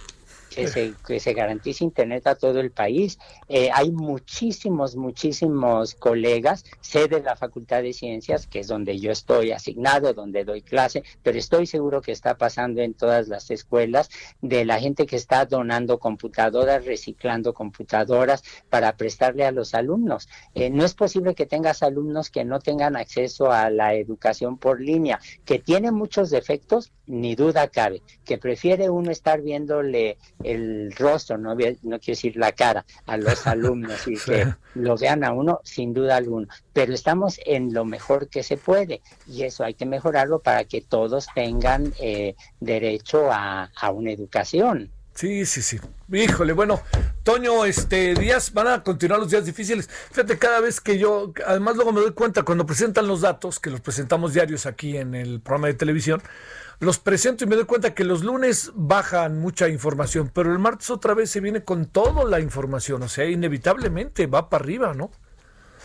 [0.58, 3.20] que se, que se garantice Internet a todo el país.
[3.48, 9.12] Eh, hay muchísimos, muchísimos colegas, sé de la Facultad de Ciencias, que es donde yo
[9.12, 14.10] estoy asignado, donde doy clase, pero estoy seguro que está pasando en todas las escuelas,
[14.42, 20.28] de la gente que está donando computadoras, reciclando computadoras para prestarle a los alumnos.
[20.56, 24.82] Eh, no es posible que tengas alumnos que no tengan acceso a la educación por
[24.82, 30.18] línea, que tiene muchos defectos, ni duda cabe, que prefiere uno estar viéndole
[30.48, 35.24] el rostro, no, no quiero decir la cara, a los alumnos y que lo vean
[35.24, 36.48] a uno sin duda alguna.
[36.74, 40.82] Pero estamos en lo mejor que se puede y eso hay que mejorarlo para que
[40.82, 44.92] todos tengan eh, derecho a, una educación.
[45.14, 45.80] Sí, sí, sí.
[46.12, 46.82] Híjole, bueno,
[47.24, 49.90] Toño, este días van a continuar los días difíciles.
[50.12, 53.72] Fíjate, cada vez que yo, además luego me doy cuenta cuando presentan los datos, que
[53.72, 56.22] los presentamos diarios aquí en el programa de televisión,
[56.80, 60.90] los presento y me doy cuenta que los lunes bajan mucha información, pero el martes
[60.90, 65.10] otra vez se viene con toda la información, o sea, inevitablemente va para arriba, ¿no?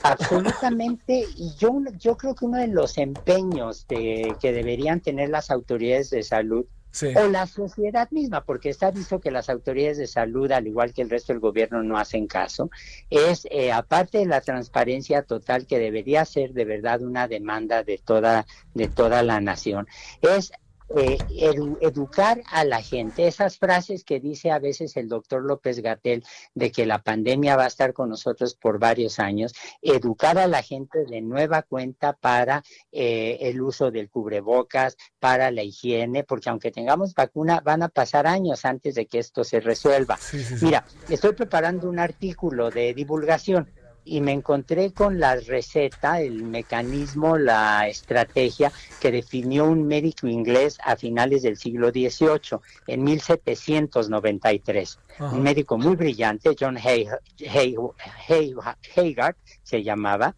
[0.02, 5.51] Absolutamente, y yo, yo creo que uno de los empeños de, que deberían tener las
[5.51, 6.66] autoridades de salud
[7.16, 11.01] o la sociedad misma, porque está visto que las autoridades de salud, al igual que
[11.01, 12.70] el resto del gobierno, no hacen caso,
[13.09, 17.97] es, eh, aparte de la transparencia total que debería ser de verdad una demanda de
[17.97, 18.44] toda,
[18.74, 19.89] de toda la nación,
[20.20, 20.52] es
[20.97, 21.19] eh,
[21.81, 23.27] educar a la gente.
[23.27, 26.24] Esas frases que dice a veces el doctor López Gatel
[26.55, 30.62] de que la pandemia va a estar con nosotros por varios años, educar a la
[30.62, 36.70] gente de nueva cuenta para eh, el uso del cubrebocas, para la higiene, porque aunque
[36.70, 40.19] tengamos vacuna, van a pasar años antes de que esto se resuelva.
[40.60, 43.69] Mira, estoy preparando un artículo de divulgación
[44.05, 50.79] y me encontré con la receta, el mecanismo, la estrategia que definió un médico inglés
[50.85, 54.99] a finales del siglo XVIII, en 1793.
[55.20, 57.20] Un médico muy brillante, John Haggard
[59.62, 60.35] se llamaba,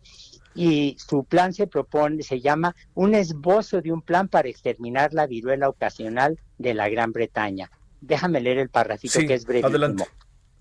[0.54, 5.26] y su plan se propone, se llama un esbozo de un plan para exterminar la
[5.26, 7.70] viruela ocasional de la Gran Bretaña.
[8.00, 10.04] Déjame leer el parrafito que es brevísimo.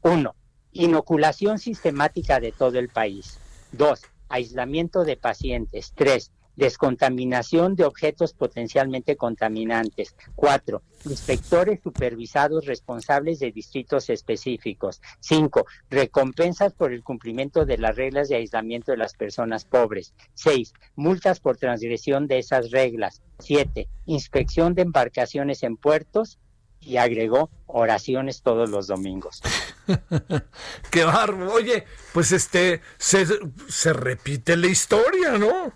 [0.02, 0.36] Uno,
[0.74, 3.38] Inoculación sistemática de todo el país.
[3.72, 5.94] Dos, aislamiento de pacientes.
[5.96, 10.16] Tres, descontaminación de objetos potencialmente contaminantes.
[10.36, 15.02] Cuatro, inspectores supervisados responsables de distritos específicos.
[15.20, 20.14] Cinco, recompensas por el cumplimiento de las reglas de aislamiento de las personas pobres.
[20.34, 23.22] Seis, multas por transgresión de esas reglas.
[23.40, 26.40] Siete, inspección de embarcaciones en puertos
[26.86, 29.42] y agregó oraciones todos los domingos.
[30.92, 31.54] Qué barro.
[31.54, 33.26] Oye, pues este, se,
[33.68, 35.74] se repite la historia, ¿no?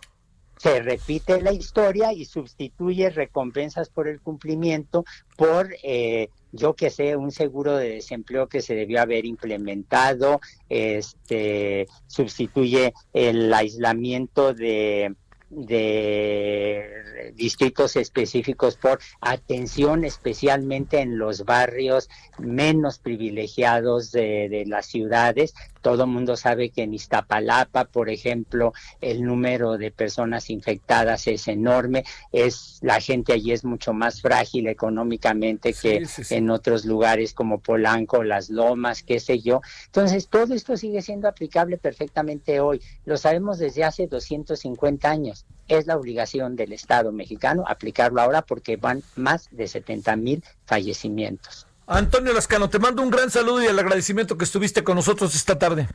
[0.57, 5.05] se repite la historia y sustituye recompensas por el cumplimiento
[5.35, 11.87] por, eh, yo que sé, un seguro de desempleo que se debió haber implementado, este,
[12.07, 15.15] sustituye el aislamiento de
[15.49, 26.03] de distritos específicos por atención especialmente en los barrios menos privilegiados de, las ciudades todo
[26.03, 32.03] el mundo sabe que en Iztapalapa, por ejemplo, el número de personas infectadas es enorme,
[32.31, 38.23] es la gente allí es mucho más frágil económicamente que en otros lugares como Polanco,
[38.23, 39.61] Las Lomas, qué sé yo.
[39.85, 42.81] Entonces, todo esto sigue siendo aplicable perfectamente hoy.
[43.05, 45.45] Lo sabemos desde hace 250 años.
[45.67, 51.66] Es la obligación del Estado mexicano aplicarlo ahora porque van más de 70 mil fallecimientos.
[51.87, 55.57] Antonio Lascano, te mando un gran saludo y el agradecimiento que estuviste con nosotros esta
[55.57, 55.87] tarde.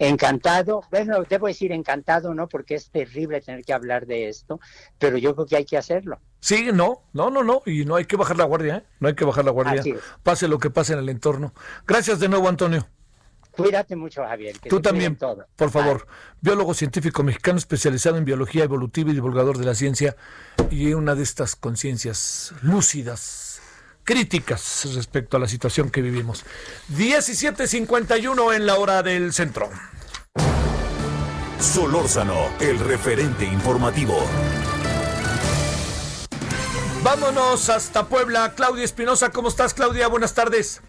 [0.00, 2.48] Encantado, bueno, debo decir encantado, ¿no?
[2.48, 4.58] Porque es terrible tener que hablar de esto,
[4.98, 6.18] pero yo creo que hay que hacerlo.
[6.40, 8.84] Sí, no, no, no, no, y no hay que bajar la guardia, ¿eh?
[8.98, 9.84] No hay que bajar la guardia,
[10.24, 11.54] pase lo que pase en el entorno.
[11.86, 12.84] Gracias de nuevo, Antonio.
[13.52, 14.58] Cuídate mucho, Javier.
[14.68, 15.46] Tú también, todo.
[15.54, 16.08] por favor.
[16.40, 20.16] Biólogo científico mexicano especializado en biología evolutiva y divulgador de la ciencia
[20.70, 23.53] y una de estas conciencias lúcidas
[24.04, 26.44] críticas respecto a la situación que vivimos.
[26.96, 29.70] 17.51 en la hora del centro.
[31.58, 34.16] Solórzano, el referente informativo.
[37.02, 38.54] Vámonos hasta Puebla.
[38.54, 40.08] Claudia Espinosa, ¿cómo estás, Claudia?
[40.08, 40.82] Buenas tardes.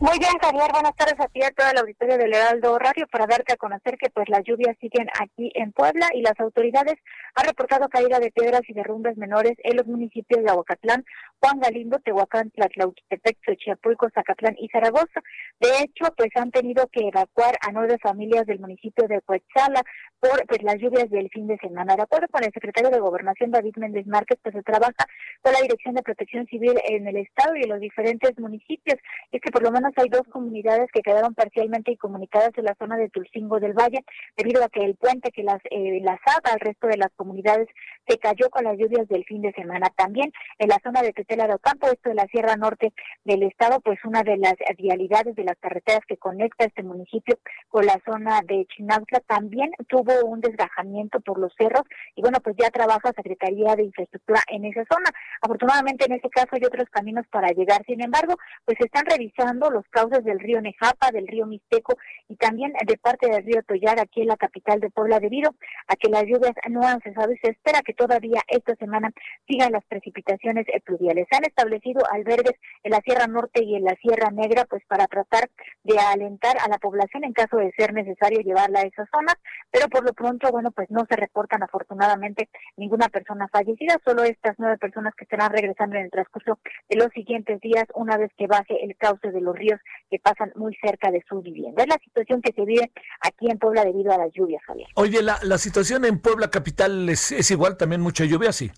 [0.00, 3.06] Muy bien, Javier, buenas tardes a ti y a toda la auditoría del Heraldo Radio
[3.08, 6.96] para darte a conocer que pues las lluvias siguen aquí en Puebla y las autoridades
[7.34, 11.04] han reportado caída de piedras y derrumbes menores en los municipios de Aguacatlán,
[11.40, 15.20] Juan Galindo, Tehuacán, Tlatlauquitepec, Xochiapulco, Zacatlán y Zaragoza.
[15.60, 19.82] De hecho, pues han tenido que evacuar a nueve familias del municipio de Coetzalan
[20.20, 21.94] por pues, las lluvias del fin de semana.
[21.96, 25.06] De acuerdo con el secretario de Gobernación, David Méndez Márquez, pues se trabaja
[25.42, 28.98] con la Dirección de Protección Civil en el Estado y en los diferentes municipios.
[29.30, 32.96] Es que por lo menos hay dos comunidades que quedaron parcialmente incomunicadas en la zona
[32.96, 34.04] de Tulcingo del Valle,
[34.36, 36.02] debido a que el puente que las eh,
[36.44, 37.68] al resto de las comunidades
[38.06, 39.88] se cayó con las lluvias del fin de semana.
[39.96, 42.92] También en la zona de Tetela de Ocampo, esto de la Sierra Norte
[43.24, 47.38] del Estado, pues una de las vialidades de las carreteras que conecta este municipio
[47.68, 51.82] con la zona de Chinautla también tuvo un desgajamiento por los cerros
[52.16, 55.10] y bueno, pues ya trabaja Secretaría de Infraestructura en esa zona.
[55.42, 59.84] Afortunadamente en este caso hay otros caminos para llegar, sin embargo, pues están revisando los
[59.90, 61.98] cauces del río Nejapa, del río Mixteco
[62.28, 65.54] y también de parte del río Toyar, aquí en la capital de Puebla, debido
[65.88, 69.10] a que las lluvias no han cesado y se espera que todavía esta semana
[69.46, 71.17] sigan las precipitaciones pluviales.
[71.30, 75.06] Se han establecido albergues en la Sierra Norte y en la Sierra Negra, pues para
[75.06, 75.50] tratar
[75.84, 79.34] de alentar a la población en caso de ser necesario llevarla a esas zonas,
[79.70, 84.56] pero por lo pronto, bueno, pues no se reportan afortunadamente ninguna persona fallecida, solo estas
[84.58, 86.58] nueve personas que estarán regresando en el transcurso
[86.88, 89.80] de los siguientes días una vez que baje el cauce de los ríos
[90.10, 91.82] que pasan muy cerca de su vivienda.
[91.82, 92.90] Es la situación que se vive
[93.20, 94.88] aquí en Puebla debido a las lluvias, Javier.
[94.94, 98.70] Oye, la, situación en Puebla capital es, es igual, también mucha lluvia, sí.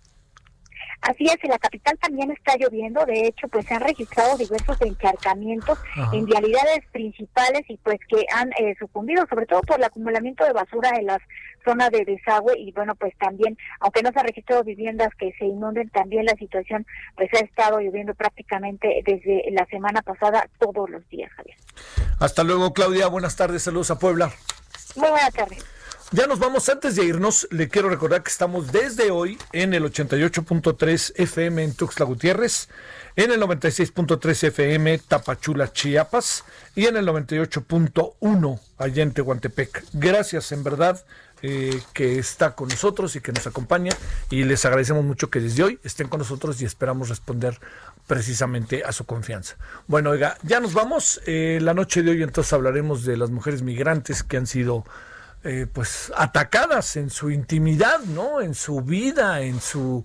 [1.02, 4.80] Así es, en la capital también está lloviendo, de hecho, pues se han registrado diversos
[4.82, 5.78] encharcamientos
[6.12, 10.52] en vialidades principales y pues que han eh, sucumbido, sobre todo por el acumulamiento de
[10.52, 11.20] basura en las
[11.64, 15.46] zonas de desagüe y bueno, pues también, aunque no se han registrado viviendas que se
[15.46, 16.86] inunden, también la situación
[17.16, 21.56] pues ha estado lloviendo prácticamente desde la semana pasada todos los días, Javier.
[22.18, 24.30] Hasta luego, Claudia, buenas tardes, saludos a Puebla.
[24.96, 25.64] Muy buenas tardes.
[26.12, 26.68] Ya nos vamos.
[26.68, 31.74] Antes de irnos, le quiero recordar que estamos desde hoy en el 88.3 FM en
[31.74, 32.68] Tuxtla Gutiérrez,
[33.14, 36.42] en el 96.3 FM Tapachula, Chiapas
[36.74, 39.84] y en el 98.1 allá en Tehuantepec.
[39.92, 41.04] Gracias, en verdad.
[41.42, 43.92] Eh, que está con nosotros y que nos acompaña
[44.28, 47.58] y les agradecemos mucho que desde hoy estén con nosotros y esperamos responder
[48.06, 49.56] precisamente a su confianza.
[49.86, 51.22] Bueno, oiga, ya nos vamos.
[51.24, 54.84] Eh, la noche de hoy entonces hablaremos de las mujeres migrantes que han sido
[55.42, 58.40] eh, pues atacadas en su intimidad, ¿no?
[58.40, 60.04] En su vida, en su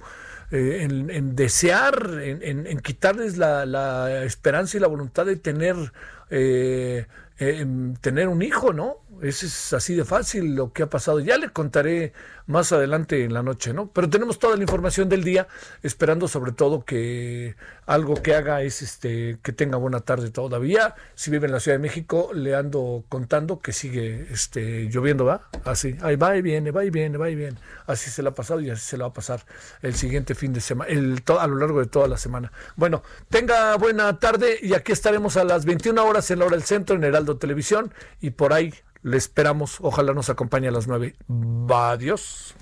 [0.52, 5.76] eh, en, desear, en, quitarles la, esperanza y la voluntad de tener
[6.30, 7.06] eh,
[8.00, 9.00] tener un hijo, ¿no?
[9.22, 11.20] Ese es así de fácil lo que ha pasado.
[11.20, 12.14] Ya le contaré
[12.48, 13.90] más adelante en la noche, ¿no?
[13.92, 15.48] Pero tenemos toda la información del día,
[15.84, 17.56] esperando sobre todo que
[17.86, 20.96] algo que haga es este que tenga buena tarde todavía.
[21.16, 25.50] Si vive en la Ciudad de México, le ando contando que sigue este lloviendo, ¿va?
[25.64, 27.58] Así, ahí va y viene, va y viene, va y viene.
[27.88, 29.44] Así se le ha pasado y así se le va a pasar
[29.82, 32.52] el siguiente fin de semana, el, a lo largo de toda la semana.
[32.76, 36.66] Bueno, tenga buena tarde y aquí estaremos a las 21 horas en la hora del
[36.66, 38.74] centro en Heraldo Televisión y por ahí
[39.06, 39.78] le esperamos.
[39.82, 41.16] Ojalá nos acompañe a las 9.
[41.70, 42.56] Adiós.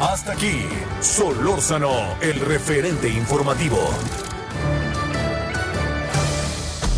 [0.00, 0.64] Hasta aquí,
[1.00, 1.90] Solórzano,
[2.22, 3.78] el referente informativo.